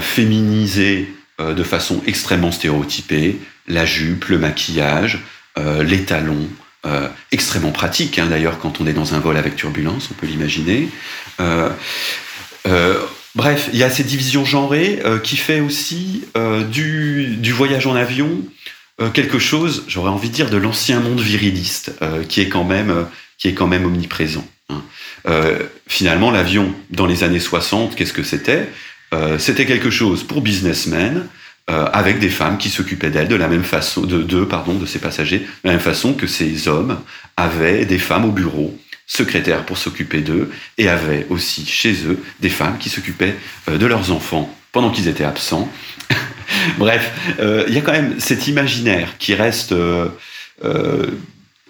féminisée 0.00 1.12
de 1.38 1.62
façon 1.62 2.02
extrêmement 2.06 2.50
stéréotypée, 2.50 3.38
la 3.68 3.84
jupe, 3.84 4.24
le 4.24 4.38
maquillage, 4.38 5.20
les 5.56 6.04
talons, 6.04 6.48
extrêmement 7.32 7.72
pratique 7.72 8.18
hein, 8.18 8.26
d'ailleurs 8.28 8.58
quand 8.58 8.80
on 8.80 8.86
est 8.86 8.92
dans 8.92 9.14
un 9.14 9.18
vol 9.18 9.36
avec 9.36 9.56
turbulence, 9.56 10.08
on 10.10 10.14
peut 10.14 10.26
l'imaginer. 10.26 10.88
bref, 13.34 13.70
il 13.72 13.78
y 13.78 13.82
a 13.82 13.90
cette 13.90 14.06
division 14.06 14.44
genrée 14.44 15.00
qui 15.22 15.36
fait 15.36 15.60
aussi 15.60 16.24
du, 16.70 17.52
voyage 17.52 17.86
en 17.86 17.96
avion 17.96 18.42
euh, 19.00 19.10
quelque 19.10 19.38
chose, 19.38 19.84
j'aurais 19.88 20.10
envie 20.10 20.30
de 20.30 20.34
dire, 20.34 20.48
de 20.48 20.56
l'ancien 20.56 21.00
monde 21.00 21.20
viriliste, 21.20 21.92
euh, 22.00 22.24
qui 22.24 22.40
est 22.40 22.48
quand 22.48 22.64
même, 22.64 22.90
euh, 22.90 23.02
qui 23.36 23.48
est 23.48 23.52
quand 23.54 23.66
même 23.66 23.84
omniprésent. 23.84 24.46
Hein. 24.68 24.82
finalement, 25.86 26.32
l'avion 26.32 26.74
dans 26.90 27.06
les 27.06 27.22
années 27.22 27.40
60, 27.40 27.94
qu'est-ce 27.94 28.12
que 28.12 28.24
c'était? 28.24 28.68
C'était 29.38 29.64
quelque 29.64 29.90
chose 29.90 30.24
pour 30.24 30.40
businessmen. 30.40 31.28
Avec 31.68 32.20
des 32.20 32.28
femmes 32.28 32.58
qui 32.58 32.70
s'occupaient 32.70 33.10
d'elles 33.10 33.26
de 33.26 33.34
la 33.34 33.48
même 33.48 33.64
façon, 33.64 34.02
de 34.02 34.44
pardon, 34.44 34.74
de 34.74 34.86
ces 34.86 35.00
passagers, 35.00 35.40
de 35.40 35.46
la 35.64 35.72
même 35.72 35.80
façon 35.80 36.14
que 36.14 36.28
ces 36.28 36.68
hommes 36.68 36.98
avaient 37.36 37.84
des 37.84 37.98
femmes 37.98 38.24
au 38.24 38.30
bureau, 38.30 38.78
secrétaires 39.06 39.64
pour 39.64 39.76
s'occuper 39.76 40.20
d'eux, 40.20 40.50
et 40.78 40.88
avaient 40.88 41.26
aussi 41.28 41.66
chez 41.66 42.06
eux 42.06 42.22
des 42.38 42.50
femmes 42.50 42.78
qui 42.78 42.88
s'occupaient 42.88 43.34
de 43.68 43.86
leurs 43.86 44.12
enfants 44.12 44.54
pendant 44.76 44.90
qu'ils 44.90 45.08
étaient 45.08 45.24
absents. 45.24 45.70
Bref, 46.78 47.10
euh, 47.40 47.64
il 47.66 47.74
y 47.74 47.78
a 47.78 47.80
quand 47.80 47.92
même 47.92 48.20
cet 48.20 48.46
imaginaire 48.46 49.16
qui 49.18 49.34
reste. 49.34 49.72
Euh, 49.72 50.08
euh, 50.64 51.06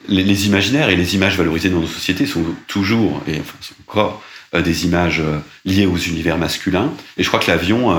les, 0.09 0.47
imaginaires 0.47 0.89
et 0.89 0.97
les 0.97 1.15
images 1.15 1.37
valorisées 1.37 1.69
dans 1.69 1.81
nos 1.81 1.87
sociétés 1.87 2.27
sont 2.27 2.45
toujours, 2.67 3.23
et 3.29 3.39
enfin, 3.39 3.75
encore 3.87 4.25
des 4.55 4.87
images 4.87 5.23
liées 5.65 5.87
aux 5.87 5.97
univers 5.97 6.39
masculins. 6.39 6.93
Et 7.17 7.23
je 7.23 7.29
crois 7.29 7.41
que 7.41 7.51
l'avion, 7.51 7.97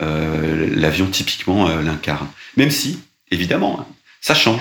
l'avion 0.00 1.06
typiquement 1.06 1.68
l'incarne. 1.80 2.28
Même 2.56 2.70
si, 2.70 2.98
évidemment, 3.30 3.86
ça 4.20 4.34
change. 4.34 4.60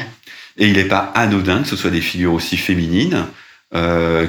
Et 0.58 0.68
il 0.68 0.74
n'est 0.74 0.86
pas 0.86 1.12
anodin 1.16 1.62
que 1.62 1.68
ce 1.68 1.76
soit 1.76 1.92
des 1.92 2.02
figures 2.02 2.34
aussi 2.34 2.58
féminines 2.58 3.26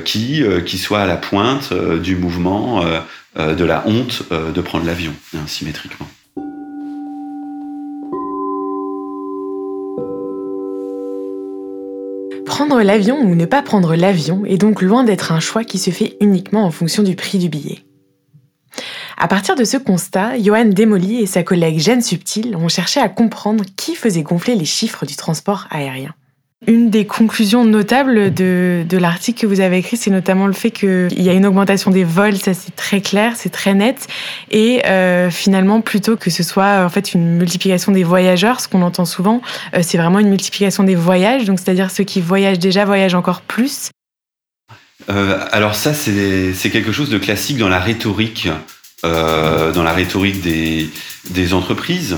qui, 0.05 0.43
qui 0.67 0.79
soient 0.79 1.01
à 1.01 1.07
la 1.07 1.17
pointe 1.17 1.73
du 1.73 2.17
mouvement 2.17 2.85
de 3.37 3.65
la 3.65 3.83
honte 3.87 4.25
de 4.31 4.61
prendre 4.61 4.87
l'avion, 4.87 5.13
hein, 5.35 5.41
symétriquement. 5.47 6.07
Prendre 12.45 12.83
l'avion 12.83 13.19
ou 13.21 13.35
ne 13.35 13.47
pas 13.47 13.63
prendre 13.63 13.97
l'avion 13.97 14.45
est 14.45 14.59
donc 14.59 14.83
loin 14.83 15.03
d'être 15.03 15.33
un 15.33 15.41
choix 15.41 15.65
qui 15.65 15.79
se 15.79 15.91
fait 15.91 16.17
uniquement 16.21 16.65
en 16.67 16.71
fonction 16.71 17.03
du 17.03 17.17
prix 17.17 17.39
du 17.39 17.49
billet. 17.49 17.79
À 19.23 19.29
partir 19.29 19.55
de 19.55 19.65
ce 19.65 19.77
constat, 19.77 20.39
Johan 20.39 20.65
Demoli 20.65 21.21
et 21.21 21.27
sa 21.27 21.43
collègue 21.43 21.79
Jeanne 21.79 22.01
Subtil 22.01 22.57
ont 22.57 22.69
cherché 22.69 23.01
à 23.01 23.11
comprendre 23.11 23.65
qui 23.77 23.95
faisait 23.95 24.23
gonfler 24.23 24.55
les 24.55 24.65
chiffres 24.65 25.05
du 25.05 25.15
transport 25.15 25.67
aérien. 25.71 26.15
Une 26.67 26.89
des 26.89 27.05
conclusions 27.05 27.67
notables 27.67 28.33
de, 28.33 28.87
l'article 28.93 29.43
que 29.43 29.47
vous 29.47 29.61
avez 29.61 29.77
écrit, 29.77 29.99
c'est 29.99 30.11
notamment 30.11 30.47
le 30.47 30.55
fait 30.55 30.71
qu'il 30.71 31.23
y 31.23 31.29
a 31.29 31.35
une 31.35 31.45
augmentation 31.45 31.91
des 31.91 32.03
vols, 32.03 32.39
ça 32.39 32.55
c'est 32.55 32.75
très 32.75 33.03
clair, 33.03 33.35
c'est 33.37 33.51
très 33.51 33.75
net, 33.75 34.07
et 34.51 34.87
euh, 34.87 35.31
finalement 35.31 35.83
plutôt 35.83 36.17
que 36.17 36.31
ce 36.31 36.43
soit 36.43 36.83
en 36.83 36.89
fait 36.89 37.13
une 37.13 37.37
multiplication 37.37 37.93
des 37.93 38.05
voyageurs, 38.05 38.61
ce 38.61 38.69
qu'on 38.69 38.81
entend 38.81 39.05
souvent, 39.05 39.43
euh, 39.75 39.81
c'est 39.83 39.99
vraiment 39.99 40.19
une 40.19 40.31
multiplication 40.31 40.83
des 40.83 40.95
voyages, 40.95 41.45
donc 41.45 41.61
c'est-à-dire 41.61 41.91
ceux 41.91 42.05
qui 42.05 42.23
voyagent 42.23 42.59
déjà 42.59 42.87
voyagent 42.87 43.15
encore 43.15 43.43
plus. 43.43 43.91
Euh, 45.11 45.45
alors 45.53 45.75
ça 45.75 45.93
c'est 45.93 46.71
quelque 46.71 46.93
chose 46.93 47.11
de 47.11 47.19
classique 47.19 47.59
dans 47.59 47.69
la 47.69 47.81
rhétorique, 47.81 48.49
dans 49.03 49.83
la 49.83 49.93
rhétorique 49.93 50.41
des, 50.43 51.55
entreprises. 51.55 52.17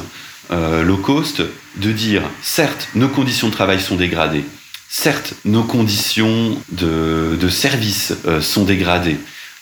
low 0.51 0.97
cost 0.97 1.43
de 1.77 1.93
dire, 1.93 2.23
certes, 2.43 2.89
nos 2.95 3.09
conditions 3.09 3.49
de 3.49 3.53
travail 3.53 3.81
sont 3.81 3.97
dégradées, 3.97 4.45
certes, 4.89 5.35
nos 5.45 5.63
conditions 5.63 6.57
de, 6.71 7.37
de 7.41 7.49
service 7.49 8.15
sont 8.41 8.65
dégradées, 8.65 9.19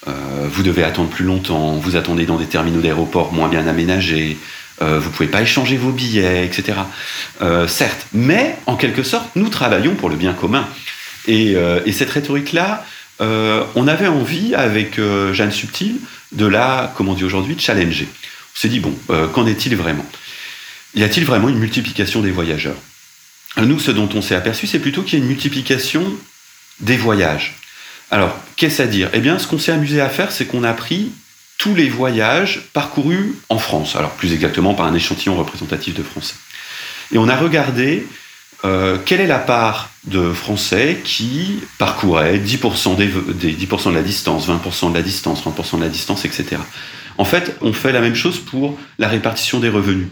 vous 0.06 0.62
devez 0.62 0.83
attendre 0.83 1.11
plus 1.11 1.24
longtemps, 1.24 1.74
vous 1.74 1.96
attendez 1.96 2.26
dans 2.26 2.38
des 2.38 2.46
terminaux 2.46 2.80
d'aéroport 2.80 3.33
moins 3.33 3.48
bien 3.48 3.66
aménagés, 3.66 4.38
euh, 4.83 4.98
vous 4.98 5.11
pouvez 5.11 5.28
pas 5.28 5.42
échanger 5.42 5.76
vos 5.76 5.92
billets, 5.92 6.44
etc. 6.44 6.78
Euh, 7.42 7.68
certes, 7.68 8.06
mais 8.12 8.56
en 8.66 8.76
quelque 8.76 9.02
sorte, 9.02 9.28
nous 9.37 9.48
travaillons 9.48 9.94
pour 9.94 10.09
le 10.09 10.16
bien 10.16 10.33
commun. 10.33 10.66
Euh, 11.28 11.80
et 11.85 11.92
cette 11.92 12.11
rhétorique-là, 12.11 12.85
euh, 13.20 13.64
on 13.74 13.87
avait 13.88 14.09
envie, 14.09 14.54
avec 14.54 14.98
euh, 14.98 15.33
Jeanne 15.33 15.52
Subtil, 15.52 15.96
de 16.33 16.46
la, 16.46 16.92
comme 16.96 17.09
on 17.09 17.14
dit 17.14 17.24
aujourd'hui, 17.24 17.56
challenger. 17.59 18.09
On 18.54 18.59
s'est 18.59 18.68
dit, 18.68 18.80
bon, 18.80 18.96
qu'en 19.33 19.46
est-il 19.46 19.76
vraiment? 19.76 20.06
Y 20.94 21.04
a-t-il 21.04 21.24
vraiment 21.24 21.48
une 21.48 21.59
multiplication 21.59 22.20
des 22.20 22.30
voyageurs? 22.30 22.76
Nous, 23.56 23.78
ce 23.78 23.90
dont 23.90 24.09
on 24.14 24.22
s'est 24.22 24.35
aperçu, 24.35 24.66
c'est 24.66 24.78
plutôt 24.78 25.02
qu'il 25.02 25.18
y 25.18 25.22
a 25.22 25.24
une 25.24 25.30
multiplication 25.30 26.04
des 26.80 26.96
voyages. 26.96 27.56
Alors, 28.11 28.37
qu'est-ce 28.56 28.83
à 28.83 28.87
dire? 28.87 29.09
Eh 29.12 29.20
bien, 29.20 29.38
ce 29.38 29.46
qu'on 29.46 29.59
s'est 29.59 29.72
amusé 29.72 30.00
à 30.00 30.09
faire, 30.09 30.33
c'est 30.33 30.46
qu'on 30.46 30.64
a 30.64 30.72
pris 30.72 31.12
tous 31.59 31.74
les 31.74 31.88
voyages 31.88 32.62
parcourus 32.72 33.35
en 33.48 33.59
France, 33.59 33.94
alors 33.94 34.12
plus 34.12 34.33
exactement 34.33 34.74
par 34.74 34.87
un 34.87 34.94
échantillon 34.94 35.37
représentatif 35.37 35.94
de 35.94 36.02
Français. 36.02 36.35
Et 37.12 37.18
on 37.18 37.28
a 37.28 37.37
regardé 37.37 38.06
euh, 38.64 38.99
quelle 39.05 39.20
est 39.20 39.27
la 39.27 39.38
part 39.38 39.90
de 40.05 40.33
Français 40.33 41.01
qui 41.05 41.61
parcouraient 41.79 42.38
10%, 42.38 42.96
des, 42.96 43.09
des 43.35 43.53
10 43.53 43.66
de 43.66 43.90
la 43.94 44.03
distance, 44.03 44.49
20% 44.49 44.90
de 44.90 44.94
la 44.94 45.03
distance, 45.03 45.44
30% 45.44 45.79
de 45.79 45.83
la 45.83 45.88
distance, 45.88 46.25
etc. 46.25 46.57
En 47.18 47.25
fait, 47.25 47.57
on 47.61 47.73
fait 47.73 47.92
la 47.92 48.01
même 48.01 48.14
chose 48.14 48.38
pour 48.38 48.79
la 48.99 49.09
répartition 49.09 49.61
des 49.61 49.68
revenus, 49.68 50.09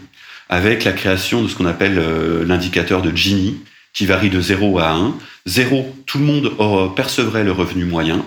avec 0.49 0.83
la 0.83 0.93
création 0.93 1.43
de 1.43 1.47
ce 1.47 1.55
qu'on 1.55 1.65
appelle 1.65 1.99
euh, 1.99 2.43
l'indicateur 2.45 3.01
de 3.01 3.15
Gini, 3.15 3.57
qui 3.93 4.05
varie 4.05 4.29
de 4.29 4.41
0 4.41 4.79
à 4.79 4.91
1. 4.91 5.15
0, 5.45 5.95
tout 6.05 6.19
le 6.19 6.25
monde 6.25 6.95
percevrait 6.95 7.43
le 7.43 7.51
revenu 7.51 7.85
moyen, 7.85 8.25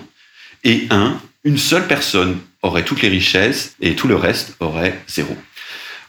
et 0.63 0.87
1, 0.89 1.17
une 1.43 1.57
seule 1.57 1.87
personne 1.87 2.37
aurait 2.61 2.83
toutes 2.83 3.01
les 3.01 3.09
richesses 3.09 3.75
et 3.81 3.95
tout 3.95 4.07
le 4.07 4.15
reste 4.15 4.55
aurait 4.59 5.01
zéro. 5.07 5.35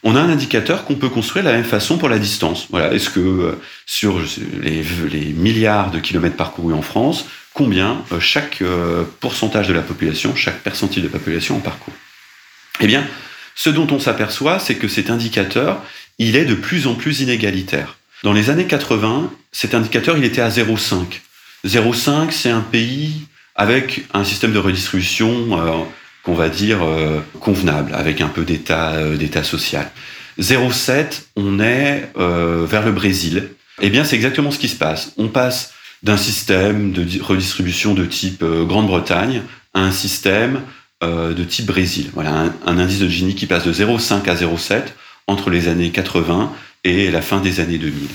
On 0.07 0.17
a 0.17 0.21
un 0.21 0.29
indicateur 0.29 0.85
qu'on 0.85 0.97
peut 0.97 1.09
construire 1.09 1.47
de 1.47 1.51
la 1.51 1.57
même 1.57 1.65
façon 1.65 1.97
pour 1.97 2.11
la 2.11 2.19
distance. 2.19 2.67
Voilà, 2.71 2.93
est-ce 2.93 3.09
que 3.09 3.21
euh, 3.21 3.61
sur 3.87 4.21
les, 4.61 4.85
milliards 5.33 5.91
de 5.91 5.99
kilomètres 5.99 6.37
parcourus 6.37 6.75
en 6.75 6.83
France, 6.83 7.25
combien 7.55 8.03
euh, 8.13 8.21
chaque 8.21 8.61
euh, 8.61 9.05
pourcentage 9.21 9.67
de 9.67 9.73
la 9.73 9.81
population, 9.81 10.37
chaque 10.37 10.61
percentile 10.61 11.03
de 11.03 11.09
population 11.09 11.57
en 11.57 11.61
parcourt? 11.61 11.95
Eh 12.81 12.87
bien, 12.87 13.07
ce 13.55 13.71
dont 13.71 13.87
on 13.91 13.99
s'aperçoit, 13.99 14.59
c'est 14.59 14.75
que 14.75 14.89
cet 14.89 15.09
indicateur, 15.09 15.83
il 16.19 16.37
est 16.37 16.45
de 16.45 16.55
plus 16.55 16.87
en 16.87 16.95
plus 16.95 17.21
inégalitaire. 17.21 17.97
Dans 18.23 18.35
les 18.35 18.51
années 18.51 18.67
80, 18.67 19.33
cet 19.53 19.75
indicateur, 19.75 20.19
il 20.19 20.25
était 20.25 20.43
à 20.43 20.51
0,5. 20.51 21.23
0,5, 21.67 22.31
c'est 22.31 22.51
un 22.51 22.61
pays 22.61 23.27
avec 23.55 24.05
un 24.13 24.25
système 24.25 24.53
de 24.53 24.59
redistribution 24.59 25.87
euh, 26.25 26.31
qu'on 26.31 26.35
va 26.35 26.49
dire 26.49 26.83
euh, 26.83 27.21
convenable, 27.41 27.95
avec 27.95 28.21
un 28.21 28.29
peu 28.29 28.45
d'état 28.45 28.93
euh, 28.93 29.17
d'état 29.17 29.45
social. 29.45 29.91
0,7, 30.41 31.27
on 31.37 31.61
est 31.61 32.11
vers 32.17 32.85
le 32.85 32.91
Brésil. 32.91 33.51
Eh 33.81 33.89
bien, 33.89 34.03
c'est 34.03 34.17
exactement 34.17 34.51
ce 34.51 34.59
qui 34.59 34.69
se 34.69 34.75
passe. 34.75 35.13
On 35.17 35.29
passe 35.29 35.75
d'un 36.03 36.17
système 36.17 36.91
de 36.91 37.07
redistribution 37.23 37.95
de 37.95 38.05
type 38.05 38.43
Grande-Bretagne 38.45 39.43
à 39.75 39.83
un 39.83 39.93
système 39.93 40.63
de 41.03 41.45
type 41.45 41.67
Brésil. 41.67 42.11
Voilà, 42.15 42.33
un, 42.33 42.55
un, 42.67 42.79
indice 42.79 42.99
de 42.99 43.09
Gini 43.09 43.37
qui 43.37 43.47
passe 43.47 43.65
de 43.65 43.73
0,5 43.73 44.29
à 44.29 44.35
0,7 44.35 44.83
entre 45.29 45.51
les 45.51 45.69
années 45.69 45.91
80 45.91 46.53
et 46.83 47.13
la 47.13 47.23
fin 47.23 47.39
des 47.39 47.61
années 47.61 47.79
2000. 47.79 48.09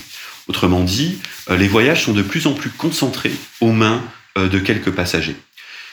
Autrement 0.46 0.82
dit, 0.82 1.20
les 1.48 1.68
voyages 1.68 2.04
sont 2.04 2.12
de 2.12 2.20
plus 2.20 2.46
en 2.46 2.52
plus 2.52 2.68
concentrés 2.68 3.32
aux 3.62 3.72
mains 3.72 4.02
euh, 4.38 4.48
de 4.48 4.60
quelques 4.60 4.92
passagers. 4.92 5.34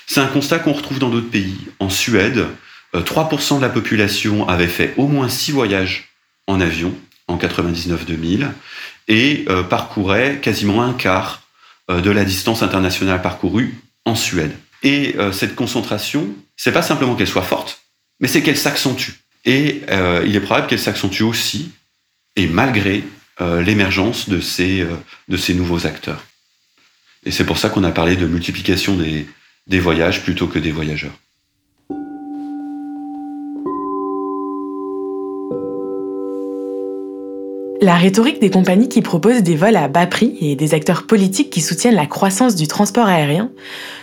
C'est 0.07 0.21
un 0.21 0.27
constat 0.27 0.59
qu'on 0.59 0.71
retrouve 0.71 0.99
dans 0.99 1.09
d'autres 1.09 1.29
pays. 1.29 1.57
En 1.79 1.89
Suède, 1.89 2.45
3% 2.93 3.53
euh, 3.53 3.57
de 3.57 3.61
la 3.61 3.69
population 3.69 4.47
avait 4.47 4.67
fait 4.67 4.93
au 4.95 5.07
moins 5.07 5.27
6 5.27 5.51
voyages 5.51 6.09
en 6.47 6.61
avion 6.61 6.95
en 7.27 7.37
99-2000 7.37 8.47
et 9.09 9.45
euh, 9.49 9.63
parcourait 9.63 10.39
quasiment 10.41 10.81
un 10.81 10.93
quart 10.93 11.43
de 11.89 12.11
la 12.11 12.25
distance 12.25 12.63
internationale 12.63 13.21
parcourue 13.21 13.75
en 14.03 14.13
Suède. 14.13 14.51
Et 14.83 15.15
cette 15.31 15.55
concentration, 15.55 16.27
c'est 16.57 16.73
pas 16.73 16.81
simplement 16.81 17.15
qu'elle 17.15 17.29
soit 17.29 17.43
forte, 17.43 17.79
mais 18.19 18.27
c'est 18.27 18.43
qu'elle 18.43 18.57
s'accentue. 18.57 19.11
Et 19.45 19.83
il 20.25 20.35
est 20.35 20.41
probable 20.41 20.67
qu'elle 20.67 20.81
s'accentue 20.81 21.21
aussi, 21.21 21.71
et 22.35 22.45
malgré 22.47 23.05
l'émergence 23.39 24.27
de 24.27 24.41
ces, 24.41 24.85
de 25.29 25.37
ces 25.37 25.53
nouveaux 25.53 25.87
acteurs. 25.87 26.25
Et 27.23 27.31
c'est 27.31 27.45
pour 27.45 27.57
ça 27.57 27.69
qu'on 27.69 27.85
a 27.85 27.91
parlé 27.91 28.17
de 28.17 28.27
multiplication 28.27 28.97
des, 28.97 29.25
des 29.67 29.79
voyages 29.79 30.23
plutôt 30.23 30.47
que 30.47 30.59
des 30.59 30.71
voyageurs. 30.71 31.11
La 37.79 37.95
rhétorique 37.95 38.39
des 38.39 38.49
compagnies 38.49 38.89
qui 38.89 39.01
proposent 39.01 39.43
des 39.43 39.55
vols 39.55 39.75
à 39.75 39.87
bas 39.87 40.07
prix 40.07 40.35
et 40.41 40.55
des 40.55 40.73
acteurs 40.73 41.05
politiques 41.05 41.51
qui 41.51 41.61
soutiennent 41.61 41.95
la 41.95 42.07
croissance 42.07 42.55
du 42.55 42.67
transport 42.67 43.07
aérien 43.07 43.51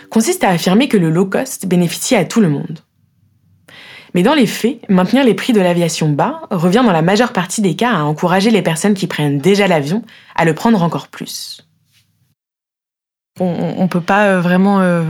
consiste 0.09 0.45
à 0.45 0.49
affirmer 0.49 0.87
que 0.87 0.97
le 0.97 1.09
low 1.09 1.25
cost 1.25 1.65
bénéficie 1.65 2.15
à 2.15 2.23
tout 2.23 2.39
le 2.39 2.49
monde. 2.49 2.79
Mais 4.13 4.23
dans 4.23 4.33
les 4.33 4.47
faits, 4.47 4.79
maintenir 4.87 5.25
les 5.25 5.33
prix 5.33 5.51
de 5.51 5.59
l'aviation 5.59 6.07
bas 6.07 6.43
revient 6.51 6.83
dans 6.85 6.93
la 6.93 7.01
majeure 7.01 7.33
partie 7.33 7.61
des 7.61 7.75
cas 7.75 7.91
à 7.91 8.03
encourager 8.03 8.49
les 8.49 8.61
personnes 8.61 8.93
qui 8.93 9.07
prennent 9.07 9.39
déjà 9.39 9.67
l'avion 9.67 10.03
à 10.35 10.45
le 10.45 10.55
prendre 10.55 10.81
encore 10.81 11.09
plus. 11.09 11.61
On 13.41 13.83
ne 13.83 13.87
peut 13.87 13.99
pas 13.99 14.27
euh, 14.27 14.39
vraiment 14.39 14.79
euh, 14.79 15.03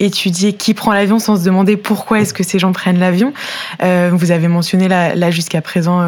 étudier 0.00 0.52
qui 0.52 0.74
prend 0.74 0.92
l'avion 0.92 1.18
sans 1.18 1.36
se 1.36 1.44
demander 1.44 1.76
pourquoi 1.76 2.20
est-ce 2.20 2.34
que 2.34 2.42
ces 2.42 2.58
gens 2.58 2.72
prennent 2.72 2.98
l'avion. 2.98 3.32
Euh, 3.82 4.10
vous 4.12 4.30
avez 4.30 4.48
mentionné 4.48 4.88
là, 4.88 5.30
jusqu'à 5.30 5.60
présent 5.60 6.06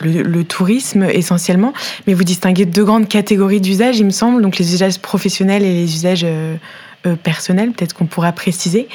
le, 0.00 0.42
tourisme 0.42 1.04
essentiellement, 1.04 1.72
mais 2.06 2.14
vous 2.14 2.24
distinguez 2.24 2.66
deux 2.66 2.84
grandes 2.84 3.08
catégories 3.08 3.60
d'usages, 3.60 3.98
il 3.98 4.06
me 4.06 4.10
semble, 4.10 4.42
donc 4.42 4.58
les 4.58 4.74
usages 4.74 4.98
professionnels 4.98 5.62
et 5.62 5.72
les 5.72 5.94
usages 5.94 6.26
personnels, 7.22 7.72
peut-être 7.72 7.94
qu'on 7.94 8.06
pourra 8.06 8.32
préciser. 8.32 8.88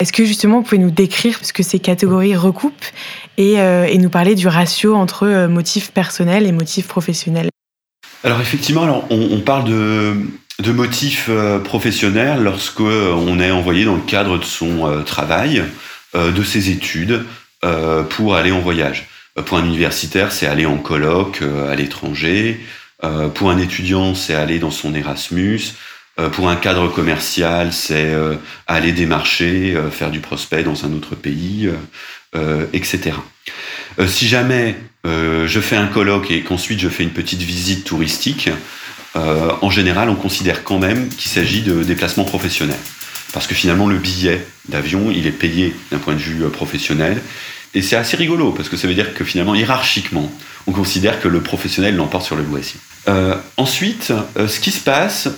Est-ce 0.00 0.12
que 0.12 0.24
justement 0.24 0.58
vous 0.58 0.64
pouvez 0.64 0.78
nous 0.78 0.90
décrire 0.90 1.38
ce 1.42 1.52
que 1.52 1.62
ces 1.62 1.78
catégories 1.78 2.36
recoupent 2.36 2.84
et, 3.36 3.56
nous 3.98 4.10
parler 4.10 4.34
du 4.34 4.48
ratio 4.48 4.94
entre 4.94 5.46
motifs 5.46 5.92
personnels 5.92 6.46
et 6.46 6.52
motifs 6.52 6.88
professionnels? 6.88 7.48
Alors 8.24 8.40
effectivement, 8.40 8.82
alors 8.82 9.04
on 9.10 9.40
parle 9.40 9.64
de 9.64 10.16
de 10.62 10.72
motifs 10.72 11.26
euh, 11.28 11.60
professionnels 11.60 12.42
lorsque 12.42 12.80
euh, 12.80 13.38
est 13.38 13.50
envoyé 13.52 13.84
dans 13.84 13.94
le 13.94 14.02
cadre 14.02 14.38
de 14.38 14.44
son 14.44 14.88
euh, 14.88 15.02
travail, 15.02 15.62
de 16.14 16.42
ses 16.42 16.70
études, 16.70 17.22
pour 18.08 18.34
aller 18.34 18.50
en 18.50 18.60
voyage. 18.60 19.08
Pour 19.44 19.58
un 19.58 19.64
universitaire, 19.66 20.32
c'est 20.32 20.46
aller 20.46 20.64
en 20.64 20.78
colloque 20.78 21.42
à 21.70 21.74
l'étranger. 21.74 22.60
Pour 23.34 23.50
un 23.50 23.58
étudiant, 23.58 24.14
c'est 24.14 24.34
aller 24.34 24.58
dans 24.58 24.70
son 24.70 24.94
Erasmus. 24.94 25.60
Pour 26.32 26.48
un 26.48 26.56
cadre 26.56 26.88
commercial, 26.88 27.74
c'est 27.74 28.16
aller 28.66 28.92
démarcher, 28.92 29.76
faire 29.92 30.10
du 30.10 30.20
prospect 30.20 30.62
dans 30.62 30.86
un 30.86 30.94
autre 30.94 31.14
pays, 31.14 31.68
etc. 32.72 33.10
Si 34.06 34.26
jamais 34.26 34.76
je 35.04 35.60
fais 35.60 35.76
un 35.76 35.88
colloque 35.88 36.30
et 36.30 36.40
qu'ensuite 36.40 36.80
je 36.80 36.88
fais 36.88 37.02
une 37.02 37.10
petite 37.10 37.42
visite 37.42 37.84
touristique, 37.84 38.48
euh, 39.16 39.52
en 39.62 39.70
général, 39.70 40.08
on 40.08 40.14
considère 40.14 40.64
quand 40.64 40.78
même 40.78 41.08
qu'il 41.08 41.30
s'agit 41.30 41.62
de 41.62 41.82
déplacements 41.82 42.24
professionnels. 42.24 42.78
Parce 43.32 43.46
que 43.46 43.54
finalement, 43.54 43.86
le 43.86 43.98
billet 43.98 44.46
d'avion, 44.68 45.10
il 45.10 45.26
est 45.26 45.32
payé 45.32 45.74
d'un 45.90 45.98
point 45.98 46.14
de 46.14 46.18
vue 46.18 46.44
euh, 46.44 46.48
professionnel. 46.48 47.20
Et 47.74 47.82
c'est 47.82 47.96
assez 47.96 48.16
rigolo, 48.16 48.52
parce 48.52 48.68
que 48.68 48.76
ça 48.76 48.88
veut 48.88 48.94
dire 48.94 49.14
que 49.14 49.24
finalement, 49.24 49.54
hiérarchiquement, 49.54 50.32
on 50.66 50.72
considère 50.72 51.20
que 51.20 51.28
le 51.28 51.40
professionnel 51.40 51.96
l'emporte 51.96 52.24
sur 52.24 52.36
le 52.36 52.42
loisir. 52.42 52.76
Euh, 53.08 53.36
ensuite, 53.56 54.12
ce 54.36 54.60
qui 54.60 54.70
se 54.70 54.80
passe, 54.80 55.28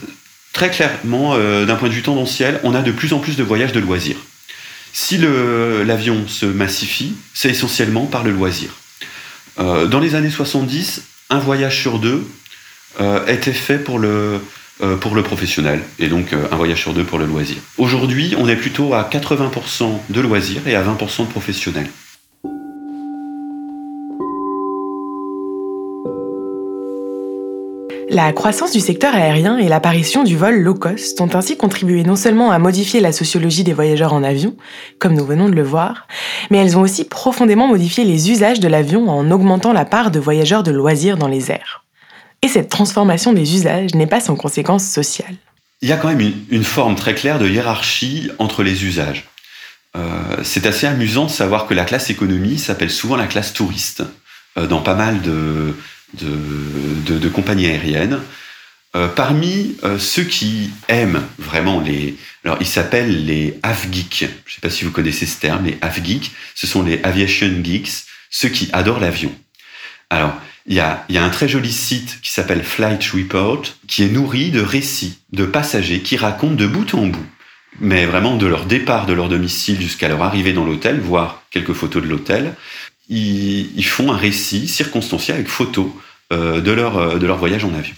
très 0.52 0.70
clairement, 0.70 1.36
d'un 1.36 1.74
point 1.74 1.88
de 1.88 1.94
vue 1.94 2.02
tendanciel, 2.02 2.60
on 2.62 2.74
a 2.74 2.82
de 2.82 2.92
plus 2.92 3.12
en 3.12 3.18
plus 3.18 3.36
de 3.36 3.42
voyages 3.42 3.72
de 3.72 3.80
loisirs. 3.80 4.16
Si 4.92 5.18
l'avion 5.18 6.28
se 6.28 6.46
massifie, 6.46 7.14
c'est 7.34 7.50
essentiellement 7.50 8.06
par 8.06 8.22
le 8.22 8.30
loisir. 8.30 8.70
dans 9.58 10.00
les 10.00 10.14
années 10.14 10.30
70, 10.30 11.02
un 11.30 11.38
voyage 11.38 11.80
sur 11.80 11.98
deux 11.98 12.24
était 13.26 13.52
fait 13.52 13.78
pour 13.78 13.98
le, 13.98 14.40
euh, 14.82 14.96
pour 14.96 15.14
le 15.14 15.22
professionnel, 15.22 15.82
et 15.98 16.08
donc 16.08 16.32
euh, 16.32 16.46
un 16.50 16.56
voyage 16.56 16.80
sur 16.80 16.94
deux 16.94 17.04
pour 17.04 17.18
le 17.18 17.26
loisir. 17.26 17.58
Aujourd'hui, 17.76 18.34
on 18.38 18.48
est 18.48 18.56
plutôt 18.56 18.94
à 18.94 19.02
80% 19.02 19.98
de 20.08 20.20
loisirs 20.22 20.66
et 20.66 20.74
à 20.74 20.82
20% 20.82 21.26
de 21.26 21.30
professionnels. 21.30 21.90
La 28.08 28.32
croissance 28.32 28.72
du 28.72 28.80
secteur 28.80 29.14
aérien 29.14 29.58
et 29.58 29.68
l'apparition 29.68 30.24
du 30.24 30.38
vol 30.38 30.58
low 30.58 30.74
cost 30.74 31.20
ont 31.20 31.34
ainsi 31.34 31.58
contribué 31.58 32.02
non 32.02 32.16
seulement 32.16 32.50
à 32.50 32.58
modifier 32.58 33.00
la 33.00 33.12
sociologie 33.12 33.64
des 33.64 33.74
voyageurs 33.74 34.14
en 34.14 34.22
avion, 34.22 34.56
comme 34.98 35.12
nous 35.12 35.26
venons 35.26 35.50
de 35.50 35.56
le 35.56 35.62
voir, 35.62 36.08
mais 36.50 36.56
elles 36.56 36.78
ont 36.78 36.82
aussi 36.82 37.04
profondément 37.04 37.66
modifié 37.66 38.04
les 38.04 38.30
usages 38.30 38.60
de 38.60 38.68
l'avion 38.68 39.10
en 39.10 39.30
augmentant 39.30 39.74
la 39.74 39.84
part 39.84 40.10
de 40.10 40.20
voyageurs 40.20 40.62
de 40.62 40.70
loisirs 40.70 41.18
dans 41.18 41.28
les 41.28 41.50
airs. 41.50 41.79
Et 42.42 42.48
cette 42.48 42.68
transformation 42.68 43.32
des 43.32 43.54
usages 43.54 43.94
n'est 43.94 44.06
pas 44.06 44.20
sans 44.20 44.36
conséquences 44.36 44.86
sociales. 44.86 45.36
Il 45.82 45.88
y 45.88 45.92
a 45.92 45.96
quand 45.96 46.08
même 46.08 46.32
une, 46.50 46.64
forme 46.64 46.94
très 46.94 47.14
claire 47.14 47.38
de 47.38 47.48
hiérarchie 47.48 48.30
entre 48.38 48.62
les 48.62 48.84
usages. 48.84 49.28
Euh, 49.96 50.36
c'est 50.42 50.66
assez 50.66 50.86
amusant 50.86 51.26
de 51.26 51.30
savoir 51.30 51.66
que 51.66 51.74
la 51.74 51.84
classe 51.84 52.10
économie 52.10 52.58
s'appelle 52.58 52.90
souvent 52.90 53.16
la 53.16 53.26
classe 53.26 53.52
touriste 53.52 54.02
euh, 54.56 54.66
dans 54.66 54.82
pas 54.82 54.94
mal 54.94 55.20
de, 55.22 55.74
compagnies 57.32 57.66
aériennes. 57.66 58.20
Euh, 58.96 59.06
parmi 59.08 59.76
ceux 59.98 60.24
qui 60.24 60.70
aiment 60.88 61.22
vraiment 61.38 61.80
les... 61.80 62.16
Alors, 62.44 62.58
ils 62.60 62.66
s'appellent 62.66 63.24
les 63.24 63.58
AvGeeks. 63.62 64.20
Je 64.20 64.24
ne 64.24 64.54
sais 64.54 64.60
pas 64.60 64.70
si 64.70 64.84
vous 64.84 64.90
connaissez 64.90 65.26
ce 65.26 65.38
terme, 65.38 65.64
les 65.64 65.78
AvGeeks. 65.80 66.32
Ce 66.54 66.66
sont 66.66 66.82
les 66.82 67.00
Aviation 67.02 67.52
Geeks, 67.62 68.04
ceux 68.30 68.48
qui 68.48 68.68
adorent 68.72 69.00
l'avion. 69.00 69.32
Alors, 70.10 70.34
il 70.66 70.74
y 70.74 70.80
a, 70.80 71.06
un 71.08 71.30
très 71.30 71.48
joli 71.48 71.72
site 71.72 72.20
qui 72.22 72.30
s'appelle 72.30 72.62
Flight 72.62 73.04
Report, 73.14 73.62
qui 73.88 74.02
est 74.04 74.08
nourri 74.08 74.50
de 74.50 74.60
récits 74.60 75.18
de 75.32 75.44
passagers 75.44 76.00
qui 76.00 76.16
racontent 76.16 76.54
de 76.54 76.66
bout 76.66 76.94
en 76.94 77.06
bout, 77.06 77.26
mais 77.80 78.06
vraiment 78.06 78.36
de 78.36 78.46
leur 78.46 78.66
départ 78.66 79.06
de 79.06 79.12
leur 79.12 79.28
domicile 79.28 79.80
jusqu'à 79.80 80.08
leur 80.08 80.22
arrivée 80.22 80.52
dans 80.52 80.64
l'hôtel, 80.64 81.00
voire 81.00 81.42
quelques 81.50 81.72
photos 81.72 82.02
de 82.02 82.08
l'hôtel, 82.08 82.54
ils, 83.08 83.84
font 83.84 84.12
un 84.12 84.16
récit 84.16 84.68
circonstancié 84.68 85.34
avec 85.34 85.48
photos 85.48 85.88
euh, 86.32 86.60
de, 86.60 86.70
leur, 86.70 86.96
euh, 86.98 87.18
de 87.18 87.26
leur 87.26 87.38
voyage 87.38 87.64
en 87.64 87.74
avion. 87.74 87.94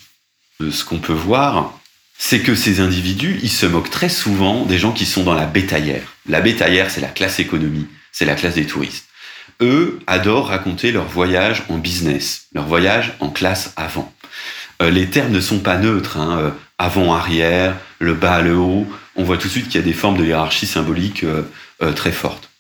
Euh, 0.63 0.71
ce 0.71 0.85
qu'on 0.85 0.99
peut 0.99 1.13
voir, 1.13 1.79
c'est 2.17 2.41
que 2.41 2.55
ces 2.55 2.81
individus, 2.81 3.39
ils 3.43 3.51
se 3.51 3.67
moquent 3.67 3.91
très 3.91 4.09
souvent 4.09 4.65
des 4.65 4.79
gens 4.79 4.93
qui 4.93 5.05
sont 5.05 5.25
dans 5.25 5.35
la 5.35 5.47
bétaillère. 5.47 6.15
La 6.29 6.41
bétaillère, 6.41 6.91
c'est 6.91 7.01
la 7.01 7.09
classe 7.09 7.41
économie, 7.41 7.87
c'est 8.13 8.25
la 8.25 8.35
classe 8.35 8.55
des 8.55 8.67
touristes. 8.67 9.07
Eux 9.63 10.01
adorent 10.07 10.49
raconter 10.49 10.93
leur 10.93 11.07
voyage 11.07 11.63
en 11.69 11.79
business, 11.79 12.49
leur 12.53 12.67
voyage 12.67 13.15
en 13.21 13.31
classe 13.31 13.73
avant. 13.77 14.13
les 14.81 15.09
termes 15.09 15.31
ne 15.31 15.41
sont 15.41 15.61
pas 15.61 15.79
neutres, 15.79 16.19
hein, 16.19 16.55
avant-arrière, 16.79 17.77
le 18.01 18.15
bas, 18.15 18.43
le 18.43 18.57
haut. 18.57 18.87
On 19.15 19.23
voit 19.23 19.39
tout 19.39 19.47
de 19.47 19.53
suite 19.53 19.67
qu'il 19.67 19.77
y 19.77 19.85
a 19.85 19.87
des 19.87 19.93
formes 19.93 20.19
de 20.19 20.25
hiérarchie 20.25 20.67
symbolique 20.67 21.25
très 21.95 22.11
fortes. 22.11 22.51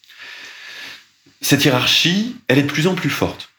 Cette 1.42 1.64
hiérarchie, 1.64 2.36
elle 2.46 2.58
est 2.58 2.62
de 2.62 2.70
plus 2.70 2.86
en 2.86 2.94
plus 2.94 3.10
forte. 3.10 3.50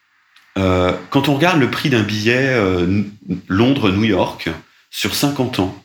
Euh, 0.58 0.94
quand 1.10 1.30
on 1.30 1.36
regarde 1.36 1.60
le 1.60 1.70
prix 1.70 1.89
d'un 1.89 2.04
billet 2.04 2.48
euh, 2.48 3.04
Londres-New 3.48 4.06
York 4.06 4.50
sur 4.89 5.14
50 5.14 5.60
ans, 5.60 5.84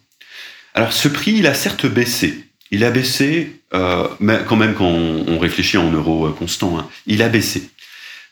alors 0.75 0.93
ce 0.93 1.09
prix, 1.09 1.33
il 1.33 1.47
a 1.47 1.55
certes 1.55 1.87
baissé. 1.87 2.45
Il 2.71 2.85
a 2.85 2.91
baissé, 2.91 3.58
euh, 3.75 4.09
mais 4.21 4.41
quand 4.47 4.57
même 4.57 4.75
quand 4.75 4.87
on, 4.87 5.39
réfléchit 5.39 5.77
en 5.77 5.91
euros 5.91 6.31
constants, 6.31 6.79
hein, 6.79 6.89
il 7.07 7.23
a 7.23 7.29
baissé. 7.29 7.71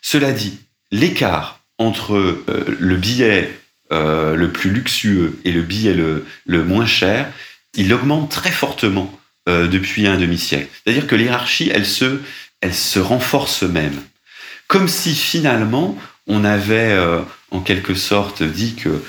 Cela 0.03 0.33
dit, 0.33 0.59
l'écart 0.91 1.61
entre 1.79 2.43
le 2.81 2.97
billet 2.97 3.59
le 3.91 4.47
plus 4.47 4.71
luxueux 4.71 5.39
et 5.45 5.53
le 5.53 5.63
billet 5.63 5.95
le, 5.95 6.27
le 6.47 6.65
moins 6.65 6.87
cher, 6.87 7.31
il 7.75 7.93
augmente 7.93 8.31
très 8.31 8.51
fortement 8.51 9.13
depuis 9.47 10.07
un 10.07 10.17
demi-siècle. 10.17 10.69
C'est-à-dire 10.73 11.07
que 11.07 11.15
l'hierarchie, 11.15 11.71
elle 11.73 11.87
se 11.87 12.21
elle 12.61 12.75
se 12.75 12.99
renforce 12.99 13.63
même. 13.63 14.01
Comme 14.67 14.89
si 14.89 15.15
finalement 15.15 15.97
on 16.27 16.45
avait 16.45 16.93
euh, 16.93 17.21
en 17.51 17.61
quelque 17.61 17.95
sorte 17.95 18.43
dit 18.43 18.75
que 18.75 19.03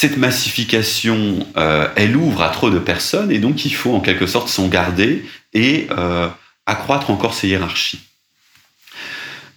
cette 0.00 0.16
massification, 0.16 1.44
euh, 1.56 1.88
elle 1.96 2.14
ouvre 2.14 2.42
à 2.42 2.50
trop 2.50 2.70
de 2.70 2.78
personnes 2.78 3.32
et 3.32 3.40
donc 3.40 3.64
il 3.64 3.74
faut 3.74 3.92
en 3.92 3.98
quelque 3.98 4.28
sorte 4.28 4.48
s'en 4.48 4.68
garder 4.68 5.24
et 5.54 5.88
euh, 5.90 6.28
accroître 6.66 7.10
encore 7.10 7.34
ces 7.34 7.48
hiérarchies. 7.48 7.98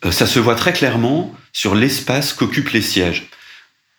ça 0.10 0.26
se 0.26 0.40
voit 0.40 0.56
très 0.56 0.74
clairement 0.74 1.32
sur 1.54 1.76
l'espace 1.76 2.34
qu'occupent 2.34 2.72
les 2.72 2.82
sièges. 2.82 3.28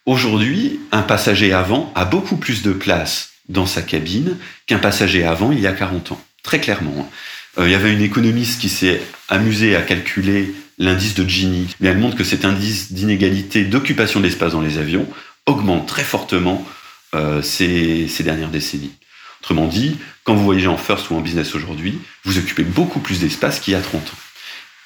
Aujourd'hui, 0.05 0.81
un 0.91 1.03
passager 1.03 1.53
avant 1.53 1.93
a 1.95 2.05
beaucoup 2.05 2.37
plus 2.37 2.63
de 2.63 2.73
place 2.73 3.35
dans 3.49 3.67
sa 3.67 3.81
cabine 3.81 4.37
qu'un 4.67 4.79
passager 4.81 5.25
avant 5.25 5.53
il 5.53 5.61
y 5.61 5.69
a 5.69 5.73
40 5.73 6.11
ans. 6.11 6.25
Très 6.43 6.59
clairement. 6.59 7.09
Euh, 7.57 7.69
il 7.69 7.71
y 7.71 7.77
avait 7.77 7.93
une 7.93 8.03
économiste 8.03 8.61
qui 8.61 8.69
s'est 8.69 9.01
amusée 9.29 9.77
à 9.77 9.83
calculer 9.83 10.53
l'indice 10.77 11.15
de 11.15 11.25
Gini, 11.25 11.69
mais 11.79 11.91
elle 11.91 11.99
montre 11.99 12.17
que 12.17 12.25
cet 12.25 12.45
indice 12.45 12.93
d'inégalité 12.93 13.63
d'occupation 13.65 14.19
de 14.19 14.25
l'espace 14.25 14.55
dans 14.55 14.61
les 14.61 14.79
avions 14.79 15.07
augmente 15.47 15.87
très 15.87 16.05
fortement 16.05 16.67
euh, 17.15 17.43
ces, 17.43 18.09
ces, 18.09 18.23
dernières 18.23 18.51
décennies. 18.51 18.95
Autrement 19.41 19.67
dit, 19.67 19.99
quand 20.25 20.35
vous 20.35 20.45
voyagez 20.45 20.69
en 20.69 20.77
first 20.77 21.11
ou 21.11 21.17
en 21.17 21.21
business 21.21 21.55
aujourd'hui, 21.55 21.99
vous 22.25 22.39
occupez 22.39 22.63
beaucoup 22.63 23.01
plus 23.01 23.21
d'espace 23.21 23.61
qu'il 23.61 23.73
y 23.73 23.77
a 23.77 23.81
30 23.81 24.01
ans. 24.01 24.17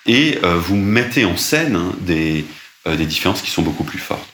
Et 0.06 0.38
euh, 0.42 0.56
vous 0.56 0.76
mettez 0.76 1.24
en 1.24 1.36
scène 1.36 1.76
hein, 1.76 1.92
des, 2.00 2.44
euh, 2.86 2.96
des 2.96 3.06
différences 3.06 3.42
qui 3.42 3.50
sont 3.50 3.62
beaucoup 3.62 3.84
plus 3.84 3.98
fortes. 3.98 4.28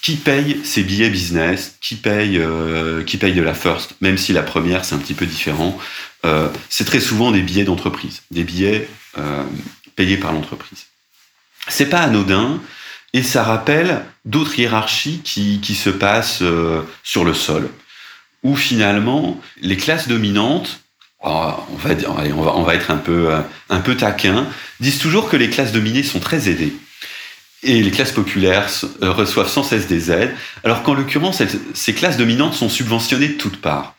Qui 0.00 0.16
paye 0.16 0.60
ces 0.64 0.82
billets 0.82 1.10
business? 1.10 1.76
Qui 1.82 1.96
paye, 1.96 2.40
qui 3.06 3.18
paye 3.18 3.34
de 3.34 3.42
la 3.42 3.52
first? 3.52 3.96
Même 4.00 4.16
si 4.16 4.32
la 4.32 4.42
première, 4.42 4.86
c'est 4.86 4.94
un 4.94 4.98
petit 4.98 5.12
peu 5.12 5.26
différent. 5.26 5.78
C'est 6.70 6.86
très 6.86 7.00
souvent 7.00 7.30
des 7.30 7.42
billets 7.42 7.64
d'entreprise, 7.64 8.22
des 8.30 8.42
billets 8.42 8.88
payés 9.96 10.16
par 10.16 10.32
l'entreprise. 10.32 10.86
C'est 11.68 11.90
pas 11.90 12.00
anodin 12.00 12.62
et 13.12 13.22
ça 13.22 13.42
rappelle 13.42 14.04
d'autres 14.24 14.58
hiérarchies 14.58 15.20
qui, 15.24 15.60
qui 15.60 15.74
se 15.74 15.90
passent 15.90 16.42
euh, 16.42 16.82
sur 17.02 17.24
le 17.24 17.34
sol, 17.34 17.70
où 18.42 18.56
finalement 18.56 19.40
les 19.60 19.76
classes 19.76 20.08
dominantes, 20.08 20.80
oh, 21.24 21.52
on, 21.72 21.76
va, 21.76 21.94
on, 22.08 22.42
va, 22.42 22.56
on 22.56 22.62
va 22.62 22.74
être 22.74 22.90
un 22.90 22.98
peu, 22.98 23.30
euh, 23.30 23.40
un 23.68 23.80
peu 23.80 23.96
taquin, 23.96 24.46
disent 24.80 24.98
toujours 24.98 25.28
que 25.28 25.36
les 25.36 25.50
classes 25.50 25.72
dominées 25.72 26.02
sont 26.02 26.20
très 26.20 26.48
aidées. 26.48 26.74
Et 27.62 27.82
les 27.82 27.90
classes 27.90 28.12
populaires 28.12 28.68
euh, 29.02 29.12
reçoivent 29.12 29.50
sans 29.50 29.62
cesse 29.62 29.86
des 29.86 30.10
aides, 30.10 30.34
alors 30.64 30.82
qu'en 30.82 30.94
l'occurrence, 30.94 31.42
ces 31.74 31.94
classes 31.94 32.16
dominantes 32.16 32.54
sont 32.54 32.70
subventionnées 32.70 33.28
de 33.28 33.34
toutes 33.34 33.60
parts. 33.60 33.96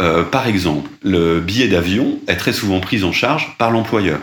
Euh, 0.00 0.22
par 0.22 0.46
exemple, 0.46 0.88
le 1.02 1.40
billet 1.40 1.68
d'avion 1.68 2.20
est 2.28 2.36
très 2.36 2.52
souvent 2.52 2.80
pris 2.80 3.02
en 3.02 3.12
charge 3.12 3.56
par 3.58 3.70
l'employeur. 3.70 4.20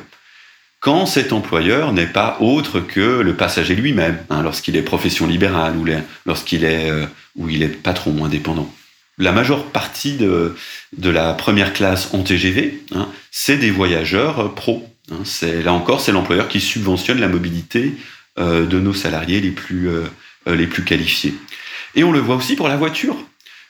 Quand 0.80 1.06
cet 1.06 1.34
employeur 1.34 1.92
n'est 1.92 2.08
pas 2.08 2.38
autre 2.40 2.80
que 2.80 3.22
le 3.22 3.36
passager 3.36 3.76
lui-même, 3.76 4.18
hein, 4.30 4.44
lorsqu'il 4.44 4.76
est 4.76 4.84
profession 4.84 5.28
libérale 5.28 5.76
ou 5.76 5.86
lorsqu'il 6.26 6.64
est, 6.64 6.90
euh, 6.90 7.06
ou 7.36 7.50
est 7.50 7.68
patron 7.68 8.24
indépendant. 8.24 8.72
La 9.18 9.32
majeure 9.32 9.66
partie 9.66 10.14
de, 10.14 10.56
de 10.96 11.10
la 11.10 11.34
première 11.34 11.74
classe 11.74 12.14
en 12.14 12.22
TGV, 12.22 12.84
hein, 12.94 13.10
c'est 13.32 13.58
des 13.58 13.72
voyageurs 13.72 14.54
pro. 14.54 14.88
Hein, 15.12 15.24
là 15.64 15.74
encore, 15.74 16.02
c'est 16.02 16.12
l'employeur 16.12 16.48
qui 16.48 16.62
subventionne 16.62 17.20
la 17.20 17.28
mobilité 17.28 17.94
euh, 18.38 18.68
de 18.68 18.80
nos 18.80 18.94
salariés 18.94 19.42
les 19.42 19.50
plus, 19.50 19.90
les 20.46 20.68
plus 20.68 20.84
qualifiés. 20.84 21.34
Et 21.96 22.04
on 22.04 22.12
le 22.12 22.20
voit 22.20 22.36
aussi 22.36 22.56
pour 22.56 22.68
la 22.68 22.78
voiture. 22.78 23.18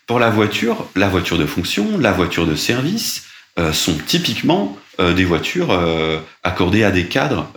Pour 0.07 0.19
la 0.19 0.29
voiture, 0.29 0.87
la 0.95 1.09
voiture 1.09 1.37
de 1.37 1.45
fonction, 1.45 1.97
la 1.97 2.13
voiture 2.13 2.47
de 2.47 2.55
service 2.55 3.25
euh, 3.59 3.73
sont 3.73 3.97
typiquement 4.05 4.77
euh, 4.77 4.79
des 4.99 5.25
voitures 5.25 5.71
euh, 5.71 6.19
accordées 6.43 6.83
à 6.83 6.91
des 6.91 7.05
cadres, 7.05 7.51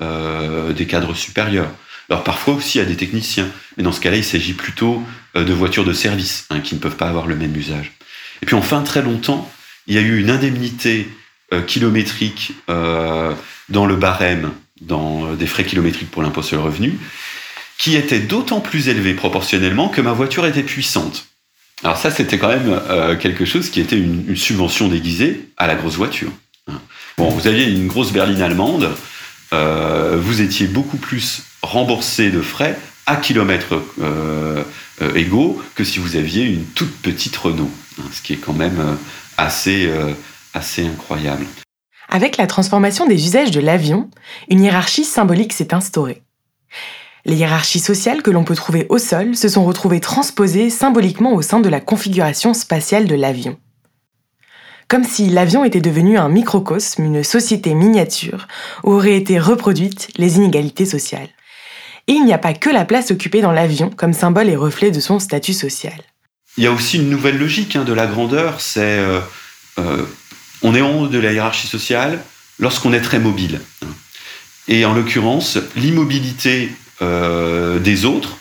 des 0.75 0.87
cadres 0.87 1.15
supérieurs. 1.15 1.71
Alors 2.09 2.25
parfois 2.25 2.55
aussi 2.55 2.81
à 2.81 2.85
des 2.85 2.97
techniciens, 2.97 3.49
mais 3.77 3.85
dans 3.85 3.93
ce 3.93 4.01
cas-là, 4.01 4.17
il 4.17 4.25
s'agit 4.25 4.53
plutôt 4.53 5.03
de 5.35 5.53
voitures 5.53 5.85
de 5.85 5.93
service 5.93 6.47
hein, 6.51 6.61
qui 6.61 6.75
ne 6.75 6.81
peuvent 6.81 6.97
pas 6.97 7.09
avoir 7.09 7.27
le 7.27 7.37
même 7.37 7.55
usage. 7.57 7.93
Et 8.43 8.47
puis 8.47 8.57
enfin, 8.57 8.83
très 8.83 9.01
longtemps, 9.01 9.51
il 9.87 9.95
y 9.95 9.99
a 9.99 10.01
eu 10.01 10.19
une 10.19 10.31
indemnité 10.31 11.09
kilométrique 11.69 12.53
dans 12.67 13.87
le 13.87 13.95
barème, 13.97 14.51
dans 14.81 15.35
des 15.35 15.47
frais 15.47 15.65
kilométriques 15.65 16.11
pour 16.11 16.23
l'impôt 16.23 16.43
sur 16.43 16.57
le 16.57 16.65
revenu, 16.65 16.99
qui 17.81 17.97
était 17.97 18.21
d'autant 18.21 18.61
plus 18.61 18.89
élevée 18.89 19.15
proportionnellement 19.15 19.89
que 19.89 20.03
ma 20.03 20.13
voiture 20.13 20.45
était 20.47 20.63
puissante. 20.63 21.31
Alors 21.83 21.97
ça, 21.97 22.11
c'était 22.11 22.39
quand 22.39 22.49
même 22.49 22.79
euh, 22.91 23.17
quelque 23.17 23.47
chose 23.47 23.71
qui 23.71 23.81
était 23.81 23.97
une, 23.97 24.37
subvention 24.37 24.89
déguisée 24.89 25.49
à 25.57 25.67
la 25.67 25.75
grosse 25.77 25.97
voiture. 25.97 26.31
Hein. 26.69 26.81
Bon, 27.17 27.29
vous 27.29 27.47
aviez 27.47 27.65
une 27.65 27.87
grosse 27.87 28.13
berline 28.13 28.41
allemande, 28.41 28.91
euh, 29.53 30.19
vous 30.21 30.41
étiez 30.41 30.67
beaucoup 30.67 30.97
plus 30.97 31.43
remboursé 31.63 32.31
de 32.31 32.41
frais 32.41 32.79
à 33.07 33.17
kilomètres 33.17 33.83
euh, 34.01 34.63
égaux 35.15 35.61
que 35.75 35.85
si 35.85 35.99
vous 35.99 36.17
aviez 36.17 36.45
une 36.45 36.65
toute 36.65 36.95
petite 37.03 37.37
Renault, 37.37 37.71
hein, 37.99 38.05
ce 38.13 38.23
qui 38.23 38.35
est 38.35 38.37
quand 38.37 38.53
même 38.53 38.99
assez, 39.37 39.91
assez 40.55 40.87
incroyable. 40.87 41.47
Avec 42.09 42.37
la 42.37 42.47
transformation 42.47 43.07
des 43.07 43.25
usages 43.25 43.51
de 43.51 43.61
l'avion, 43.61 44.11
une 44.49 44.63
hiérarchie 44.63 45.05
symbolique 45.05 45.53
s'est 45.53 45.75
instaurée. 45.75 46.23
Les 47.25 47.37
hiérarchies 47.37 47.81
sociales 47.81 48.23
que 48.23 48.31
l'on 48.31 48.45
peut 48.45 48.55
trouver 48.55 48.87
au 48.89 48.99
sol 48.99 49.37
se 49.37 49.49
sont 49.49 49.65
retrouvées 49.65 50.01
transposées 50.01 50.71
symboliquement 50.71 51.35
au 51.35 51.43
sein 51.43 51.61
de 51.61 51.69
la 51.69 51.81
configuration 51.81 52.55
spatiale 52.55 53.07
de 53.07 53.15
l'avion. 53.15 53.59
Comme 54.91 55.05
si 55.05 55.31
l'avion 55.31 55.65
était 55.65 55.81
devenu 55.81 56.19
un 56.19 56.29
microcosme, 56.29 57.05
une 57.05 57.23
société 57.23 57.75
miniature, 57.75 58.49
où 58.83 58.91
auraient 58.91 59.17
été 59.17 59.39
reproduites 59.39 60.09
les 60.17 60.39
inégalités 60.39 60.85
sociales. 60.85 61.29
Et 62.09 62.13
il 62.15 62.25
n'y 62.25 62.33
a 62.33 62.39
pas 62.39 62.55
que 62.55 62.71
la 62.71 62.85
place 62.85 63.13
occupée 63.13 63.41
dans 63.41 63.53
l'avion 63.53 63.91
comme 63.91 64.13
symbole 64.13 64.49
et 64.49 64.57
reflet 64.57 64.91
de 64.91 64.99
son 64.99 65.21
statut 65.21 65.53
social. 65.53 65.95
Il 66.57 66.65
y 66.65 66.67
a 66.67 66.73
aussi 66.73 66.97
une 66.97 67.09
nouvelle 67.09 67.39
logique 67.39 67.77
hein, 67.77 67.85
de 67.85 67.93
la 67.93 68.09
grandeur, 68.09 68.61
c'est 68.61 68.81
euh, 68.81 69.21
euh, 69.79 70.05
on 70.63 70.75
est 70.75 70.83
en 70.83 70.99
haut 70.99 71.07
de 71.07 71.21
la 71.21 71.33
hiérarchie 71.33 71.69
sociale 71.69 72.19
lorsqu'on 72.59 72.93
est 72.93 73.01
très 73.01 73.21
mobile. 73.21 73.61
Et 74.67 74.85
en 74.85 74.93
l'occurrence, 74.93 75.57
l'immobilité 75.77 76.73
euh, 77.01 77.79
des 77.79 78.07
autres 78.07 78.39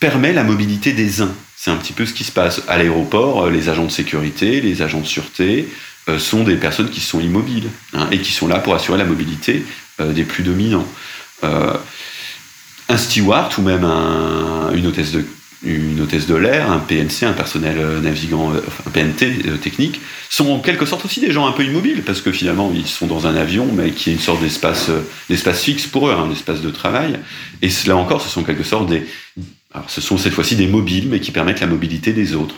permet 0.00 0.32
la 0.32 0.42
mobilité 0.42 0.94
des 0.94 1.20
uns. 1.20 1.34
C'est 1.64 1.70
un 1.70 1.76
petit 1.76 1.92
peu 1.92 2.06
ce 2.06 2.12
qui 2.12 2.24
se 2.24 2.32
passe 2.32 2.62
à 2.66 2.76
l'aéroport. 2.76 3.48
Les 3.48 3.68
agents 3.68 3.84
de 3.84 3.90
sécurité, 3.92 4.60
les 4.60 4.82
agents 4.82 4.98
de 4.98 5.06
sûreté 5.06 5.68
sont 6.18 6.42
des 6.42 6.56
personnes 6.56 6.90
qui 6.90 6.98
sont 6.98 7.20
immobiles 7.20 7.68
hein, 7.92 8.08
et 8.10 8.18
qui 8.18 8.32
sont 8.32 8.48
là 8.48 8.58
pour 8.58 8.74
assurer 8.74 8.98
la 8.98 9.04
mobilité 9.04 9.64
des 10.00 10.24
plus 10.24 10.42
dominants. 10.42 10.88
un 11.44 12.96
steward 12.96 13.52
ou 13.58 13.62
même 13.62 13.84
une 15.64 16.00
hôtesse 16.00 16.26
de 16.26 16.34
l'air, 16.34 16.70
un 16.70 16.78
PNC, 16.78 17.24
un 17.24 17.32
personnel 17.32 17.76
euh, 17.78 18.00
navigant, 18.00 18.52
euh, 18.52 18.60
un 18.86 18.90
PNT 18.90 19.46
euh, 19.46 19.56
technique, 19.56 20.00
sont 20.28 20.50
en 20.50 20.58
quelque 20.58 20.86
sorte 20.86 21.04
aussi 21.04 21.20
des 21.20 21.30
gens 21.30 21.46
un 21.46 21.52
peu 21.52 21.64
immobiles, 21.64 22.02
parce 22.02 22.20
que 22.20 22.32
finalement, 22.32 22.72
ils 22.74 22.86
sont 22.86 23.06
dans 23.06 23.26
un 23.26 23.36
avion, 23.36 23.68
mais 23.72 23.90
qui 23.90 24.10
est 24.10 24.14
une 24.14 24.18
sorte 24.18 24.42
d'espace, 24.42 24.90
d'espace 25.28 25.62
fixe 25.62 25.86
pour 25.86 26.08
eux, 26.08 26.12
un 26.12 26.30
espace 26.32 26.60
de 26.60 26.70
travail. 26.70 27.18
Et 27.60 27.68
là 27.86 27.96
encore, 27.96 28.22
ce 28.22 28.28
sont 28.28 28.42
quelque 28.42 28.64
sorte 28.64 28.88
des, 28.88 29.06
ce 29.88 30.00
sont 30.00 30.18
cette 30.18 30.32
fois-ci 30.32 30.56
des 30.56 30.66
mobiles, 30.66 31.08
mais 31.08 31.20
qui 31.20 31.30
permettent 31.30 31.60
la 31.60 31.66
mobilité 31.66 32.12
des 32.12 32.34
autres. 32.34 32.56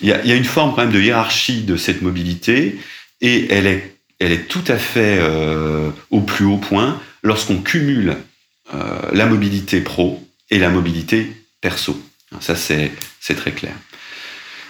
Il 0.00 0.08
y 0.08 0.12
a, 0.12 0.34
une 0.34 0.44
forme 0.44 0.74
quand 0.74 0.82
même 0.82 0.92
de 0.92 1.00
hiérarchie 1.00 1.62
de 1.62 1.76
cette 1.76 2.02
mobilité, 2.02 2.78
et 3.20 3.46
elle 3.50 3.66
est, 3.66 4.48
tout 4.48 4.64
à 4.68 4.76
fait 4.76 5.18
euh, 5.20 5.90
au 6.10 6.20
plus 6.20 6.44
haut 6.44 6.56
point 6.56 7.00
lorsqu'on 7.22 7.58
cumule 7.58 8.16
euh, 8.74 8.98
la 9.12 9.26
mobilité 9.26 9.80
pro 9.80 10.26
et 10.50 10.58
la 10.58 10.70
mobilité 10.70 11.30
perso. 11.60 12.00
Ça, 12.40 12.56
c'est 12.56 12.90
très 13.36 13.52
clair. 13.52 13.74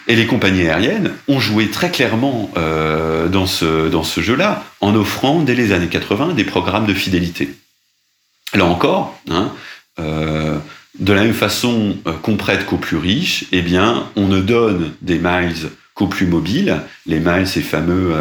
Et 0.07 0.17
les 0.17 0.27
compagnies 0.27 0.63
aériennes 0.63 1.13
ont 1.29 1.41
joué 1.41 1.71
très 1.71 1.91
clairement 1.91 2.51
euh, 2.57 3.29
dans 3.29 3.47
ce, 3.47 4.21
jeu-là 4.21 4.65
en 4.81 4.95
offrant 4.95 5.41
dès 5.41 5.55
les 5.55 5.73
années 5.73 5.89
80 5.89 6.35
des 6.35 6.45
programmes 6.45 6.87
de 6.87 6.95
fidélité. 6.95 7.49
Là 8.53 8.67
encore, 8.67 9.19
hein, 9.31 9.53
de 10.99 11.13
la 11.13 11.23
même 11.23 11.35
façon 11.35 11.97
euh, 12.07 12.13
qu'on 12.13 12.37
prête 12.37 12.67
qu'aux 12.67 12.77
plus 12.77 12.97
riches, 12.97 13.47
eh 13.53 13.63
bien, 13.63 14.09
on 14.17 14.29
ne 14.29 14.41
donne 14.41 14.93
des 15.03 15.19
miles 15.19 15.71
qu'aux 15.95 16.09
plus 16.09 16.27
mobiles, 16.27 16.81
les 17.07 17.21
miles, 17.21 17.47
ces 17.47 17.63
fameux 17.63 18.15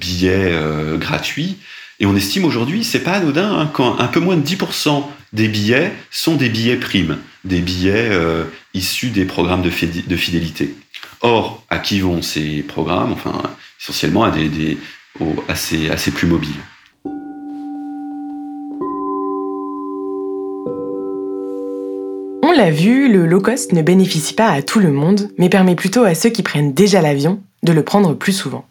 billets 0.00 0.52
gratuits. 0.96 1.56
Et 1.98 2.06
on 2.06 2.14
estime 2.14 2.44
aujourd'hui, 2.44 2.84
c'est 2.84 3.00
pas 3.00 3.14
anodin, 3.14 3.68
hein, 3.76 3.96
un 3.98 4.06
peu 4.06 4.20
moins 4.20 4.36
de 4.36 4.46
10% 4.46 5.04
des 5.32 5.48
billets 5.48 5.92
sont 6.10 6.36
des 6.36 6.48
billets 6.48 6.76
primes, 6.76 7.18
des 7.44 7.60
billets 7.60 8.08
euh, 8.10 8.44
issus 8.74 9.10
des 9.10 9.24
programmes 9.24 9.62
de, 9.62 9.70
fidélité. 9.70 10.74
Or, 11.20 11.64
à 11.68 11.78
qui 11.78 12.00
vont 12.00 12.22
ces 12.22 12.62
programmes? 12.62 13.12
Enfin, 13.12 13.42
essentiellement 13.80 14.24
à 14.24 14.30
des, 14.30 14.78
assez, 15.48 15.90
assez 15.90 16.10
plus 16.10 16.26
mobiles. 16.26 16.50
L'a 22.58 22.70
vu, 22.72 23.08
le 23.08 23.24
low 23.24 23.40
cost 23.40 23.72
ne 23.72 23.82
bénéficie 23.82 24.34
pas 24.34 24.48
à 24.48 24.62
tout 24.62 24.80
le 24.80 24.90
monde, 24.90 25.30
mais 25.38 25.48
permet 25.48 25.76
plutôt 25.76 26.02
à 26.02 26.16
ceux 26.16 26.28
qui 26.28 26.42
prennent 26.42 26.72
déjà 26.72 27.00
l'avion 27.00 27.38
de 27.62 27.72
le 27.72 27.84
prendre 27.84 28.14
plus 28.14 28.32
souvent. 28.32 28.64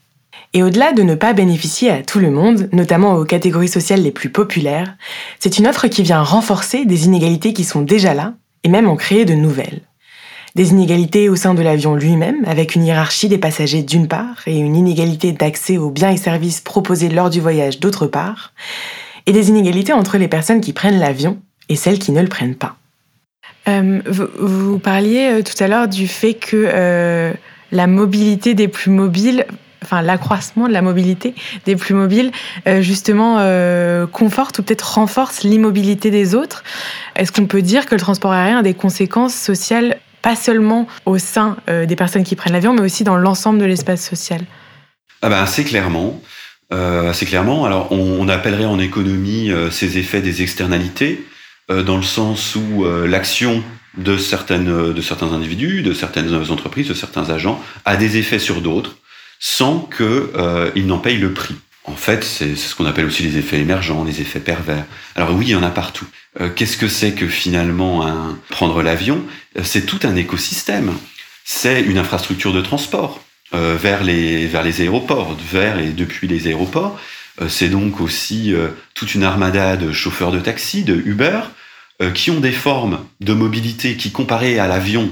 Et 0.54 0.62
au-delà 0.62 0.92
de 0.92 1.04
ne 1.04 1.16
pas 1.16 1.32
bénéficier 1.32 1.90
à 1.90 2.04
tout 2.04 2.20
le 2.20 2.30
monde, 2.30 2.68
notamment 2.74 3.16
aux 3.16 3.24
catégories 3.24 3.70
sociales 3.70 4.02
les 4.02 4.12
plus 4.12 4.30
populaires, 4.30 4.98
c'est 5.40 5.58
une 5.58 5.68
offre 5.68 5.88
qui 5.88 6.04
vient 6.04 6.22
renforcer 6.22 6.84
des 6.84 7.06
inégalités 7.06 7.54
qui 7.54 7.64
sont 7.64 7.82
déjà 7.82 8.14
là, 8.14 8.34
et 8.66 8.70
même 8.70 8.90
en 8.90 8.98
créer 8.98 9.24
de 9.24 9.36
nouvelles. 9.36 9.80
Des 10.56 10.72
inégalités 10.72 11.30
au 11.30 11.38
sein 11.38 11.54
de 11.54 11.62
l'avion 11.62 11.96
lui-même, 11.96 12.44
avec 12.46 12.76
une 12.76 12.84
hiérarchie 12.84 13.30
des 13.30 13.38
passagers 13.38 13.84
d'une 13.84 14.10
part, 14.10 14.42
et 14.48 14.58
une 14.58 14.76
inégalité 14.76 15.32
d'accès 15.32 15.78
aux 15.78 15.92
biens 15.92 16.12
et 16.12 16.18
services 16.18 16.60
proposés 16.60 17.10
lors 17.10 17.30
du 17.30 17.40
voyage 17.40 17.80
d'autre 17.80 18.06
part, 18.06 18.52
et 19.28 19.32
des 19.32 19.48
inégalités 19.48 19.94
entre 19.94 20.18
les 20.18 20.28
personnes 20.28 20.60
qui 20.60 20.74
prennent 20.74 21.00
l'avion 21.00 21.38
et 21.70 21.78
celles 21.78 22.00
qui 22.00 22.12
ne 22.12 22.22
le 22.22 22.28
prennent 22.28 22.56
pas. 22.56 22.76
Euh, 23.68 24.00
vous, 24.06 24.80
parliez 24.80 25.28
euh, 25.30 25.42
tout 25.42 25.62
à 25.62 25.68
l'heure 25.68 25.88
du 25.88 26.08
fait 26.08 26.34
que 26.34 26.70
euh, 26.74 27.34
la 27.72 27.88
mobilité 27.88 28.54
des 28.54 28.68
plus 28.68 28.92
mobiles 28.92 29.46
enfin 29.84 30.02
l'accroissement 30.02 30.68
de 30.68 30.74
la 30.74 30.82
mobilité 30.82 31.36
des 31.66 31.76
plus 31.76 31.94
mobiles, 31.94 32.32
justement 32.80 33.38
conforte 34.12 34.58
ou 34.60 34.64
peut-être 34.64 34.96
renforce 34.96 35.44
l'immobilité 35.44 36.10
des 36.10 36.34
autres. 36.34 36.64
Est-ce 37.16 37.32
qu'on 37.32 37.46
peut 37.46 37.62
dire 37.62 37.86
que 37.86 37.94
le 37.94 38.02
transport 38.02 38.32
aérien 38.32 38.58
a 38.58 38.64
des 38.64 38.74
conséquences 38.74 39.36
sociales 39.36 39.98
pas 40.24 40.36
seulement 40.36 40.88
au 41.06 41.20
sein 41.20 41.58
des 41.68 41.96
personnes 41.96 42.24
qui 42.24 42.36
prennent 42.36 42.54
l'avion, 42.54 42.74
mais 42.74 42.82
aussi 42.82 43.04
dans 43.04 43.16
l'ensemble 43.16 43.60
de 43.60 43.66
l'espace 43.66 44.06
social? 44.06 44.42
Ah 45.22 45.30
ben, 45.30 45.38
assez 45.38 45.64
clairement. 45.64 46.20
assez 46.72 47.28
clairement. 47.28 47.64
Alors, 47.64 47.92
on, 47.92 48.28
appellerait 48.28 48.66
en 48.66 48.80
économie 48.80 49.52
ces 49.70 50.00
effets 50.00 50.22
des 50.22 50.42
externalités, 50.42 51.24
dans 51.70 51.98
le 51.98 52.04
sens 52.04 52.56
où 52.56 52.86
l'action 53.06 53.64
de, 53.98 54.18
certaines, 54.18 54.94
de 54.94 55.02
certains 55.02 55.34
individus, 55.34 55.82
de 55.82 55.94
certaines 55.94 56.34
entreprises, 56.52 56.88
de 56.88 56.94
certains 56.94 57.30
agents, 57.30 57.62
a 57.86 57.98
des 57.98 58.18
effets 58.18 58.40
sur 58.40 58.62
d'autres 58.62 58.98
sans 59.40 59.80
qu'ils 59.80 60.06
euh, 60.06 60.72
n'en 60.76 61.00
payent 61.00 61.18
le 61.18 61.34
prix. 61.34 61.56
En 61.86 61.96
fait, 61.96 62.24
c'est 62.24 62.56
ce 62.56 62.76
qu'on 62.76 62.86
appelle 62.86 63.06
aussi 63.06 63.24
les 63.24 63.38
effets 63.38 63.60
émergents, 63.60 64.04
les 64.04 64.20
effets 64.20 64.42
pervers. 64.42 64.86
Alors 65.16 65.34
oui, 65.34 65.46
il 65.48 65.52
y 65.52 65.56
en 65.56 65.64
a 65.64 65.70
partout. 65.70 66.06
Euh, 66.42 66.50
qu'est-ce 66.50 66.76
que 66.76 66.90
c'est 66.90 67.14
que 67.14 67.28
finalement 67.28 68.06
un, 68.06 68.38
prendre 68.50 68.82
l'avion? 68.82 69.24
C'est 69.64 69.86
tout 69.86 70.00
un 70.04 70.16
écosystème. 70.16 70.94
C'est 71.46 71.82
une 71.82 71.98
infrastructure 71.98 72.52
de 72.52 72.62
transport 72.62 73.24
euh, 73.54 73.78
vers, 73.80 74.04
les, 74.04 74.48
vers 74.48 74.64
les 74.64 74.82
aéroports, 74.82 75.38
vers 75.50 75.80
et 75.80 75.92
depuis 75.92 76.28
les 76.28 76.48
aéroports. 76.48 77.00
Euh, 77.42 77.50
c'est 77.50 77.70
donc 77.70 78.02
aussi 78.02 78.54
euh, 78.54 78.70
toute 78.94 79.16
une 79.16 79.24
armada 79.24 79.78
de 79.78 79.92
chauffeurs 79.92 80.32
de 80.32 80.40
taxi, 80.40 80.84
de 80.84 80.96
Uber, 80.96 81.42
euh, 82.02 82.12
qui 82.12 82.32
ont 82.32 82.40
des 82.40 82.52
formes 82.52 83.06
de 83.22 83.34
mobilité 83.34 83.96
qui, 83.96 84.12
comparées 84.12 84.60
à 84.60 84.68
l'avion, 84.68 85.10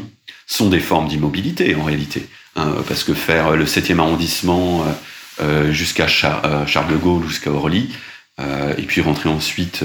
sont 0.48 0.70
des 0.70 0.80
formes 0.80 1.08
d'immobilité 1.08 1.76
en 1.76 1.84
réalité. 1.84 2.28
Hein, 2.56 2.76
parce 2.88 3.04
que 3.04 3.14
faire 3.14 3.56
le 3.56 3.66
7e 3.66 4.00
arrondissement 4.00 4.86
jusqu'à 5.72 6.08
Charles 6.08 6.88
de 6.90 6.96
Gaulle, 6.96 7.28
jusqu'à 7.28 7.52
Orly, 7.52 7.90
et 8.40 8.82
puis 8.84 9.02
rentrer 9.02 9.28
ensuite 9.28 9.84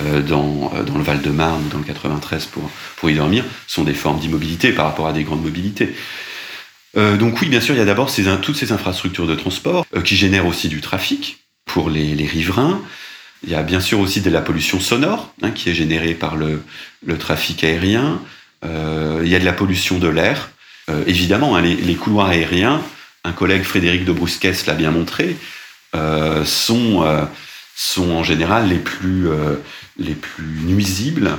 dans, 0.00 0.72
le 0.74 1.02
Val-de-Marne 1.02 1.62
ou 1.64 1.68
dans 1.68 1.78
le 1.78 1.84
93 1.84 2.48
pour, 2.96 3.10
y 3.10 3.14
dormir, 3.14 3.44
sont 3.68 3.84
des 3.84 3.94
formes 3.94 4.18
d'immobilité 4.18 4.72
par 4.72 4.86
rapport 4.86 5.06
à 5.06 5.12
des 5.12 5.22
grandes 5.22 5.44
mobilités. 5.44 5.94
donc 6.96 7.40
oui, 7.40 7.48
bien 7.48 7.60
sûr, 7.60 7.76
il 7.76 7.78
y 7.78 7.82
a 7.82 7.84
d'abord 7.84 8.10
toutes 8.42 8.56
ces 8.56 8.72
infrastructures 8.72 9.28
de 9.28 9.36
transport 9.36 9.86
qui 10.02 10.16
génèrent 10.16 10.46
aussi 10.46 10.68
du 10.68 10.80
trafic 10.80 11.41
pour 11.64 11.90
les, 11.90 12.14
les, 12.14 12.26
riverains. 12.26 12.80
Il 13.44 13.50
y 13.50 13.54
a 13.54 13.62
bien 13.62 13.80
sûr 13.80 14.00
aussi 14.00 14.20
de 14.20 14.30
la 14.30 14.40
pollution 14.40 14.80
sonore 14.80 15.34
hein, 15.42 15.50
qui 15.50 15.70
est 15.70 15.74
générée 15.74 16.14
par 16.14 16.36
le, 16.36 16.62
le 17.04 17.18
trafic 17.18 17.64
aérien. 17.64 18.20
il 18.62 19.28
y 19.28 19.34
a 19.34 19.38
de 19.38 19.44
la 19.44 19.52
pollution 19.52 19.98
de 19.98 20.08
l'air 20.08 20.52
euh, 20.90 21.04
évidemment, 21.06 21.56
hein, 21.56 21.62
les, 21.62 21.94
couloirs 21.94 22.28
aériens, 22.28 22.82
un 23.24 23.32
collègue 23.32 23.62
Frédéric 23.62 24.04
de 24.04 24.12
Brusquès 24.12 24.66
l'a 24.66 24.74
bien 24.74 24.90
montré, 24.90 25.36
euh, 25.94 26.44
sont, 26.44 27.02
euh, 27.02 27.24
sont 27.76 28.10
en 28.10 28.24
général 28.24 28.68
les 28.68 28.78
plus, 28.78 29.28
les 29.98 30.14
plus 30.14 30.60
nuisibles 30.64 31.36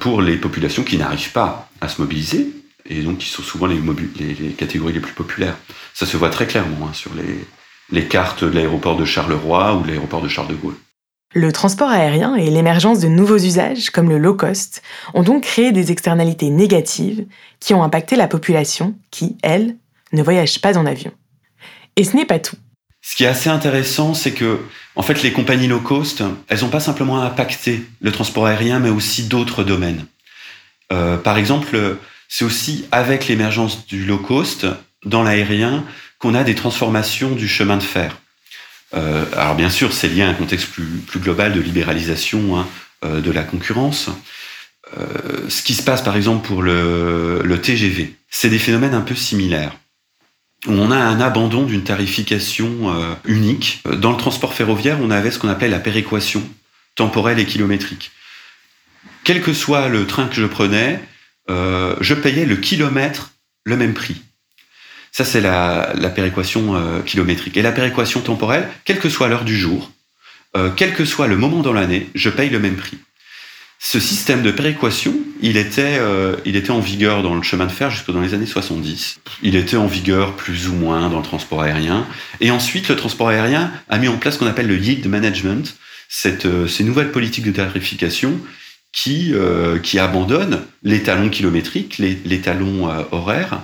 pour 0.00 0.20
les 0.20 0.36
populations 0.36 0.82
qui 0.82 0.98
n'arrivent 0.98 1.32
pas 1.32 1.70
à 1.80 1.88
se 1.88 2.00
mobiliser 2.00 2.48
et 2.86 3.02
donc 3.02 3.18
qui 3.18 3.28
sont 3.28 3.42
souvent 3.42 3.66
les, 3.66 3.80
les, 4.18 4.50
catégories 4.50 4.92
les 4.92 5.00
plus 5.00 5.12
populaires. 5.12 5.56
Ça 5.94 6.06
se 6.06 6.16
voit 6.16 6.30
très 6.30 6.46
clairement 6.46 6.88
hein, 6.88 6.92
sur 6.92 7.14
les, 7.14 7.46
les 7.92 8.06
cartes 8.06 8.44
de 8.44 8.50
l'aéroport 8.50 8.96
de 8.96 9.04
Charleroi 9.04 9.74
ou 9.74 9.82
de 9.82 9.88
l'aéroport 9.88 10.22
de 10.22 10.28
Charles 10.28 10.48
de 10.48 10.54
Gaulle. 10.54 10.76
Le 11.32 11.52
transport 11.52 11.88
aérien 11.88 12.34
et 12.34 12.50
l'émergence 12.50 12.98
de 12.98 13.06
nouveaux 13.06 13.38
usages, 13.38 13.90
comme 13.90 14.08
le 14.08 14.18
low 14.18 14.34
cost, 14.34 14.82
ont 15.14 15.22
donc 15.22 15.44
créé 15.44 15.70
des 15.70 15.92
externalités 15.92 16.50
négatives 16.50 17.24
qui 17.60 17.72
ont 17.72 17.84
impacté 17.84 18.16
la 18.16 18.26
population 18.26 18.96
qui, 19.12 19.36
elle, 19.42 19.76
ne 20.12 20.22
voyage 20.22 20.60
pas 20.60 20.76
en 20.76 20.86
avion. 20.86 21.12
Et 21.94 22.02
ce 22.02 22.16
n'est 22.16 22.24
pas 22.24 22.40
tout. 22.40 22.56
Ce 23.00 23.14
qui 23.14 23.24
est 23.24 23.28
assez 23.28 23.48
intéressant, 23.48 24.12
c'est 24.12 24.32
que, 24.32 24.58
en 24.96 25.02
fait, 25.02 25.22
les 25.22 25.32
compagnies 25.32 25.68
low 25.68 25.80
cost, 25.80 26.22
elles 26.48 26.60
n'ont 26.60 26.68
pas 26.68 26.80
simplement 26.80 27.22
impacté 27.22 27.84
le 28.00 28.10
transport 28.10 28.46
aérien, 28.46 28.80
mais 28.80 28.90
aussi 28.90 29.24
d'autres 29.24 29.62
domaines. 29.62 30.06
Euh, 30.92 31.16
par 31.16 31.38
exemple, 31.38 31.96
c'est 32.28 32.44
aussi 32.44 32.86
avec 32.90 33.28
l'émergence 33.28 33.86
du 33.86 34.04
low 34.04 34.18
cost 34.18 34.66
dans 35.04 35.22
l'aérien 35.22 35.84
qu'on 36.20 36.34
a 36.34 36.44
des 36.44 36.54
transformations 36.54 37.32
du 37.32 37.48
chemin 37.48 37.78
de 37.78 37.82
fer. 37.82 38.16
Euh, 38.94 39.24
alors 39.36 39.54
bien 39.54 39.70
sûr, 39.70 39.92
c'est 39.92 40.08
lié 40.08 40.22
à 40.22 40.28
un 40.28 40.34
contexte 40.34 40.68
plus, 40.68 41.02
global 41.16 41.52
de 41.52 41.60
libéralisation 41.60 42.58
hein, 42.58 42.68
euh, 43.04 43.20
de 43.20 43.30
la 43.30 43.42
concurrence. 43.42 44.10
Euh, 44.98 45.48
ce 45.48 45.62
qui 45.62 45.74
se 45.74 45.82
passe 45.82 46.02
par 46.02 46.16
exemple 46.16 46.46
pour 46.46 46.62
le, 46.62 47.42
le 47.42 47.60
TGV, 47.60 48.14
c'est 48.28 48.50
des 48.50 48.58
phénomènes 48.58 48.94
un 48.94 49.00
peu 49.00 49.14
similaires. 49.14 49.76
On 50.66 50.90
a 50.90 50.96
un 50.96 51.20
abandon 51.20 51.64
d'une 51.64 51.84
tarification 51.84 52.92
unique. 53.24 53.82
Dans 53.90 54.10
le 54.10 54.18
transport 54.18 54.52
ferroviaire, 54.52 54.98
on 55.00 55.10
avait 55.10 55.30
ce 55.30 55.38
qu'on 55.38 55.48
appelait 55.48 55.68
la 55.68 55.80
péréquation 55.80 56.42
temporelle 56.96 57.38
et 57.38 57.46
kilométrique. 57.46 58.10
Quel 59.24 59.40
que 59.40 59.54
soit 59.54 59.88
le 59.88 60.06
train 60.06 60.26
que 60.26 60.34
je 60.34 60.44
prenais, 60.44 61.00
je 61.48 62.12
payais 62.12 62.44
le 62.44 62.56
kilomètre 62.56 63.30
le 63.64 63.78
même 63.78 63.94
prix. 63.94 64.20
Ça, 65.12 65.24
c'est 65.24 65.40
la, 65.40 65.92
péréquation 66.14 66.76
euh, 66.76 67.00
kilométrique. 67.00 67.56
Et 67.56 67.62
la 67.62 67.72
péréquation 67.72 68.20
temporelle, 68.20 68.68
quelle 68.84 68.98
que 68.98 69.08
soit 69.08 69.28
l'heure 69.28 69.44
du 69.44 69.56
jour, 69.56 69.90
euh, 70.56 70.70
quel 70.74 70.94
que 70.94 71.04
soit 71.04 71.26
le 71.26 71.36
moment 71.36 71.60
dans 71.60 71.72
l'année, 71.72 72.08
je 72.14 72.30
paye 72.30 72.50
le 72.50 72.60
même 72.60 72.76
prix. 72.76 72.98
Ce 73.82 73.98
système 73.98 74.42
de 74.42 74.50
péréquation, 74.50 75.14
il 75.40 75.56
était, 75.56 75.96
euh, 75.98 76.36
il 76.44 76.54
était 76.54 76.70
en 76.70 76.80
vigueur 76.80 77.22
dans 77.22 77.34
le 77.34 77.42
chemin 77.42 77.64
de 77.64 77.72
fer 77.72 77.90
jusque 77.90 78.12
dans 78.12 78.20
les 78.20 78.34
années 78.34 78.46
70. 78.46 79.20
Il 79.42 79.56
était 79.56 79.78
en 79.78 79.86
vigueur 79.86 80.36
plus 80.36 80.68
ou 80.68 80.74
moins 80.74 81.08
dans 81.08 81.16
le 81.16 81.24
transport 81.24 81.62
aérien. 81.62 82.06
Et 82.40 82.50
ensuite, 82.50 82.88
le 82.88 82.96
transport 82.96 83.28
aérien 83.28 83.72
a 83.88 83.98
mis 83.98 84.08
en 84.08 84.18
place 84.18 84.34
ce 84.34 84.38
qu'on 84.38 84.46
appelle 84.46 84.66
le 84.66 84.76
yield 84.76 85.06
management, 85.08 85.76
ces 86.08 86.84
nouvelles 86.84 87.10
politiques 87.10 87.46
de 87.46 87.52
tarification 87.52 88.38
qui, 88.92 89.32
abandonnent 89.98 90.60
les 90.82 91.02
talons 91.02 91.30
kilométriques, 91.30 91.96
les, 91.98 92.40
talons 92.40 92.90
horaires, 93.12 93.60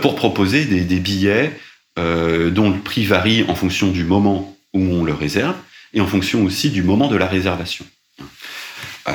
pour 0.00 0.14
proposer 0.14 0.64
des, 0.64 0.98
billets 1.00 1.58
euh, 1.98 2.50
dont 2.50 2.70
le 2.70 2.78
prix 2.78 3.04
varie 3.04 3.44
en 3.48 3.54
fonction 3.54 3.90
du 3.90 4.04
moment 4.04 4.56
où 4.72 4.80
on 4.80 5.04
le 5.04 5.12
réserve 5.12 5.56
et 5.92 6.00
en 6.00 6.06
fonction 6.06 6.44
aussi 6.44 6.70
du 6.70 6.82
moment 6.82 7.08
de 7.08 7.16
la 7.16 7.26
réservation. 7.26 7.84
Euh, 9.08 9.12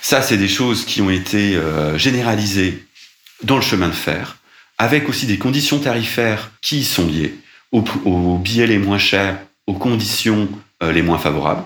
ça, 0.00 0.20
c'est 0.20 0.36
des 0.36 0.48
choses 0.48 0.84
qui 0.84 1.00
ont 1.00 1.10
été 1.10 1.58
généralisées 1.96 2.84
dans 3.42 3.56
le 3.56 3.62
chemin 3.62 3.88
de 3.88 3.94
fer, 3.94 4.36
avec 4.76 5.08
aussi 5.08 5.26
des 5.26 5.38
conditions 5.38 5.78
tarifaires 5.78 6.50
qui 6.60 6.80
y 6.80 6.84
sont 6.84 7.06
liées 7.06 7.34
aux, 7.72 8.38
billets 8.38 8.66
les 8.66 8.78
moins 8.78 8.98
chers, 8.98 9.38
aux 9.66 9.74
conditions 9.74 10.48
les 10.82 11.02
moins 11.02 11.18
favorables. 11.18 11.64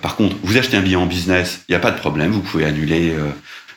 Par 0.00 0.16
contre, 0.16 0.34
vous 0.42 0.56
achetez 0.56 0.78
un 0.78 0.80
billet 0.80 0.96
en 0.96 1.06
business, 1.06 1.60
il 1.68 1.72
n'y 1.72 1.76
a 1.76 1.80
pas 1.80 1.90
de 1.90 1.98
problème, 1.98 2.32
vous 2.32 2.40
pouvez 2.40 2.64
annuler 2.64 3.14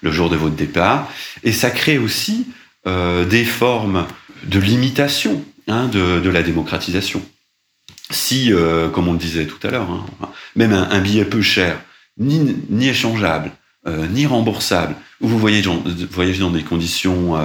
le 0.02 0.12
jour 0.12 0.30
de 0.30 0.38
votre 0.38 0.56
départ. 0.56 1.12
Et 1.44 1.52
ça 1.52 1.70
crée 1.70 1.98
aussi 1.98 2.48
euh, 2.48 2.65
des 2.86 3.46
formes 3.46 4.06
de 4.46 4.60
limitation 4.60 5.44
hein, 5.68 5.88
de, 5.88 6.30
la 6.30 6.44
démocratisation. 6.44 7.22
Si, 8.12 8.54
euh, 8.54 8.90
comme 8.90 9.08
on 9.08 9.14
le 9.14 9.18
disait 9.20 9.46
tout 9.46 9.66
à 9.68 9.72
l'heure, 9.72 9.90
hein, 9.90 10.30
même 10.56 10.74
un, 10.74 11.00
billet 11.00 11.26
peu 11.26 11.42
cher, 11.42 11.80
ni, 12.18 12.56
ni 12.70 12.88
échangeable, 12.88 13.52
euh, 13.88 14.06
ni 14.08 14.26
remboursable, 14.26 14.96
ou 15.22 15.28
vous 15.28 15.40
dans, 15.40 15.84
voyagez 16.12 16.40
dans 16.40 16.52
des 16.52 16.64
conditions 16.64 17.36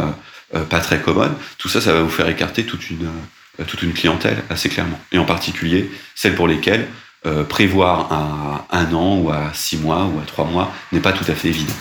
pas 0.68 0.80
très 0.80 1.00
commodes, 1.00 1.34
tout 1.58 1.68
ça, 1.68 1.80
ça 1.80 1.92
va 1.92 2.02
vous 2.02 2.10
faire 2.10 2.28
écarter 2.28 2.64
toute 2.64 2.90
une, 2.90 3.08
toute 3.66 3.82
une 3.82 3.92
clientèle 3.92 4.42
assez 4.50 4.68
clairement. 4.68 5.00
Et 5.12 5.18
en 5.18 5.24
particulier 5.24 5.90
celles 6.16 6.34
pour 6.34 6.48
lesquelles 6.48 6.88
prévoir 7.48 8.12
à 8.12 8.66
un 8.76 8.92
an 8.92 9.18
ou 9.18 9.30
à 9.30 9.52
six 9.54 9.76
mois 9.76 10.06
ou 10.06 10.18
à 10.18 10.24
trois 10.26 10.46
mois 10.46 10.72
n'est 10.90 11.00
pas 11.00 11.12
tout 11.12 11.30
à 11.30 11.34
fait 11.34 11.48
évident. 11.48 11.74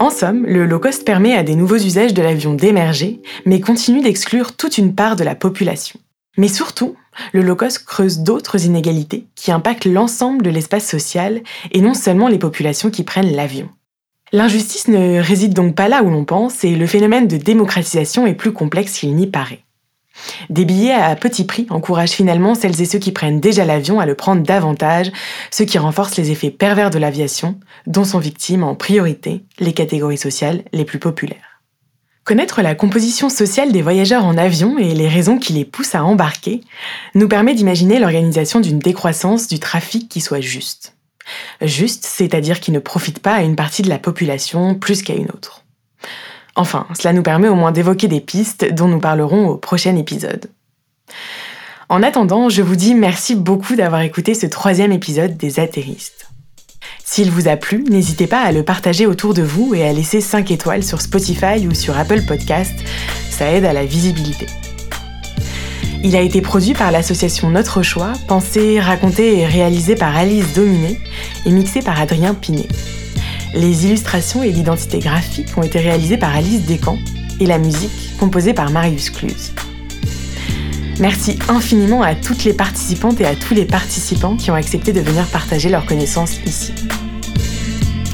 En 0.00 0.10
somme, 0.10 0.46
le 0.46 0.64
low 0.64 0.78
cost 0.78 1.04
permet 1.04 1.34
à 1.34 1.42
des 1.42 1.56
nouveaux 1.56 1.76
usages 1.76 2.14
de 2.14 2.22
l'avion 2.22 2.54
d'émerger, 2.54 3.20
mais 3.46 3.60
continue 3.60 4.00
d'exclure 4.00 4.56
toute 4.56 4.78
une 4.78 4.94
part 4.94 5.16
de 5.16 5.24
la 5.24 5.34
population. 5.34 5.98
Mais 6.36 6.46
surtout, 6.46 6.94
le 7.32 7.42
low 7.42 7.56
cost 7.56 7.84
creuse 7.84 8.20
d'autres 8.20 8.64
inégalités 8.64 9.26
qui 9.34 9.50
impactent 9.50 9.86
l'ensemble 9.86 10.44
de 10.44 10.50
l'espace 10.50 10.86
social 10.86 11.42
et 11.72 11.80
non 11.80 11.94
seulement 11.94 12.28
les 12.28 12.38
populations 12.38 12.90
qui 12.90 13.02
prennent 13.02 13.34
l'avion. 13.34 13.68
L'injustice 14.30 14.86
ne 14.86 15.20
réside 15.20 15.54
donc 15.54 15.74
pas 15.74 15.88
là 15.88 16.04
où 16.04 16.10
l'on 16.10 16.24
pense 16.24 16.62
et 16.62 16.76
le 16.76 16.86
phénomène 16.86 17.26
de 17.26 17.36
démocratisation 17.36 18.24
est 18.26 18.34
plus 18.34 18.52
complexe 18.52 19.00
qu'il 19.00 19.16
n'y 19.16 19.26
paraît. 19.26 19.64
Des 20.50 20.64
billets 20.64 20.92
à 20.92 21.14
petit 21.16 21.44
prix 21.44 21.66
encouragent 21.70 22.10
finalement 22.10 22.54
celles 22.54 22.80
et 22.80 22.84
ceux 22.84 22.98
qui 22.98 23.12
prennent 23.12 23.40
déjà 23.40 23.64
l'avion 23.64 24.00
à 24.00 24.06
le 24.06 24.14
prendre 24.14 24.42
davantage, 24.42 25.10
ce 25.50 25.62
qui 25.62 25.78
renforce 25.78 26.16
les 26.16 26.30
effets 26.30 26.50
pervers 26.50 26.90
de 26.90 26.98
l'aviation, 26.98 27.58
dont 27.86 28.04
sont 28.04 28.18
victimes 28.18 28.64
en 28.64 28.74
priorité 28.74 29.44
les 29.58 29.72
catégories 29.72 30.18
sociales 30.18 30.62
les 30.72 30.84
plus 30.84 30.98
populaires. 30.98 31.60
Connaître 32.24 32.60
la 32.60 32.74
composition 32.74 33.30
sociale 33.30 33.72
des 33.72 33.80
voyageurs 33.80 34.24
en 34.24 34.36
avion 34.36 34.76
et 34.76 34.94
les 34.94 35.08
raisons 35.08 35.38
qui 35.38 35.54
les 35.54 35.64
poussent 35.64 35.94
à 35.94 36.04
embarquer 36.04 36.60
nous 37.14 37.26
permet 37.26 37.54
d'imaginer 37.54 37.98
l'organisation 37.98 38.60
d'une 38.60 38.78
décroissance 38.78 39.48
du 39.48 39.58
trafic 39.58 40.10
qui 40.10 40.20
soit 40.20 40.42
juste. 40.42 40.94
Juste, 41.62 42.04
c'est-à-dire 42.04 42.60
qui 42.60 42.70
ne 42.70 42.80
profite 42.80 43.20
pas 43.20 43.34
à 43.34 43.42
une 43.42 43.56
partie 43.56 43.80
de 43.80 43.88
la 43.88 43.98
population 43.98 44.74
plus 44.74 45.02
qu'à 45.02 45.14
une 45.14 45.30
autre. 45.30 45.64
Enfin, 46.58 46.86
cela 46.98 47.12
nous 47.12 47.22
permet 47.22 47.46
au 47.46 47.54
moins 47.54 47.70
d'évoquer 47.70 48.08
des 48.08 48.20
pistes 48.20 48.74
dont 48.74 48.88
nous 48.88 48.98
parlerons 48.98 49.46
au 49.46 49.56
prochain 49.56 49.94
épisode. 49.94 50.50
En 51.88 52.02
attendant, 52.02 52.48
je 52.48 52.62
vous 52.62 52.74
dis 52.74 52.96
merci 52.96 53.36
beaucoup 53.36 53.76
d'avoir 53.76 54.00
écouté 54.00 54.34
ce 54.34 54.46
troisième 54.46 54.90
épisode 54.90 55.36
des 55.36 55.60
Atterristes. 55.60 56.26
S'il 57.04 57.30
vous 57.30 57.46
a 57.46 57.54
plu, 57.54 57.84
n'hésitez 57.88 58.26
pas 58.26 58.42
à 58.42 58.50
le 58.50 58.64
partager 58.64 59.06
autour 59.06 59.34
de 59.34 59.42
vous 59.42 59.72
et 59.72 59.86
à 59.86 59.92
laisser 59.92 60.20
5 60.20 60.50
étoiles 60.50 60.82
sur 60.82 61.00
Spotify 61.00 61.68
ou 61.68 61.74
sur 61.74 61.96
Apple 61.96 62.22
Podcast, 62.26 62.74
ça 63.30 63.52
aide 63.52 63.64
à 63.64 63.72
la 63.72 63.84
visibilité. 63.84 64.46
Il 66.02 66.16
a 66.16 66.22
été 66.22 66.40
produit 66.40 66.74
par 66.74 66.90
l'association 66.90 67.50
Notre 67.50 67.82
Choix, 67.82 68.14
pensé, 68.26 68.80
raconté 68.80 69.38
et 69.38 69.46
réalisé 69.46 69.94
par 69.94 70.16
Alice 70.16 70.54
Dominé 70.54 70.98
et 71.46 71.50
mixé 71.50 71.82
par 71.82 72.00
Adrien 72.00 72.34
Pinet. 72.34 72.66
Les 73.54 73.86
illustrations 73.86 74.42
et 74.42 74.50
l'identité 74.50 74.98
graphique 74.98 75.56
ont 75.56 75.62
été 75.62 75.78
réalisées 75.78 76.18
par 76.18 76.34
Alice 76.34 76.62
Descamps 76.66 76.98
et 77.40 77.46
la 77.46 77.58
musique 77.58 77.90
composée 78.18 78.52
par 78.52 78.70
Marius 78.70 79.10
Cluse. 79.10 79.52
Merci 81.00 81.38
infiniment 81.48 82.02
à 82.02 82.14
toutes 82.14 82.44
les 82.44 82.52
participantes 82.52 83.20
et 83.20 83.26
à 83.26 83.34
tous 83.34 83.54
les 83.54 83.64
participants 83.64 84.36
qui 84.36 84.50
ont 84.50 84.54
accepté 84.54 84.92
de 84.92 85.00
venir 85.00 85.24
partager 85.26 85.68
leurs 85.68 85.86
connaissances 85.86 86.40
ici. 86.44 86.72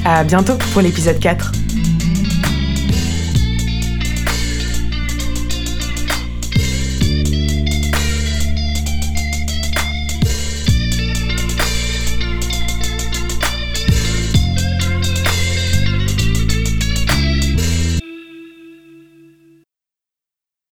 À 0.05 0.23
bientôt 0.23 0.53
pour 0.71 0.81
l'épisode 0.81 1.19
4. 1.19 1.64